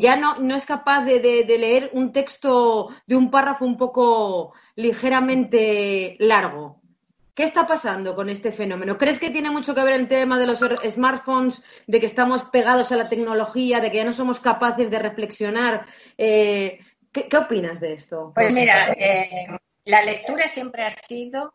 ya 0.00 0.16
no, 0.16 0.36
es 0.54 0.66
capaz 0.66 1.04
de 1.04 1.44
leer 1.46 1.90
un 1.94 2.12
texto 2.12 2.88
de 3.06 3.16
un 3.16 3.30
párrafo 3.30 3.64
un 3.64 3.78
poco 3.78 4.52
ligeramente 4.76 6.16
largo? 6.18 6.78
¿Qué 7.38 7.44
está 7.44 7.68
pasando 7.68 8.16
con 8.16 8.28
este 8.28 8.50
fenómeno? 8.50 8.98
¿Crees 8.98 9.20
que 9.20 9.30
tiene 9.30 9.48
mucho 9.48 9.72
que 9.72 9.84
ver 9.84 9.94
el 9.94 10.08
tema 10.08 10.40
de 10.40 10.46
los 10.48 10.60
er- 10.60 10.90
smartphones, 10.90 11.62
de 11.86 12.00
que 12.00 12.06
estamos 12.06 12.42
pegados 12.42 12.90
a 12.90 12.96
la 12.96 13.08
tecnología, 13.08 13.78
de 13.78 13.92
que 13.92 13.98
ya 13.98 14.04
no 14.04 14.12
somos 14.12 14.40
capaces 14.40 14.90
de 14.90 14.98
reflexionar? 14.98 15.86
Eh, 16.18 16.80
¿qué, 17.12 17.28
qué 17.28 17.36
opinas 17.36 17.78
de 17.78 17.92
esto? 17.92 18.32
Pues 18.34 18.52
mira, 18.52 18.92
eh, 18.92 19.46
la 19.84 20.02
lectura 20.02 20.48
siempre 20.48 20.84
ha 20.84 20.90
sido 20.92 21.54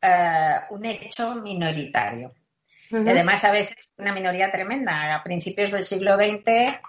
eh, 0.00 0.56
un 0.70 0.84
hecho 0.86 1.36
minoritario. 1.36 2.32
Además, 2.92 3.44
a 3.44 3.52
veces 3.52 3.76
una 3.98 4.12
minoría 4.12 4.50
tremenda. 4.50 5.14
A 5.14 5.22
principios 5.22 5.70
del 5.70 5.84
siglo 5.84 6.16
XX 6.16 6.82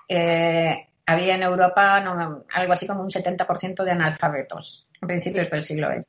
había 1.06 1.36
en 1.36 1.44
Europa 1.44 2.00
no, 2.00 2.46
algo 2.52 2.74
así 2.74 2.88
como 2.88 3.04
un 3.04 3.12
70% 3.12 3.84
de 3.84 3.92
analfabetos, 3.92 4.88
a 5.02 5.06
principios 5.06 5.52
del 5.52 5.64
siglo 5.64 5.90
XX. 5.94 6.08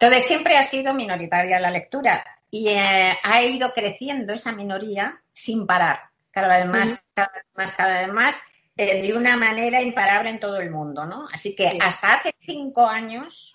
Entonces, 0.00 0.24
siempre 0.24 0.56
ha 0.56 0.62
sido 0.62 0.94
minoritaria 0.94 1.60
la 1.60 1.70
lectura 1.70 2.24
y 2.50 2.68
eh, 2.68 3.18
ha 3.22 3.42
ido 3.42 3.70
creciendo 3.74 4.32
esa 4.32 4.52
minoría 4.52 5.20
sin 5.30 5.66
parar, 5.66 6.00
cada 6.30 6.56
vez 6.56 6.66
más, 6.66 7.04
cada 7.14 7.30
vez 7.34 7.44
más, 7.54 7.72
cada 7.74 8.00
vez 8.00 8.08
más, 8.12 8.42
eh, 8.78 9.02
de 9.02 9.12
una 9.14 9.36
manera 9.36 9.82
imparable 9.82 10.30
en 10.30 10.40
todo 10.40 10.56
el 10.58 10.70
mundo, 10.70 11.04
¿no? 11.04 11.28
Así 11.30 11.54
que 11.54 11.72
Sí. 11.72 11.78
hasta 11.82 12.14
hace 12.14 12.34
cinco 12.40 12.86
años, 12.86 13.54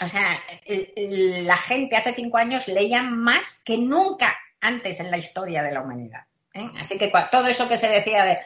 o 0.00 0.06
sea, 0.06 0.38
el- 0.64 0.92
el- 0.94 1.46
la 1.46 1.56
gente 1.56 1.96
hace 1.96 2.12
cinco 2.14 2.38
años 2.38 2.68
leía 2.68 3.02
más 3.02 3.60
que 3.64 3.76
nunca 3.76 4.38
antes 4.60 5.00
en 5.00 5.10
la 5.10 5.18
historia 5.18 5.60
de 5.64 5.72
la 5.72 5.80
humanidad. 5.82 6.20
¿eh? 6.54 6.70
Así 6.78 6.98
que 6.98 7.12
todo 7.32 7.46
eso 7.48 7.68
que 7.68 7.76
se 7.76 7.88
decía 7.88 8.24
de 8.24 8.38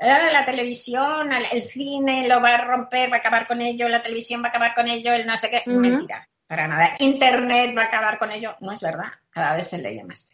"Ah, 0.00 0.30
la 0.32 0.46
televisión, 0.46 1.32
el 1.32 1.62
cine 1.62 2.26
lo 2.28 2.40
va 2.40 2.54
a 2.54 2.64
romper, 2.64 3.12
va 3.12 3.16
a 3.16 3.18
acabar 3.20 3.46
con 3.46 3.60
ello, 3.60 3.88
la 3.90 4.00
televisión 4.00 4.42
va 4.42 4.46
a 4.46 4.48
acabar 4.50 4.74
con 4.74 4.88
ello, 4.88 5.12
el 5.12 5.26
no 5.26 5.36
sé 5.36 5.50
qué, 5.50 5.62
mentira, 5.66 6.26
para 6.48 6.66
nada. 6.66 6.96
Internet 6.98 7.76
va 7.76 7.82
a 7.82 7.86
acabar 7.86 8.18
con 8.18 8.32
ello, 8.32 8.56
no 8.60 8.72
es 8.72 8.80
verdad, 8.80 9.12
cada 9.30 9.54
vez 9.54 9.68
se 9.68 9.78
lee 9.78 10.02
más. 10.02 10.32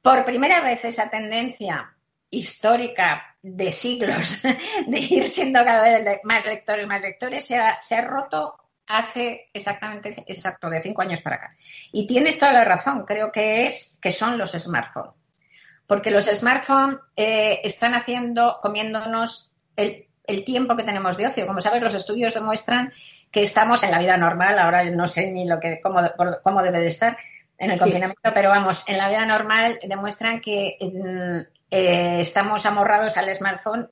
Por 0.00 0.24
primera 0.24 0.60
vez 0.60 0.84
esa 0.84 1.10
tendencia 1.10 1.92
histórica 2.30 3.36
de 3.42 3.72
siglos, 3.72 4.42
de 4.86 4.98
ir 4.98 5.26
siendo 5.26 5.64
cada 5.64 5.82
vez 5.82 6.20
más 6.22 6.46
lectores, 6.46 6.86
más 6.86 7.00
lectores, 7.00 7.44
se 7.44 7.56
ha, 7.58 8.00
roto 8.02 8.56
hace 8.86 9.50
exactamente 9.52 10.14
exacto 10.28 10.70
de 10.70 10.80
cinco 10.80 11.02
años 11.02 11.20
para 11.20 11.36
acá. 11.36 11.52
Y 11.90 12.06
tienes 12.06 12.38
toda 12.38 12.52
la 12.52 12.64
razón, 12.64 13.04
creo 13.04 13.32
que 13.32 13.66
es 13.66 13.98
que 14.00 14.12
son 14.12 14.38
los 14.38 14.52
smartphones. 14.52 15.14
Porque 15.88 16.10
los 16.10 16.26
smartphones 16.26 16.98
eh, 17.16 17.60
están 17.64 17.94
haciendo, 17.94 18.58
comiéndonos 18.62 19.52
el, 19.76 20.05
el 20.26 20.44
tiempo 20.44 20.76
que 20.76 20.82
tenemos 20.84 21.16
de 21.16 21.26
ocio. 21.26 21.46
Como 21.46 21.60
sabes, 21.60 21.82
los 21.82 21.94
estudios 21.94 22.34
demuestran 22.34 22.92
que 23.30 23.42
estamos 23.42 23.82
en 23.82 23.90
la 23.90 23.98
vida 23.98 24.16
normal, 24.16 24.58
ahora 24.58 24.84
no 24.90 25.06
sé 25.06 25.30
ni 25.32 25.46
lo 25.46 25.58
que, 25.60 25.80
cómo, 25.82 26.00
por- 26.16 26.40
cómo 26.42 26.62
debe 26.62 26.78
de 26.80 26.88
estar 26.88 27.16
en 27.58 27.70
el 27.70 27.76
Sí. 27.76 27.80
confinamiento, 27.84 28.30
pero 28.34 28.50
vamos, 28.50 28.84
en 28.86 28.98
la 28.98 29.08
vida 29.08 29.24
normal 29.26 29.78
demuestran 29.88 30.40
que 30.40 30.76
mm, 30.80 31.56
eh, 31.70 32.20
estamos 32.20 32.64
amorrados 32.66 33.16
al 33.16 33.34
smartphone 33.34 33.88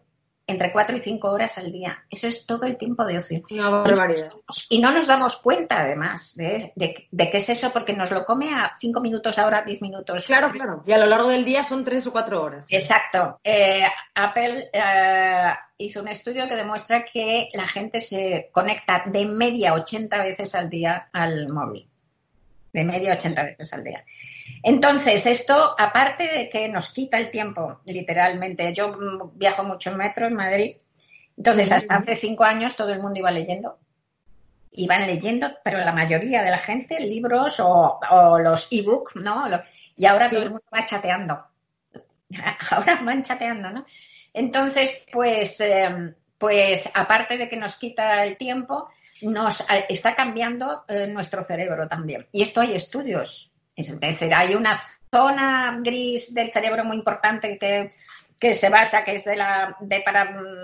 entre 0.47 0.73
cuatro 0.73 0.97
y 0.97 1.01
cinco 1.01 1.31
horas 1.31 1.59
al 1.59 1.73
día. 1.73 2.05
Eso 2.11 2.27
es 2.27 2.47
todo 2.47 2.65
el 2.65 2.77
tiempo 2.77 3.05
de 3.05 3.19
ocio. 3.19 3.43
Una 3.51 3.71
barbaridad. 3.71 4.33
Y 4.69 4.81
no 4.81 4.93
nos 4.93 5.07
damos 5.07 5.37
cuenta, 5.37 5.81
además, 5.81 6.35
de, 6.37 6.73
de, 6.77 7.09
de 7.11 7.31
qué 7.31 7.39
es 7.39 7.49
eso, 7.49 7.73
porque 7.73 7.95
nos 7.95 8.11
lo 8.11 8.25
come 8.25 8.53
a 8.53 8.75
cinco 8.79 9.01
minutos 9.01 9.39
ahora, 9.39 9.63
diez 9.63 9.81
minutos. 9.81 10.25
Claro, 10.27 10.51
claro. 10.51 10.83
Y 10.87 10.93
a 10.93 10.99
lo 10.99 11.07
largo 11.07 11.29
del 11.29 11.45
día 11.45 11.65
son 11.65 11.85
tres 11.85 12.07
o 12.07 12.13
cuatro 12.13 12.43
horas. 12.43 12.67
Exacto. 12.69 13.41
Eh, 13.43 13.85
Apple 14.15 14.71
eh, 14.73 15.55
hizo 15.79 16.01
un 16.01 16.09
estudio 16.09 16.47
que 16.47 16.57
demuestra 16.57 17.05
que 17.05 17.49
la 17.53 17.67
gente 17.67 18.01
se 18.01 18.51
conecta 18.53 19.05
de 19.07 19.27
media 19.27 19.75
80 19.75 20.19
veces 20.19 20.55
al 20.55 20.69
día 20.69 21.09
al 21.13 21.49
móvil. 21.49 21.89
De 22.75 22.83
media 22.85 23.15
80 23.15 23.43
veces 23.45 23.73
al 23.73 23.85
día. 23.85 24.05
Entonces, 24.63 25.25
esto, 25.27 25.75
aparte 25.79 26.25
de 26.27 26.51
que 26.51 26.69
nos 26.69 26.89
quita 26.93 27.19
el 27.19 27.31
tiempo, 27.31 27.81
literalmente, 27.87 28.75
yo 28.75 29.31
viajo 29.35 29.63
mucho 29.63 29.91
en 29.93 29.97
metro 29.97 30.27
en 30.27 30.35
Madrid, 30.35 30.77
entonces 31.37 31.71
hasta 31.71 31.95
hace 31.97 32.17
cinco 32.17 32.43
años 32.45 32.75
todo 32.77 32.93
el 32.93 33.01
mundo 33.01 33.21
iba 33.21 33.31
leyendo. 33.31 33.79
Iban 34.73 35.07
leyendo, 35.07 35.53
pero 35.63 35.79
la 35.79 35.93
mayoría 35.93 36.43
de 36.43 36.51
la 36.51 36.59
gente, 36.59 36.99
libros 36.99 37.61
o, 37.61 38.01
o 38.11 38.39
los 38.41 38.67
e-books, 38.73 39.17
¿no? 39.17 39.45
Y 39.97 40.07
ahora 40.07 40.29
Sí. 40.29 40.35
todo 40.35 40.45
el 40.45 40.51
mundo 40.51 40.65
va 40.75 40.85
chateando. 40.85 41.45
Ahora 42.73 43.01
van 43.05 43.23
chateando, 43.23 43.71
¿no? 43.71 43.85
Entonces, 44.33 45.05
pues, 45.13 45.61
eh, 45.61 46.13
pues 46.37 46.91
aparte 46.93 47.39
de 47.39 47.49
que 47.49 47.57
nos 47.57 47.77
quita 47.77 48.25
el 48.25 48.37
tiempo, 48.37 48.89
nos 49.23 49.61
eh, 49.63 49.87
está 49.89 50.15
cambiando 50.15 50.85
eh, 50.89 51.07
nuestro 51.07 51.45
cerebro 51.45 51.89
también. 51.89 52.27
Y 52.33 52.43
esto 52.43 52.61
hay 52.61 52.75
estudios. 52.75 53.53
Es 53.77 53.99
decir, 53.99 54.33
hay 54.35 54.55
una 54.55 54.81
zona 55.11 55.79
gris 55.83 56.35
del 56.35 56.53
cerebro 56.53 56.85
muy 56.85 56.97
importante 56.97 57.59
que, 57.59 57.91
que 58.39 58.55
se 58.55 58.69
basa, 58.69 59.05
que 59.05 59.15
es 59.15 59.25
de 59.25 59.37
la 59.37 59.77
de 59.81 60.01
para, 60.01 60.25
mm, 60.25 60.63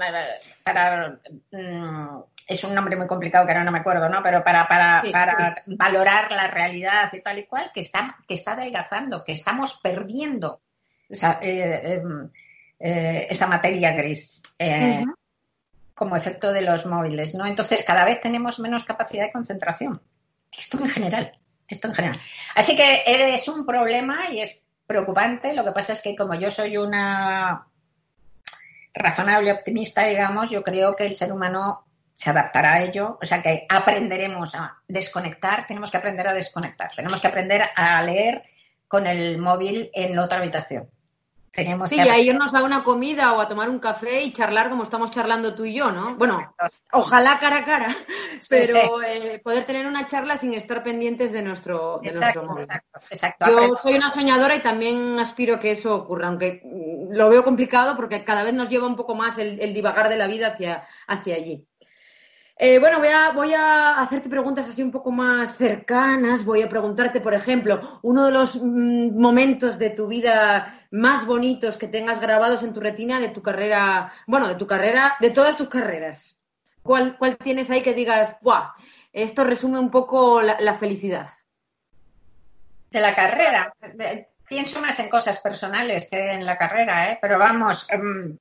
para 0.64 1.20
mm, 1.53 2.22
es 2.46 2.64
un 2.64 2.74
nombre 2.74 2.96
muy 2.96 3.07
complicado 3.07 3.46
que 3.46 3.53
ahora 3.53 3.64
no 3.64 3.70
me 3.70 3.78
acuerdo, 3.78 4.09
¿no? 4.09 4.20
Pero 4.22 4.42
para, 4.42 4.66
para, 4.66 5.03
Sí, 5.03 5.11
para 5.12 5.62
valorar 5.66 6.32
la 6.32 6.48
realidad 6.48 7.09
y 7.12 7.22
tal 7.22 7.38
y 7.38 7.46
cual, 7.46 7.70
que 7.72 7.80
está, 7.80 8.16
que 8.26 8.34
está 8.34 8.53
adelgazando, 8.53 9.22
que 9.24 9.32
estamos 9.32 9.78
perdiendo 9.80 10.61
esa, 11.09 11.38
eh, 11.40 11.94
em, 11.94 12.28
eh, 12.78 13.26
esa 13.30 13.46
materia 13.46 13.92
gris. 13.92 14.42
eh, 14.59 15.03
Ujú. 15.03 15.14
Como 16.01 16.16
efecto 16.16 16.51
de 16.51 16.62
los 16.62 16.86
móviles, 16.86 17.34
¿no? 17.34 17.44
Entonces 17.44 17.84
cada 17.84 18.07
vez 18.07 18.22
tenemos 18.22 18.59
menos 18.59 18.84
capacidad 18.84 19.26
de 19.26 19.32
concentración. 19.32 20.01
Esto 20.51 20.78
en 20.78 20.86
general, 20.86 21.38
esto 21.68 21.88
en 21.88 21.92
general. 21.92 22.20
Así 22.55 22.74
que 22.74 23.03
es 23.05 23.46
un 23.48 23.66
problema 23.66 24.30
y 24.30 24.40
es 24.40 24.66
preocupante. 24.86 25.53
Lo 25.53 25.62
que 25.62 25.72
pasa 25.72 25.92
es 25.92 26.01
que 26.01 26.16
como 26.16 26.34
yo 26.36 26.51
soy 26.51 26.78
una 26.78 27.66
razonable 28.94 29.53
optimista, 29.53 30.07
digamos, 30.07 30.48
yo 30.48 30.62
creo 30.62 30.96
que 30.96 31.05
el 31.05 31.16
ser 31.16 31.32
humano 31.32 31.84
se 32.14 32.30
adaptará 32.30 32.76
a 32.76 32.80
ello, 32.80 33.18
o 33.20 33.26
sea 33.26 33.42
que 33.42 33.66
aprenderemos 33.68 34.55
a 34.55 34.78
desconectar, 34.88 35.66
tenemos 35.66 35.90
que 35.90 35.98
aprender 35.98 36.26
a 36.26 36.32
desconectar, 36.32 36.90
tenemos 36.96 37.20
que 37.20 37.28
aprender 37.28 37.62
a 37.76 38.01
leer 38.01 38.42
con 38.88 39.07
el 39.07 39.36
móvil 39.36 39.90
en 39.92 40.18
otra 40.18 40.38
habitación. 40.38 40.88
Tenemos 41.53 41.88
Sí, 41.88 41.96
que 41.96 42.05
y 42.05 42.09
a 42.09 42.18
irnos 42.18 42.55
a 42.55 42.62
una 42.62 42.84
comida 42.84 43.32
o 43.32 43.40
a 43.40 43.48
tomar 43.48 43.68
un 43.68 43.80
café 43.80 44.22
y 44.22 44.32
charlar 44.32 44.70
como 44.70 44.84
estamos 44.84 45.11
charlando 45.11 45.55
tú 45.55 45.64
y 45.64 45.74
yo, 45.74 45.90
¿no? 45.90 46.14
Bueno, 46.14 46.55
ojalá 46.92 47.38
cara 47.40 47.59
a 47.59 47.64
cara, 47.64 47.88
pero 48.48 49.03
eh, 49.03 49.40
poder 49.42 49.64
tener 49.66 49.86
una 49.86 50.07
charla 50.07 50.36
sin 50.36 50.55
estar 50.55 50.84
pendientes 50.84 51.32
de 51.32 51.42
nuestro, 51.42 51.98
de 52.03 52.11
Exacto, 52.11 52.57
exacto, 52.57 53.01
exacto. 53.11 53.46
Yo 53.48 53.76
soy 53.76 53.94
una 53.94 54.11
soñadora 54.11 54.55
y 54.55 54.62
también 54.62 55.18
aspiro 55.18 55.57
a 55.57 55.59
que 55.59 55.72
eso 55.72 55.94
ocurra, 55.94 56.28
aunque 56.28 56.62
lo 57.11 57.28
veo 57.28 57.42
complicado 57.42 57.96
porque 57.96 58.22
cada 58.22 58.44
vez 58.44 58.55
nos 58.55 58.68
lleva 58.68 58.86
un 58.86 58.96
poco 58.96 59.16
más 59.16 59.38
el, 59.38 59.61
el 59.61 59.74
divagar 59.74 60.09
de 60.09 60.18
la 60.18 60.28
vida 60.28 60.48
hacia, 60.48 60.86
hacia 61.09 61.34
allí. 61.34 61.66
Eh, 62.62 62.78
bueno, 62.78 62.98
voy 62.98 63.09
a, 63.09 63.30
voy 63.30 63.55
a 63.55 64.03
hacerte 64.03 64.28
preguntas 64.28 64.68
así 64.68 64.82
un 64.82 64.90
poco 64.90 65.11
más 65.11 65.57
cercanas. 65.57 66.44
Voy 66.44 66.61
a 66.61 66.68
preguntarte, 66.68 67.18
por 67.18 67.32
ejemplo, 67.32 68.01
uno 68.03 68.26
de 68.26 68.32
los 68.32 68.55
mm, 68.55 69.18
momentos 69.18 69.78
de 69.78 69.88
tu 69.88 70.07
vida 70.07 70.80
más 70.91 71.24
bonitos 71.26 71.76
que 71.76 71.86
tengas 71.86 72.20
grabados 72.20 72.62
en 72.62 72.72
tu 72.72 72.80
retina 72.80 73.20
de 73.20 73.28
tu 73.28 73.43
carrera, 73.43 74.12
bueno, 74.26 74.49
de 74.49 74.57
tu 74.57 74.66
carrera, 74.66 75.16
de 75.20 75.30
todas 75.30 75.57
tus 75.57 75.68
carreras. 75.68 76.36
¿Cuál, 76.82 77.16
cuál 77.18 77.36
tienes 77.36 77.70
ahí 77.70 77.82
que 77.82 77.95
digas, 77.95 78.36
¡buah! 78.41 78.70
Esto 79.12 79.45
resume 79.45 79.78
un 79.78 79.91
poco 79.91 80.41
la- 80.43 80.59
la 80.61 80.74
felicidad. 80.74 81.28
de 82.91 83.01
la 83.01 83.14
carrera. 83.14 83.72
Pienso 84.49 84.80
más 84.80 84.99
en 84.99 85.09
cosas 85.09 85.38
personales 85.38 86.09
que 86.11 86.32
en 86.32 86.45
la 86.45 86.59
carrera, 86.59 87.12
¿eh? 87.12 87.18
Pero 87.22 87.38
vamos, 87.38 87.86
em, 87.88 88.36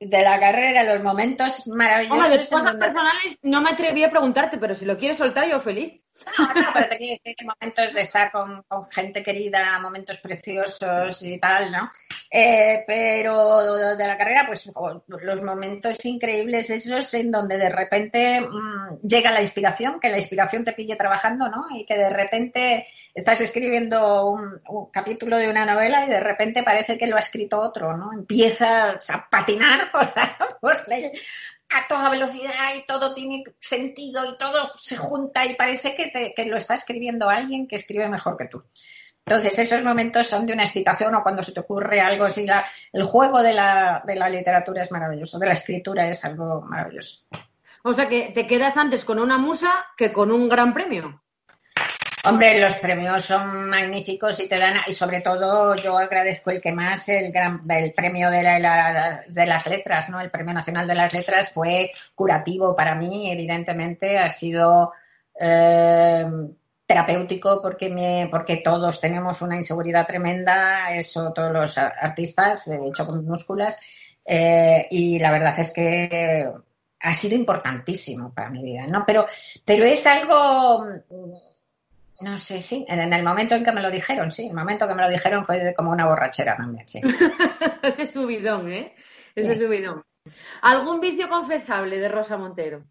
de 0.00 0.22
la 0.22 0.40
carrera, 0.40 0.82
los 0.82 1.02
momentos 1.02 1.66
maravillosos. 1.66 2.24
Hombre, 2.24 2.38
de 2.38 2.48
cosas 2.48 2.64
donde- 2.72 2.78
personales 2.86 3.38
no 3.42 3.60
me 3.60 3.68
atreví 3.68 4.02
a 4.02 4.08
preguntarte, 4.08 4.56
pero 4.56 4.74
si 4.74 4.86
lo 4.86 4.96
quieres 4.96 5.18
soltar, 5.18 5.46
yo 5.46 5.60
feliz. 5.60 6.02
No, 6.38 6.46
no, 6.54 6.68
pero 6.74 6.88
que 6.98 7.34
momentos 7.44 7.94
de 7.94 8.00
estar 8.00 8.30
con, 8.30 8.64
gente 8.90 9.22
querida, 9.22 9.78
momentos 9.80 10.18
preciosos 10.18 11.22
y 11.22 11.38
tal, 11.38 11.70
¿no? 11.70 11.90
Eh, 12.30 12.84
pero 12.86 13.96
de 13.96 14.06
la 14.06 14.16
carrera, 14.16 14.44
pues 14.46 14.70
los 15.06 15.42
momentos 15.42 16.04
increíbles 16.04 16.70
esos 16.70 17.12
en 17.14 17.30
donde 17.30 17.58
de 17.58 17.68
repente 17.68 18.40
mm, 18.40 19.00
llega 19.02 19.32
la 19.32 19.40
inspiración, 19.40 19.98
que 19.98 20.10
la 20.10 20.18
inspiración 20.18 20.64
te 20.64 20.72
pille 20.72 20.94
trabajando, 20.96 21.48
¿no? 21.48 21.66
Y 21.74 21.84
que 21.84 21.96
de 21.96 22.10
repente 22.10 22.86
estás 23.14 23.40
escribiendo 23.40 24.30
un, 24.30 24.60
capítulo 24.92 25.36
de 25.38 25.48
una 25.48 25.66
novela 25.66 26.06
y 26.06 26.10
de 26.10 26.20
repente 26.20 26.62
parece 26.62 26.96
que 26.96 27.06
lo 27.06 27.16
ha 27.16 27.20
escrito 27.20 27.58
otro, 27.58 27.96
¿no? 27.96 28.12
Empiezas 28.12 29.10
a 29.10 29.28
patinar 29.28 29.90
por 29.90 30.14
la- 30.14 30.36
a 31.70 31.86
toda 31.88 32.10
velocidad 32.10 32.74
y 32.76 32.84
todo 32.86 33.14
tiene 33.14 33.44
sentido 33.60 34.24
y 34.32 34.36
todo 34.38 34.72
se 34.76 34.96
junta 34.96 35.46
y 35.46 35.54
parece 35.56 35.94
que, 35.94 36.08
te- 36.08 36.32
que 36.34 36.46
lo 36.46 36.56
está 36.56 36.74
escribiendo 36.74 37.28
alguien 37.28 37.66
que 37.68 37.76
escribe 37.76 38.08
mejor 38.08 38.36
que 38.36 38.46
tú. 38.46 38.62
Entonces, 39.26 39.58
esos 39.58 39.84
momentos 39.84 40.26
son 40.26 40.46
de 40.46 40.52
una 40.54 40.64
excitación 40.64 41.14
o 41.14 41.22
cuando 41.22 41.42
se 41.42 41.52
te 41.52 41.60
ocurre 41.60 42.00
algo 42.00 42.24
así. 42.24 42.46
la- 42.46 42.64
el 42.92 43.04
juego 43.04 43.42
de 43.42 43.52
la, 43.52 44.02
de 44.04 44.16
la 44.16 44.28
literatura 44.28 44.82
es 44.82 44.90
maravilloso, 44.90 45.38
de 45.38 45.46
la 45.46 45.52
escritura 45.52 46.08
es 46.08 46.24
algo 46.24 46.62
maravilloso. 46.62 47.24
O 47.82 47.94
sea 47.94 48.08
que 48.08 48.32
te 48.34 48.46
quedas 48.46 48.76
antes 48.76 49.04
con 49.04 49.18
una 49.18 49.38
musa 49.38 49.86
que 49.96 50.12
con 50.12 50.32
un 50.32 50.48
gran 50.48 50.74
premio. 50.74 51.22
Hombre, 52.22 52.60
los 52.60 52.76
premios 52.76 53.24
son 53.24 53.70
magníficos 53.70 54.38
y 54.40 54.48
te 54.48 54.58
dan, 54.58 54.74
y 54.86 54.92
sobre 54.92 55.22
todo 55.22 55.74
yo 55.76 55.96
agradezco 55.96 56.50
el 56.50 56.60
que 56.60 56.70
más, 56.72 57.08
el, 57.08 57.32
gran, 57.32 57.60
el 57.70 57.92
premio 57.92 58.30
de, 58.30 58.42
la- 58.42 59.24
de 59.26 59.46
las 59.46 59.66
letras, 59.66 60.10
¿no? 60.10 60.20
El 60.20 60.30
Premio 60.30 60.52
Nacional 60.52 60.86
de 60.86 60.94
las 60.94 61.12
Letras 61.14 61.50
fue 61.50 61.90
curativo 62.14 62.76
para 62.76 62.94
mí, 62.94 63.30
evidentemente, 63.32 64.18
ha 64.18 64.28
sido 64.28 64.92
eh, 65.40 66.26
terapéutico 66.86 67.62
porque, 67.62 67.88
me, 67.88 68.28
porque 68.30 68.58
todos 68.58 69.00
tenemos 69.00 69.40
una 69.40 69.56
inseguridad 69.56 70.06
tremenda, 70.06 70.94
eso 70.94 71.32
todos 71.32 71.52
los 71.52 71.78
artistas, 71.78 72.68
he 72.68 72.86
hecho 72.86 73.06
con 73.06 73.20
minúsculas, 73.24 73.80
eh, 74.26 74.86
y 74.90 75.18
la 75.18 75.30
verdad 75.30 75.58
es 75.58 75.70
que 75.72 76.50
ha 77.02 77.14
sido 77.14 77.34
importantísimo 77.34 78.34
para 78.34 78.50
mi 78.50 78.62
vida, 78.62 78.86
¿no? 78.86 79.04
Pero 79.06 79.26
es 79.64 80.06
algo 80.06 80.84
no 82.20 82.38
sé, 82.38 82.60
sí, 82.62 82.84
en, 82.88 83.12
el 83.12 83.22
momento 83.22 83.54
en 83.54 83.64
que 83.64 83.72
me 83.72 83.80
lo 83.80 83.90
dijeron, 83.90 84.30
sí, 84.30 84.46
el 84.46 84.54
momento 84.54 84.86
que 84.86 84.94
me 84.94 85.02
lo 85.02 85.10
dijeron 85.10 85.44
fue 85.44 85.74
como 85.74 85.90
una 85.90 86.06
borrachera 86.06 86.56
también, 86.56 86.88
sí. 86.88 87.00
Ese 87.82 88.06
subidón, 88.06 88.70
¿eh? 88.72 88.94
Ese 89.34 89.54
Sí. 89.54 89.64
subidón. 89.64 90.02
¿Algún 90.62 91.00
vicio 91.00 91.28
confesable 91.28 91.98
de 91.98 92.08
Rosa 92.08 92.36
Montero? 92.36 92.84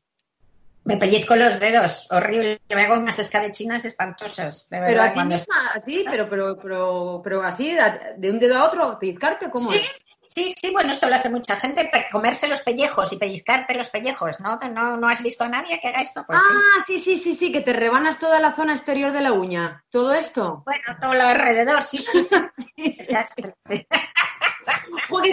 Me 0.86 0.98
pellizco 0.98 1.36
los 1.36 1.60
dedos, 1.60 2.08
horrible, 2.10 2.60
me 2.70 2.86
hago 2.86 2.96
unas 2.96 3.20
escabechinas 3.20 3.86
espantosas, 3.86 4.70
de 4.70 4.80
verdad. 4.80 4.92
Pero 4.92 5.04
a 5.04 5.14
ti 5.14 5.30
misma, 5.30 5.70
así, 5.76 6.06
pero, 6.10 6.30
pero, 6.30 6.58
pero, 6.58 7.22
pero 7.24 7.44
así, 7.44 7.74
de 7.74 8.16
de 8.18 8.32
un 8.32 8.40
dedo 8.40 8.58
a 8.58 8.66
otro, 8.66 8.98
pellizcarte, 8.98 9.50
¿cómo 9.52 9.72
Sí, 9.72 9.78
es? 9.78 10.09
Sí, 10.30 10.54
sí, 10.60 10.72
bueno, 10.72 10.94
esto 10.94 11.10
lo 11.10 11.16
hace 11.16 11.30
mucha 11.30 11.56
gente, 11.56 11.90
comerse 12.12 12.48
los 12.48 12.62
pellejos 12.62 13.12
y 13.12 13.18
pellizcarte 13.18 13.74
los 13.74 13.90
pellejos, 13.90 14.40
¿no? 14.40 14.58
¿No, 14.58 14.98
no 14.98 15.10
has 15.10 15.22
visto 15.22 15.44
a 15.44 15.50
nadie 15.50 15.80
que 15.82 15.90
haga 15.90 16.02
esto? 16.02 16.24
Pues 16.26 16.40
ah, 16.42 16.84
sí, 16.88 17.00
sí, 17.00 17.18
sí, 17.18 17.36
sí, 17.36 17.52
que 17.52 17.62
te 17.62 17.74
rebanas 17.74 18.20
toda 18.20 18.40
la 18.40 18.56
zona 18.56 18.74
exterior 18.74 19.12
de 19.12 19.22
la 19.22 19.34
uña. 19.34 19.84
¿Todo 19.90 20.14
esto? 20.14 20.64
Bueno, 20.66 20.98
todo 21.02 21.14
lo 21.14 21.24
alrededor, 21.24 21.84
sí, 21.84 21.98
sí, 21.98 22.24
sí. 22.24 22.36
Desastre, 22.98 23.56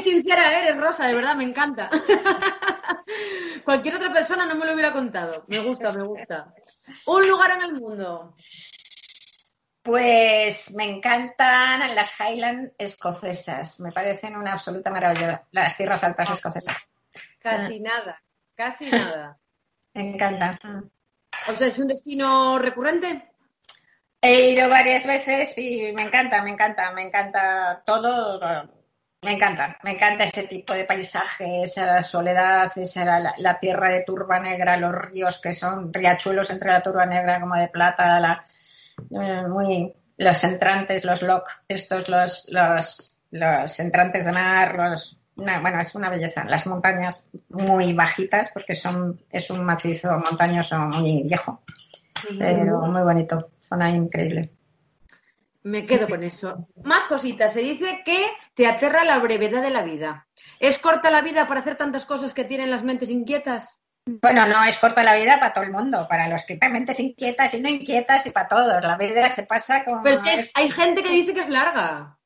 sincera 0.06 0.58
eres, 0.58 0.76
Rosa, 0.76 1.06
de 1.06 1.14
verdad, 1.14 1.34
me 1.34 1.44
encanta. 1.44 1.90
Cualquier 3.64 3.96
otra 3.96 4.12
persona 4.12 4.46
no 4.46 4.54
me 4.54 4.66
lo 4.66 4.72
hubiera 4.72 4.92
contado. 4.92 5.44
Me 5.48 5.58
gusta, 5.58 5.92
me 5.92 6.04
gusta. 6.04 6.54
Un 7.06 7.28
lugar 7.28 7.52
en 7.52 7.62
el 7.62 7.72
mundo. 7.74 8.36
Pues 9.86 10.74
me 10.74 10.82
encantan 10.82 11.94
las 11.94 12.18
Highland 12.18 12.72
escocesas. 12.76 13.78
Me 13.78 13.92
parecen 13.92 14.34
una 14.34 14.54
absoluta 14.54 14.90
maravilla. 14.90 15.44
Las 15.52 15.76
tierras 15.76 16.02
altas 16.02 16.28
escocesas. 16.28 16.90
Casi 17.38 17.78
nada, 17.78 18.20
casi 18.56 18.90
nada. 18.90 19.38
Me 19.94 20.10
encanta. 20.10 20.58
O 21.46 21.54
sea, 21.54 21.68
¿es 21.68 21.78
un 21.78 21.86
destino 21.86 22.58
recurrente? 22.58 23.30
He 24.20 24.50
ido 24.50 24.68
varias 24.68 25.06
veces 25.06 25.56
y 25.56 25.92
me 25.92 26.02
encanta, 26.02 26.42
me 26.42 26.50
encanta, 26.50 26.90
me 26.90 27.02
encanta 27.02 27.80
todo. 27.86 28.40
Me 29.22 29.32
encanta, 29.34 29.78
me 29.84 29.92
encanta 29.92 30.24
ese 30.24 30.48
tipo 30.48 30.72
de 30.72 30.84
paisaje, 30.84 31.62
esa 31.62 32.02
soledad, 32.02 32.68
esa 32.76 33.20
la, 33.20 33.34
la 33.36 33.60
tierra 33.60 33.90
de 33.90 34.02
turba 34.02 34.40
negra, 34.40 34.76
los 34.76 34.92
ríos 34.92 35.40
que 35.40 35.52
son 35.52 35.94
riachuelos 35.94 36.50
entre 36.50 36.72
la 36.72 36.82
turba 36.82 37.06
negra 37.06 37.40
como 37.40 37.54
de 37.54 37.68
plata, 37.68 38.18
la, 38.18 38.44
muy 39.10 39.92
los 40.18 40.44
entrantes, 40.44 41.04
los 41.04 41.22
lock, 41.22 41.48
estos, 41.68 42.08
los, 42.08 42.48
los, 42.50 43.18
los 43.30 43.80
entrantes 43.80 44.24
de 44.24 44.32
mar, 44.32 44.74
los, 44.76 45.18
una- 45.36 45.60
bueno, 45.60 45.80
es 45.80 45.94
una 45.94 46.08
belleza. 46.08 46.44
Las 46.44 46.66
montañas 46.66 47.30
muy 47.50 47.92
bajitas, 47.92 48.50
porque 48.52 48.74
son, 48.74 49.20
es 49.30 49.50
un 49.50 49.64
macizo 49.64 50.10
montañoso 50.18 50.78
muy 50.80 51.22
viejo, 51.24 51.62
pero 52.38 52.80
muy 52.80 53.02
bonito, 53.02 53.50
zona 53.60 53.90
increíble. 53.90 54.50
Me 55.62 55.84
quedo 55.84 56.08
con 56.08 56.22
eso. 56.22 56.68
Más 56.84 57.02
cositas. 57.04 57.52
Se 57.52 57.58
dice 57.60 58.02
que 58.04 58.24
te 58.54 58.68
aterra 58.68 59.04
la 59.04 59.18
brevedad 59.18 59.60
de 59.62 59.70
la 59.70 59.82
vida. 59.82 60.28
¿Es 60.60 60.78
corta 60.78 61.10
la 61.10 61.22
vida 61.22 61.48
para 61.48 61.58
hacer 61.60 61.76
tantas 61.76 62.04
cosas 62.06 62.32
que 62.32 62.44
tienen 62.44 62.70
las 62.70 62.84
mentes 62.84 63.10
inquietas? 63.10 63.80
Bueno, 64.08 64.46
no 64.46 64.62
es 64.64 64.78
corta 64.78 65.02
la 65.02 65.16
vida 65.16 65.40
para 65.40 65.52
todo 65.52 65.64
el 65.64 65.72
mundo, 65.72 66.06
para 66.08 66.28
los 66.28 66.42
que 66.44 66.56
tienen 66.56 66.74
mentes 66.74 67.00
inquietas 67.00 67.52
y 67.54 67.60
no 67.60 67.68
inquietas 67.68 68.24
y 68.26 68.30
para 68.30 68.46
todos. 68.46 68.82
La 68.84 68.96
vida 68.96 69.28
se 69.30 69.42
pasa 69.44 69.84
como... 69.84 70.02
Pero 70.02 70.14
es 70.14 70.22
que 70.22 70.34
es- 70.34 70.52
hay 70.54 70.70
gente 70.70 71.02
que 71.02 71.10
dice 71.10 71.34
que 71.34 71.40
es 71.40 71.48
larga. 71.48 72.16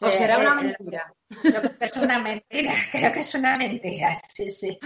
¿O 0.00 0.06
Eh, 0.06 0.12
será 0.12 0.38
una 0.38 0.52
eh, 0.60 0.64
mentira? 0.64 1.12
Creo 1.42 1.62
que 1.78 1.84
es 1.84 1.96
una 1.96 2.18
mentira, 2.18 2.72
creo 2.92 3.12
que 3.12 3.20
es 3.20 3.34
una 3.34 3.56
mentira, 3.58 4.18
sí, 4.32 4.48
sí. 4.48 4.78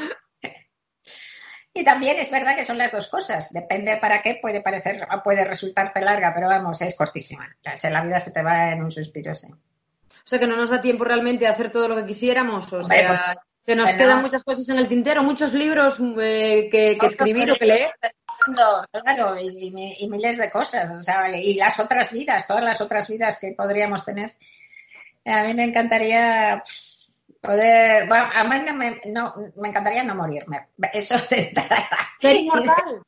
Y 1.75 1.85
también 1.85 2.19
es 2.19 2.31
verdad 2.31 2.57
que 2.57 2.65
son 2.65 2.77
las 2.77 2.93
dos 2.93 3.09
cosas. 3.09 3.51
Depende 3.53 3.97
para 3.99 4.21
qué 4.21 4.39
puede 4.43 4.61
parecer, 4.63 5.07
puede 5.25 5.45
resultarte 5.45 6.01
larga, 6.01 6.33
pero 6.35 6.49
vamos, 6.49 6.83
es 6.83 6.95
cortísima. 6.97 7.49
O 7.73 7.77
sea, 7.77 7.89
la 7.91 8.03
vida 8.03 8.19
se 8.19 8.31
te 8.33 8.43
va 8.43 8.73
en 8.73 8.83
un 8.83 8.91
suspiro, 8.91 9.35
sí. 9.35 9.47
O 9.51 10.25
sea, 10.27 10.39
que 10.39 10.47
no 10.47 10.57
nos 10.57 10.69
da 10.71 10.81
tiempo 10.83 11.05
realmente 11.05 11.47
a 11.47 11.51
hacer 11.51 11.71
todo 11.71 11.89
lo 11.89 11.97
que 11.97 12.05
quisiéramos. 12.07 12.71
O 12.73 12.81
Hombre, 12.81 12.99
sea, 12.99 13.09
pues, 13.35 13.39
se 13.63 13.75
nos 13.77 13.85
bueno. 13.85 13.99
quedan 13.99 14.23
muchas 14.23 14.45
cosas 14.45 14.69
en 14.69 14.79
el 14.79 14.89
tintero, 14.89 15.23
muchos 15.23 15.53
libros 15.53 15.97
eh, 16.21 16.69
que, 16.71 16.99
que 16.99 17.07
escribir 17.07 17.51
o 17.51 17.57
que 17.57 17.67
leer. 17.67 17.93
No, 18.49 18.85
Claro, 19.03 19.39
y, 19.39 19.47
y- 19.69 19.97
y 20.01 20.09
miles 20.09 20.39
de 20.39 20.51
cosas. 20.51 20.91
O 20.91 21.03
sea, 21.03 21.29
y 21.37 21.55
las 21.55 21.79
otras 21.79 22.13
vidas, 22.13 22.47
todas 22.47 22.65
las 22.65 22.81
otras 22.81 23.09
vidas 23.09 23.39
que 23.39 23.53
podríamos 23.53 24.05
tener. 24.05 24.35
A 25.25 25.45
mí 25.45 25.55
me 25.55 25.65
encantaría 25.65 26.63
poder. 27.41 28.09
Bueno, 28.09 28.29
a 28.35 28.45
mí 28.45 28.61
no 28.67 28.75
me, 28.75 29.01
no, 29.07 29.35
me 29.57 29.69
encantaría 29.69 30.03
no 30.03 30.15
morirme. 30.17 30.69
Eso 30.93 31.15
de 31.31 31.53
Ser 32.21 32.37
inmortal. 32.37 33.03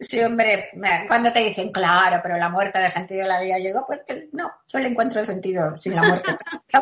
Sí, 0.00 0.18
hombre, 0.20 0.70
cuando 1.06 1.30
te 1.30 1.40
dicen, 1.40 1.70
claro, 1.70 2.20
pero 2.22 2.38
la 2.38 2.48
muerte 2.48 2.80
da 2.80 2.88
sentido 2.88 3.24
a 3.24 3.28
la 3.28 3.40
vida, 3.42 3.58
yo 3.58 3.66
digo, 3.66 3.84
pues 3.86 4.00
no, 4.32 4.50
yo 4.66 4.78
le 4.78 4.88
encuentro 4.88 5.24
sentido 5.26 5.78
sin 5.78 5.94
la 5.94 6.02
muerte. 6.02 6.30
a 6.72 6.80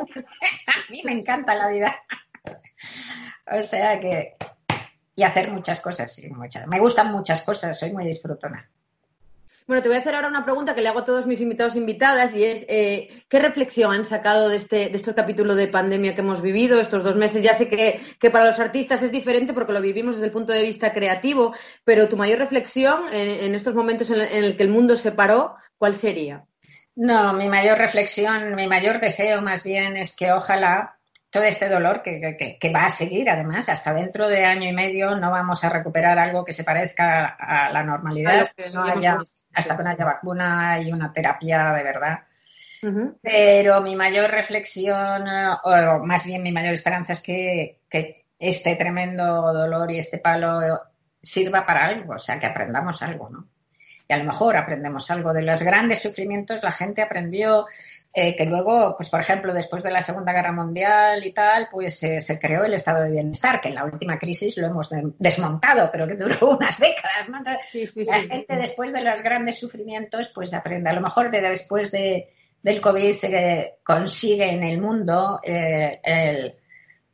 mí 0.88 1.02
me 1.04 1.12
encanta 1.12 1.54
la 1.56 1.66
vida. 1.68 1.96
O 3.50 3.62
sea 3.62 4.00
que. 4.00 4.36
Y 5.14 5.24
hacer 5.24 5.50
muchas 5.50 5.80
cosas, 5.80 6.14
sí, 6.14 6.30
muchas. 6.30 6.68
Me 6.68 6.78
gustan 6.78 7.10
muchas 7.10 7.42
cosas, 7.42 7.76
soy 7.76 7.92
muy 7.92 8.04
disfrutona. 8.04 8.70
Bueno, 9.68 9.82
te 9.82 9.88
voy 9.90 9.98
a 9.98 10.00
hacer 10.00 10.14
ahora 10.14 10.28
una 10.28 10.44
pregunta 10.44 10.74
que 10.74 10.80
le 10.80 10.88
hago 10.88 11.00
a 11.00 11.04
todos 11.04 11.26
mis 11.26 11.42
invitados 11.42 11.74
e 11.74 11.78
invitadas 11.78 12.34
y 12.34 12.42
es 12.42 12.64
eh, 12.68 13.24
¿qué 13.28 13.38
reflexión 13.38 13.92
han 13.92 14.06
sacado 14.06 14.48
de 14.48 14.56
este, 14.56 14.88
de 14.88 14.96
este 14.96 15.12
capítulo 15.12 15.54
de 15.54 15.68
pandemia 15.68 16.14
que 16.14 16.22
hemos 16.22 16.40
vivido 16.40 16.80
estos 16.80 17.04
dos 17.04 17.16
meses? 17.16 17.42
Ya 17.42 17.52
sé 17.52 17.68
que, 17.68 18.00
que 18.18 18.30
para 18.30 18.46
los 18.46 18.58
artistas 18.60 19.02
es 19.02 19.12
diferente 19.12 19.52
porque 19.52 19.74
lo 19.74 19.82
vivimos 19.82 20.14
desde 20.14 20.28
el 20.28 20.32
punto 20.32 20.54
de 20.54 20.62
vista 20.62 20.94
creativo, 20.94 21.52
pero 21.84 22.08
tu 22.08 22.16
mayor 22.16 22.38
reflexión 22.38 23.12
en, 23.12 23.28
en 23.44 23.54
estos 23.54 23.74
momentos 23.74 24.08
en, 24.08 24.22
en 24.22 24.44
el 24.44 24.56
que 24.56 24.62
el 24.62 24.70
mundo 24.70 24.96
se 24.96 25.12
paró, 25.12 25.56
¿cuál 25.76 25.94
sería? 25.94 26.46
No, 26.96 27.34
mi 27.34 27.50
mayor 27.50 27.76
reflexión, 27.76 28.56
mi 28.56 28.66
mayor 28.66 29.00
deseo 29.00 29.42
más 29.42 29.64
bien 29.64 29.98
es 29.98 30.16
que 30.16 30.32
ojalá 30.32 30.97
todo 31.30 31.42
este 31.42 31.68
dolor 31.68 32.02
que, 32.02 32.36
que- 32.38 32.58
que- 32.58 32.72
va 32.72 32.86
a 32.86 32.90
seguir, 32.90 33.28
además, 33.28 33.68
hasta 33.68 33.92
dentro 33.92 34.28
de 34.28 34.44
año 34.44 34.68
y 34.68 34.72
medio 34.72 35.14
no 35.16 35.30
vamos 35.30 35.62
a 35.64 35.68
recuperar 35.68 36.18
algo 36.18 36.44
que 36.44 36.52
se 36.54 36.64
parezca 36.64 37.26
a 37.26 37.70
la 37.70 37.82
normalidad, 37.82 38.32
A 38.52 38.54
que 38.54 38.70
no 38.70 38.82
haya, 38.98 39.12
hasta 39.54 39.76
que 39.76 39.82
no 39.82 39.90
haya 39.90 40.04
vacuna 40.04 40.78
y 40.80 40.92
una 40.92 41.12
terapia 41.12 41.72
de 41.72 41.82
verdad. 41.82 42.18
Pero 43.22 43.80
mi 43.82 43.94
mayor 43.96 44.30
reflexión, 44.30 45.26
o 45.64 45.98
más 46.04 46.24
bien 46.24 46.42
mi 46.42 46.52
mayor 46.52 46.72
esperanza 46.74 47.12
es 47.12 47.20
que, 47.20 47.80
que 47.90 48.24
este 48.38 48.76
tremendo 48.76 49.24
dolor 49.52 49.90
y 49.90 49.98
este 49.98 50.18
palo 50.18 50.60
sirva 51.20 51.66
para 51.66 51.86
algo, 51.86 52.14
o 52.14 52.18
sea, 52.18 52.38
que 52.38 52.46
aprendamos 52.46 53.02
algo, 53.02 53.28
¿no? 53.28 53.48
Y 54.08 54.14
a 54.14 54.16
lo 54.18 54.24
mejor 54.24 54.56
aprendemos 54.56 55.10
algo 55.10 55.32
de 55.34 55.42
los 55.42 55.62
grandes 55.62 56.00
sufrimientos, 56.00 56.62
la 56.62 56.72
gente 56.72 57.02
aprendió 57.02 57.66
eh, 58.14 58.34
que 58.34 58.46
luego, 58.46 58.94
pues 58.96 59.10
por 59.10 59.20
ejemplo, 59.20 59.52
después 59.52 59.82
de 59.84 59.90
la 59.90 60.00
Segunda 60.00 60.32
Guerra 60.32 60.50
Mundial 60.50 61.24
y 61.26 61.32
tal, 61.34 61.68
pues 61.70 62.02
eh, 62.02 62.20
se 62.22 62.40
creó 62.40 62.64
el 62.64 62.72
estado 62.72 63.04
de 63.04 63.10
bienestar, 63.12 63.60
que 63.60 63.68
en 63.68 63.74
la 63.74 63.84
última 63.84 64.18
crisis 64.18 64.56
lo 64.56 64.66
hemos 64.66 64.88
de- 64.88 65.12
desmontado, 65.18 65.90
pero 65.92 66.06
que 66.08 66.14
duró 66.16 66.50
unas 66.56 66.78
décadas, 66.80 67.28
¿no? 67.28 67.36
Entonces, 67.38 67.66
Sí, 67.70 67.86
sí, 67.86 68.04
la 68.06 68.20
sí. 68.22 68.28
gente 68.28 68.56
después 68.56 68.94
de 68.94 69.02
los 69.02 69.22
grandes 69.22 69.58
sufrimientos 69.60 70.30
pues 70.34 70.54
aprende. 70.54 70.88
A 70.88 70.94
lo 70.94 71.02
mejor 71.02 71.30
de 71.30 71.42
después 71.42 71.90
de, 71.92 72.32
del 72.62 72.80
COVID 72.80 73.12
se 73.12 73.74
consigue 73.84 74.50
en 74.50 74.64
el 74.64 74.80
mundo 74.80 75.38
eh, 75.44 76.00
el- 76.02 76.54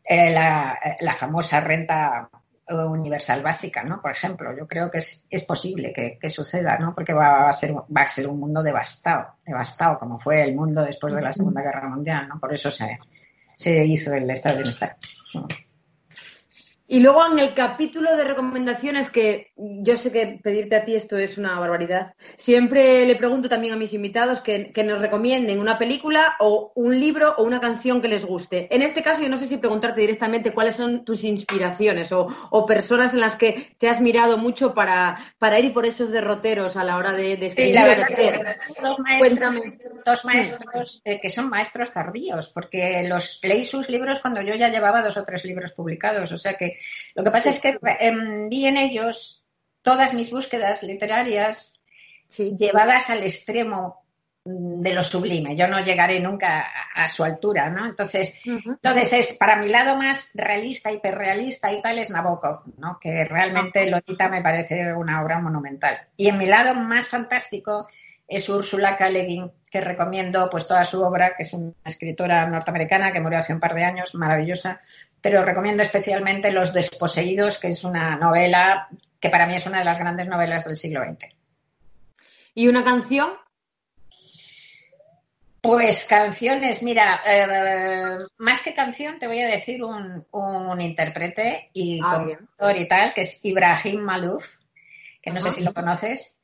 la, 0.09 0.79
la 1.01 1.15
famosa 1.15 1.61
renta 1.61 2.29
universal 2.69 3.43
básica, 3.43 3.83
¿no? 3.83 4.01
Por 4.01 4.11
ejemplo, 4.11 4.57
yo 4.57 4.67
creo 4.67 4.91
que 4.91 4.99
es, 4.99 5.27
es 5.29 5.45
posible 5.45 5.93
que, 5.93 6.19
que 6.19 6.31
suceda, 6.31 6.79
¿no? 6.79 6.95
Porque 6.95 7.13
va 7.13 7.49
a, 7.49 7.53
ser, 7.53 7.75
va 7.75 8.03
a 8.03 8.07
ser 8.07 8.27
un 8.27 8.41
mundo 8.41 8.63
devastado, 8.63 9.37
devastado, 9.45 9.99
como 9.99 10.19
fue 10.19 10.43
el 10.43 10.55
mundo 10.55 10.83
después 10.83 11.15
de 11.15 11.21
la 11.21 11.33
Segunda 11.33 11.63
Guerra 11.63 11.89
Mundial, 11.89 12.29
¿no? 12.29 12.41
Por 12.41 12.53
eso 12.55 12.71
se, 12.71 12.99
se 13.55 13.85
hizo 13.85 14.15
el 14.15 14.31
estado 14.31 14.57
de 14.57 14.63
bienestar. 14.63 14.97
Y 16.87 17.01
luego 17.01 17.25
en 17.27 17.39
el 17.39 17.55
capítulo 17.55 18.15
de 18.17 18.25
recomendaciones, 18.25 19.11
que 19.11 19.53
yo 19.57 19.97
sé 19.97 20.11
que 20.11 20.41
pedirte 20.43 20.75
a 20.77 20.85
ti 20.85 20.95
esto 20.97 21.17
es 21.17 21.39
una 21.39 21.59
barbaridad, 21.61 22.15
siempre 22.37 23.07
le 23.07 23.15
pregunto 23.17 23.49
también 23.49 23.73
a 23.73 23.77
mis 23.77 23.93
invitados 23.93 24.41
que, 24.41 24.73
que 24.73 24.83
nos 24.83 25.01
recomienden 25.01 25.61
una 25.61 25.79
película 25.79 26.35
o 26.41 26.73
un 26.75 26.99
libro 26.99 27.35
o 27.39 27.45
una 27.45 27.61
canción 27.61 28.03
que 28.03 28.09
les 28.09 28.25
guste. 28.25 28.67
En 28.75 28.83
este 28.83 29.03
caso, 29.03 29.23
yo 29.23 29.29
no 29.29 29.37
sé 29.37 29.47
si 29.47 29.57
preguntarte 29.57 30.01
directamente 30.01 30.53
cuáles 30.53 30.75
son 30.77 31.05
tus 31.05 31.23
inspiraciones 31.25 32.11
o, 32.13 32.27
o 32.51 32.67
personas 32.67 33.15
en 33.15 33.21
las 33.21 33.37
que 33.37 33.77
te 33.79 33.89
has 33.89 34.01
mirado 34.01 34.39
mucho 34.39 34.75
para, 34.75 35.35
para 35.39 35.61
ir 35.61 35.73
por 35.73 35.87
esos 35.87 36.11
derroteros 36.11 36.77
a 36.77 36.83
la 36.85 36.97
hora 36.97 37.13
de, 37.13 37.37
de 37.37 37.51
Sí, 37.51 37.73
escribir 37.73 37.75
la 37.75 37.83
o 37.85 37.89
de 37.89 37.91
verdad 37.91 38.09
ser. 38.09 38.33
que 38.75 38.83
dos 38.83 38.99
maestros, 38.99 39.19
Cuéntame. 39.29 39.79
dos 40.05 40.25
maestros 40.25 41.01
eh, 41.05 41.21
que 41.21 41.31
son 41.31 41.49
maestros 41.49 41.93
tardíos, 41.93 42.51
porque 42.53 43.05
los 43.09 43.39
leí 43.43 43.65
sus 43.65 43.89
libros 43.89 44.21
cuando 44.21 44.43
yo 44.43 44.55
ya 44.57 44.69
llevaba 44.69 45.03
dos 45.03 45.17
o 45.17 45.25
tres 45.25 45.45
libros 45.45 45.73
publicados. 45.73 46.33
O 46.33 46.39
sea 46.39 46.55
que 46.55 46.77
lo 47.15 47.23
que 47.23 47.31
pasa 47.31 47.51
es 47.51 47.61
que 47.61 47.79
em, 48.01 48.49
vi 48.49 48.67
en 48.67 48.77
ellos 48.79 49.41
todas 49.85 50.13
mis 50.15 50.33
búsquedas 50.33 50.83
literarias 50.83 51.81
Sí. 52.29 52.57
llevadas 52.59 53.11
al 53.11 53.23
extremo 53.23 54.03
de 54.45 54.93
lo 54.93 55.05
sublime. 55.05 55.55
Yo 55.57 55.69
no 55.69 55.79
llegaré 55.85 56.19
nunca 56.21 56.61
a, 56.95 57.05
a 57.05 57.09
su 57.09 57.23
altura, 57.23 57.71
¿no? 57.71 57.87
Entonces, 57.87 58.43
entonces 58.45 59.13
es 59.13 59.37
para 59.39 59.57
mi 59.57 59.69
lado 59.69 59.97
más 59.97 60.33
realista, 60.35 60.91
hiperrealista 60.91 61.73
y 61.73 61.81
tal 61.81 61.99
es 61.99 62.11
Nabokov, 62.11 62.65
¿no? 62.79 62.99
Que 63.01 63.25
realmente 63.25 63.89
Lolita 63.89 64.29
me 64.29 64.43
parece 64.43 64.93
una 64.95 65.23
obra 65.23 65.39
monumental. 65.39 65.99
Y 66.17 66.29
en 66.29 66.39
mi 66.39 66.47
lado 66.47 66.75
más 66.75 67.09
fantástico 67.09 67.87
es 68.27 68.49
Úrsula 68.49 68.97
K. 68.97 69.09
Le 69.11 69.25
Guin, 69.25 69.51
que 69.71 69.81
recomiendo 69.81 70.49
pues 70.51 70.67
toda 70.67 70.85
su 70.85 71.03
obra, 71.03 71.35
que 71.37 71.43
es 71.43 71.53
una 71.53 71.73
escritora 71.85 72.47
norteamericana 72.47 73.13
que 73.13 73.21
murió 73.21 73.39
hace 73.39 73.53
un 73.53 73.61
par 73.61 73.75
de 73.75 73.85
años, 73.85 74.15
maravillosa, 74.15 74.81
pero 75.21 75.45
recomiendo 75.45 75.83
especialmente 75.83 76.53
Los 76.53 76.73
desposeídos, 76.73 77.59
que 77.59 77.69
es 77.69 77.85
una 77.85 78.17
novela 78.17 78.89
que 79.21 79.31
para 79.31 79.47
mí 79.47 79.55
es 79.55 79.67
una 79.67 79.79
de 79.79 79.85
las 79.85 79.99
grandes 79.99 80.29
novelas 80.29 80.65
del 80.65 80.77
siglo 80.77 81.03
XX. 81.03 81.35
¿Y 82.55 82.69
una 82.69 82.85
canción? 82.85 83.31
Pues 85.61 86.05
canciones, 86.05 86.83
mira, 86.83 87.23
eh, 87.25 88.19
más 88.37 88.61
que 88.63 88.75
canción 88.75 89.19
te 89.19 89.27
voy 89.27 89.41
a 89.41 89.47
decir 89.47 89.83
un, 89.83 90.27
un 90.31 90.81
intérprete 90.81 91.71
y 91.73 92.01
Ah, 92.05 92.19
compositor 92.19 92.77
y 92.77 92.87
tal, 92.87 93.15
que 93.15 93.23
es 93.23 93.43
Ibrahim 93.43 94.01
Malouf, 94.03 94.59
que 95.23 95.31
no 95.31 95.41
sé 95.41 95.51
si 95.51 95.63
lo 95.63 95.73
conoces. 95.73 96.39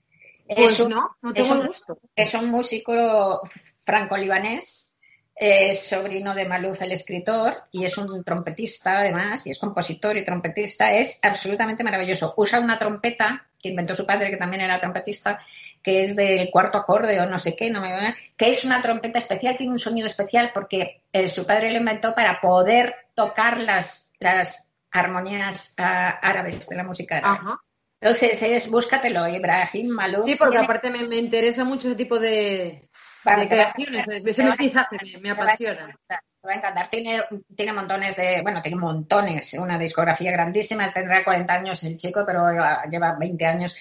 Pues 0.56 0.72
es, 0.72 0.80
un, 0.80 0.90
no, 0.90 1.16
no 1.22 1.30
es 1.30 1.34
tengo 1.34 1.54
el 1.54 1.60
un- 1.60 1.66
gusto. 1.68 1.98
es 2.16 2.34
un 2.34 2.50
músico 2.50 3.40
franco-libanés 3.84 4.96
Es 5.34 5.88
sobrino 5.88 6.34
de 6.34 6.44
Maluf, 6.44 6.82
el 6.82 6.92
escritor, 6.92 7.64
y 7.72 7.84
es 7.84 7.96
un 7.96 8.22
trompetista 8.24 8.98
además, 8.98 9.46
y 9.46 9.50
es 9.50 9.58
compositor 9.58 10.16
y 10.18 10.24
trompetista. 10.24 10.90
Es 10.90 11.18
absolutamente 11.22 11.82
maravilloso. 11.82 12.34
Usa 12.36 12.60
una 12.60 12.78
trompeta 12.78 13.46
que 13.58 13.70
inventó 13.70 13.94
su 13.94 14.04
padre, 14.04 14.30
que 14.30 14.36
también 14.36 14.62
era 14.62 14.78
trompetista, 14.78 15.38
que 15.82 16.02
es 16.04 16.14
del 16.14 16.50
cuarto 16.50 16.76
acorde 16.78 17.18
o 17.20 17.26
no 17.26 17.38
sé 17.38 17.56
qué, 17.56 17.70
no 17.70 17.80
me 17.80 18.14
que 18.36 18.50
es 18.50 18.64
una 18.66 18.82
trompeta 18.82 19.18
especial, 19.18 19.56
tiene 19.56 19.72
un 19.72 19.78
sonido 19.78 20.06
especial 20.06 20.50
porque 20.52 21.02
eh, 21.12 21.28
su 21.28 21.46
padre 21.46 21.70
lo 21.70 21.78
inventó 21.78 22.14
para 22.14 22.38
poder 22.40 22.94
tocar 23.14 23.60
las, 23.60 24.12
las 24.18 24.70
armonías 24.90 25.74
ah, 25.78 26.18
árabes 26.20 26.68
de 26.68 26.76
la 26.76 26.84
música 26.84 27.16
árabe. 27.18 27.38
Ajá. 27.38 27.60
Entonces 28.00 28.42
es, 28.42 28.70
búscatelo, 28.70 29.28
Ibrahim 29.28 29.88
Maluf. 29.88 30.24
Sí, 30.24 30.34
porque 30.36 30.56
aparte 30.58 30.90
me, 30.90 31.06
me 31.06 31.16
interesa 31.16 31.64
mucho 31.64 31.88
ese 31.88 31.96
tipo 31.96 32.18
de, 32.18 32.88
Vale, 33.24 33.48
creaciones, 33.48 34.06
te 34.06 34.30
ese 34.30 34.42
a 34.42 34.46
mestizaje 34.46 34.96
me, 35.14 35.20
me 35.20 35.30
a 35.30 35.32
apasiona. 35.34 35.94
Te 36.08 36.14
va 36.46 36.54
a 36.54 36.56
encantar. 36.56 36.88
Tiene, 36.88 37.20
tiene 37.54 37.72
montones 37.74 38.16
de, 38.16 38.40
bueno, 38.40 38.62
tiene 38.62 38.78
montones, 38.78 39.52
una 39.54 39.78
discografía 39.78 40.32
grandísima, 40.32 40.90
tendrá 40.92 41.22
40 41.22 41.52
años 41.52 41.82
el 41.84 41.98
chico, 41.98 42.24
pero 42.26 42.46
ah, 42.46 42.84
lleva 42.90 43.16
20 43.18 43.44
años. 43.44 43.76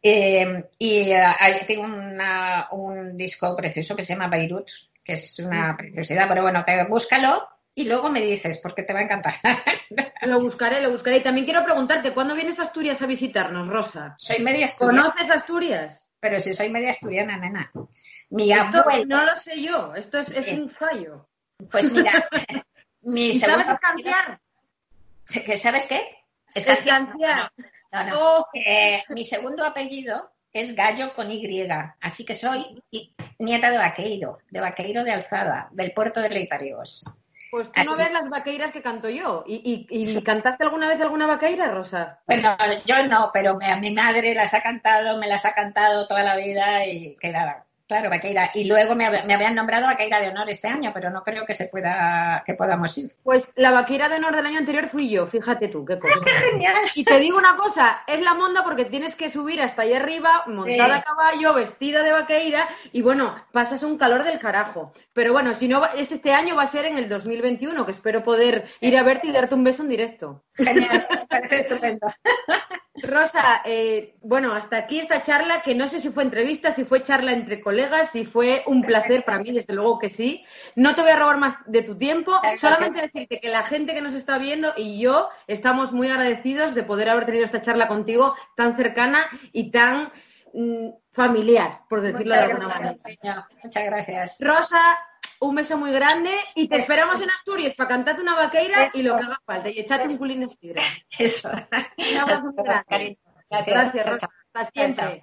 Eh, 0.00 0.64
y 0.78 1.10
hay- 1.10 1.66
tiene 1.66 1.82
una- 1.82 2.68
un 2.70 3.16
disco 3.16 3.56
precioso 3.56 3.96
que 3.96 4.04
se 4.04 4.12
llama 4.12 4.28
Beirut, 4.28 4.68
que 5.02 5.14
es 5.14 5.36
una 5.40 5.76
preciosidad, 5.76 6.28
pero 6.28 6.42
bueno, 6.42 6.64
te, 6.64 6.84
búscalo 6.84 7.48
y 7.78 7.84
luego 7.84 8.08
me 8.08 8.22
dices, 8.22 8.58
porque 8.62 8.82
te 8.82 8.94
va 8.94 9.00
a 9.00 9.02
encantar. 9.02 9.34
Lo 10.22 10.40
buscaré, 10.40 10.80
lo 10.80 10.90
buscaré. 10.90 11.18
Y 11.18 11.22
también 11.22 11.44
quiero 11.44 11.62
preguntarte, 11.62 12.12
¿cuándo 12.12 12.34
vienes 12.34 12.58
a 12.58 12.62
Asturias 12.62 13.00
a 13.02 13.06
visitarnos, 13.06 13.68
Rosa? 13.68 14.14
soy 14.18 14.42
media 14.42 14.66
asturiana, 14.66 15.02
¿Conoces 15.02 15.30
Asturias? 15.30 16.10
pero 16.18 16.40
si 16.40 16.54
soy 16.54 16.70
media 16.70 16.90
asturiana, 16.90 17.36
nena. 17.36 17.70
Mi 18.30 18.50
Esto 18.50 18.80
abuelo, 18.80 19.04
no 19.18 19.24
lo 19.26 19.36
sé 19.36 19.60
yo, 19.62 19.94
esto 19.94 20.18
es, 20.18 20.48
un 20.48 20.68
fallo. 20.68 21.28
pues 21.70 21.92
mira, 21.92 22.28
mi 23.02 23.28
¿Y 23.28 23.34
sabes 23.38 23.68
escanciar? 23.68 24.40
¿Que 25.44 25.56
¿Sabes 25.56 25.86
qué? 25.86 26.00
Escanciar. 26.54 27.52
No, 27.92 28.04
no. 28.04 28.18
Oh, 28.18 28.46
Eh, 28.54 29.04
mi 29.10 29.24
segundo 29.24 29.64
apellido 29.64 30.32
es 30.52 30.74
Gallo 30.74 31.14
con 31.14 31.30
Y, 31.30 31.68
así 32.00 32.24
que 32.24 32.34
soy 32.34 32.82
nieta 33.38 33.70
de 33.70 33.78
Vaqueiro, 33.78 34.38
de 34.50 34.60
Vaqueiro 34.60 35.04
de 35.04 35.12
Alzada, 35.12 35.68
del 35.70 35.92
puerto 35.92 36.20
de 36.20 36.30
Leitariegos. 36.30 37.04
Pues 37.56 37.72
tú 37.72 37.80
no 37.84 37.96
ves 37.96 38.12
las 38.12 38.28
vaqueiras 38.28 38.70
que 38.72 38.82
canto 38.82 39.08
yo. 39.08 39.44
¿Y, 39.46 39.86
y, 39.90 40.08
y 40.18 40.22
cantaste 40.22 40.64
alguna 40.64 40.88
vez 40.88 41.00
alguna 41.00 41.26
vaqueira, 41.26 41.68
Rosa? 41.68 42.20
Bueno, 42.26 42.56
yo 42.84 43.06
no, 43.06 43.30
pero 43.32 43.56
me- 43.56 43.72
a 43.72 43.76
mi 43.76 43.92
madre 43.94 44.34
las 44.34 44.52
ha 44.54 44.62
cantado, 44.62 45.16
me 45.18 45.26
las 45.26 45.44
ha 45.46 45.54
cantado 45.54 46.06
toda 46.06 46.22
la 46.22 46.36
vida 46.36 46.86
y 46.86 47.16
que 47.16 47.30
nada. 47.30 47.65
Claro, 47.88 48.10
Vaqueira. 48.10 48.50
Y 48.54 48.64
luego 48.64 48.96
me, 48.96 49.06
hab- 49.06 49.24
me 49.26 49.34
habían 49.34 49.54
nombrado 49.54 49.86
Vaqueira 49.86 50.18
de 50.20 50.28
honor 50.28 50.50
este 50.50 50.66
año, 50.66 50.90
pero 50.92 51.10
no 51.10 51.22
creo 51.22 51.46
que 51.46 51.54
se 51.54 51.68
pueda, 51.68 52.42
que 52.44 52.54
podamos 52.54 52.98
ir. 52.98 53.12
Pues 53.22 53.52
la 53.54 53.70
vaqueira 53.70 54.08
de 54.08 54.16
honor 54.16 54.34
del 54.34 54.46
año 54.46 54.58
anterior 54.58 54.88
fui 54.88 55.08
yo, 55.08 55.26
fíjate 55.26 55.68
tú, 55.68 55.84
qué 55.84 55.96
cosa. 55.98 56.14
Genial. 56.50 56.74
Y 56.96 57.04
te 57.04 57.18
digo 57.20 57.38
una 57.38 57.56
cosa, 57.56 58.02
es 58.08 58.20
la 58.22 58.34
monda 58.34 58.64
porque 58.64 58.86
tienes 58.86 59.14
que 59.14 59.30
subir 59.30 59.60
hasta 59.62 59.82
allá 59.82 59.98
arriba, 59.98 60.42
montada 60.48 60.94
Sí. 60.96 61.00
a 61.00 61.02
caballo, 61.02 61.54
vestida 61.54 62.02
de 62.02 62.10
vaqueira, 62.12 62.68
y 62.92 63.02
bueno, 63.02 63.36
pasas 63.52 63.82
un 63.84 63.96
calor 63.98 64.24
del 64.24 64.40
carajo. 64.40 64.90
Pero 65.12 65.32
bueno, 65.32 65.54
si 65.54 65.68
no 65.68 65.84
es 65.94 66.10
este 66.10 66.32
año, 66.34 66.56
va 66.56 66.64
a 66.64 66.68
ser 66.68 66.86
en 66.86 66.98
el 66.98 67.08
2021, 67.08 67.84
que 67.86 67.92
espero 67.92 68.24
poder 68.24 68.68
ir 68.80 68.98
a 68.98 69.04
verte 69.04 69.28
y 69.28 69.32
darte 69.32 69.54
un 69.54 69.62
beso 69.62 69.82
en 69.84 69.88
directo. 69.90 70.42
Genial, 70.54 71.06
parece 71.30 71.60
estupendo. 71.60 72.08
Rosa, 73.02 73.60
eh, 73.66 74.14
bueno, 74.22 74.54
hasta 74.54 74.78
aquí 74.78 74.98
esta 74.98 75.20
charla, 75.22 75.60
que 75.60 75.74
no 75.74 75.86
sé 75.86 76.00
si 76.00 76.08
fue 76.08 76.22
entrevista, 76.22 76.70
si 76.70 76.84
fue 76.84 77.02
charla 77.02 77.32
entre 77.32 77.60
colegas, 77.60 77.75
si 78.10 78.24
fue 78.24 78.62
un 78.66 78.82
placer 78.82 79.24
para 79.24 79.38
mí, 79.38 79.52
desde 79.52 79.74
luego 79.74 79.98
que 79.98 80.08
sí. 80.08 80.44
No 80.74 80.94
te 80.94 81.02
voy 81.02 81.10
a 81.10 81.16
robar 81.16 81.38
más 81.38 81.54
de 81.66 81.82
tu 81.82 81.96
tiempo, 81.96 82.40
solamente 82.56 83.00
decirte 83.00 83.40
que 83.40 83.48
la 83.48 83.62
gente 83.62 83.94
que 83.94 84.02
nos 84.02 84.14
está 84.14 84.38
viendo 84.38 84.72
y 84.76 85.00
yo 85.00 85.28
estamos 85.46 85.92
muy 85.92 86.08
agradecidos 86.08 86.74
de 86.74 86.82
poder 86.82 87.08
haber 87.08 87.26
tenido 87.26 87.44
esta 87.44 87.62
charla 87.62 87.88
contigo 87.88 88.34
tan 88.56 88.76
cercana 88.76 89.26
y 89.52 89.70
tan 89.70 90.12
mm, 90.52 90.88
familiar, 91.12 91.80
por 91.88 92.00
decirlo 92.00 92.34
de 92.34 92.40
alguna 92.40 92.68
gracias, 92.68 92.96
manera. 93.02 93.48
Muchas 93.62 93.84
gracias. 93.84 94.36
Rosa, 94.40 94.98
un 95.40 95.54
beso 95.54 95.76
muy 95.76 95.92
grande 95.92 96.32
y 96.54 96.68
te 96.68 96.76
esperamos 96.76 97.20
en 97.20 97.30
Asturias 97.30 97.74
para 97.74 97.88
cantarte 97.88 98.22
una 98.22 98.34
vaqueira 98.34 98.88
y 98.94 99.02
lo 99.02 99.16
que 99.16 99.24
haga 99.24 99.40
falta 99.44 99.68
y 99.68 99.80
echarte 99.80 100.08
un 100.08 100.16
culín 100.16 100.40
de 100.40 100.48
sidra. 100.48 100.82
Eso. 101.18 101.50
Un 101.50 102.18
abrazo 102.18 102.44
muy 102.44 102.64
grande. 102.64 103.18
Gracias, 103.50 104.06
Rosa. 104.06 104.28
Hasta 104.52 104.70
siempre. 104.72 105.22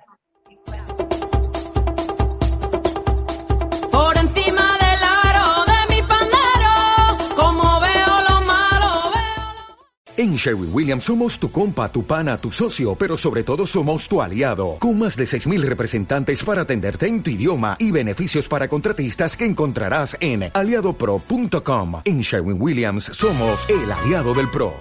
Encima 4.23 4.77
del 4.77 5.03
aro 5.03 5.65
de 5.65 5.95
mi 5.95 6.01
pandero, 6.01 7.35
como 7.35 7.79
veo 7.79 8.21
lo 8.29 8.41
malo, 8.41 9.11
veo 9.11 9.53
lo 9.55 10.23
En 10.23 10.35
Sherwin 10.35 10.69
Williams 10.73 11.03
somos 11.03 11.37
tu 11.39 11.51
compa, 11.51 11.91
tu 11.91 12.05
pana, 12.05 12.37
tu 12.37 12.51
socio, 12.51 12.95
pero 12.95 13.17
sobre 13.17 13.43
todo 13.43 13.65
somos 13.65 14.07
tu 14.07 14.21
aliado, 14.21 14.77
con 14.79 14.97
más 14.99 15.15
de 15.15 15.25
6.000 15.25 15.61
representantes 15.61 16.43
para 16.43 16.61
atenderte 16.61 17.07
en 17.07 17.21
tu 17.21 17.29
idioma 17.29 17.75
y 17.79 17.91
beneficios 17.91 18.47
para 18.47 18.67
contratistas 18.67 19.35
que 19.35 19.45
encontrarás 19.45 20.17
en 20.19 20.49
aliadopro.com. 20.53 22.01
En 22.05 22.21
Sherwin 22.21 22.61
Williams 22.61 23.05
somos 23.05 23.67
el 23.69 23.91
aliado 23.91 24.33
del 24.33 24.49
PRO. 24.49 24.73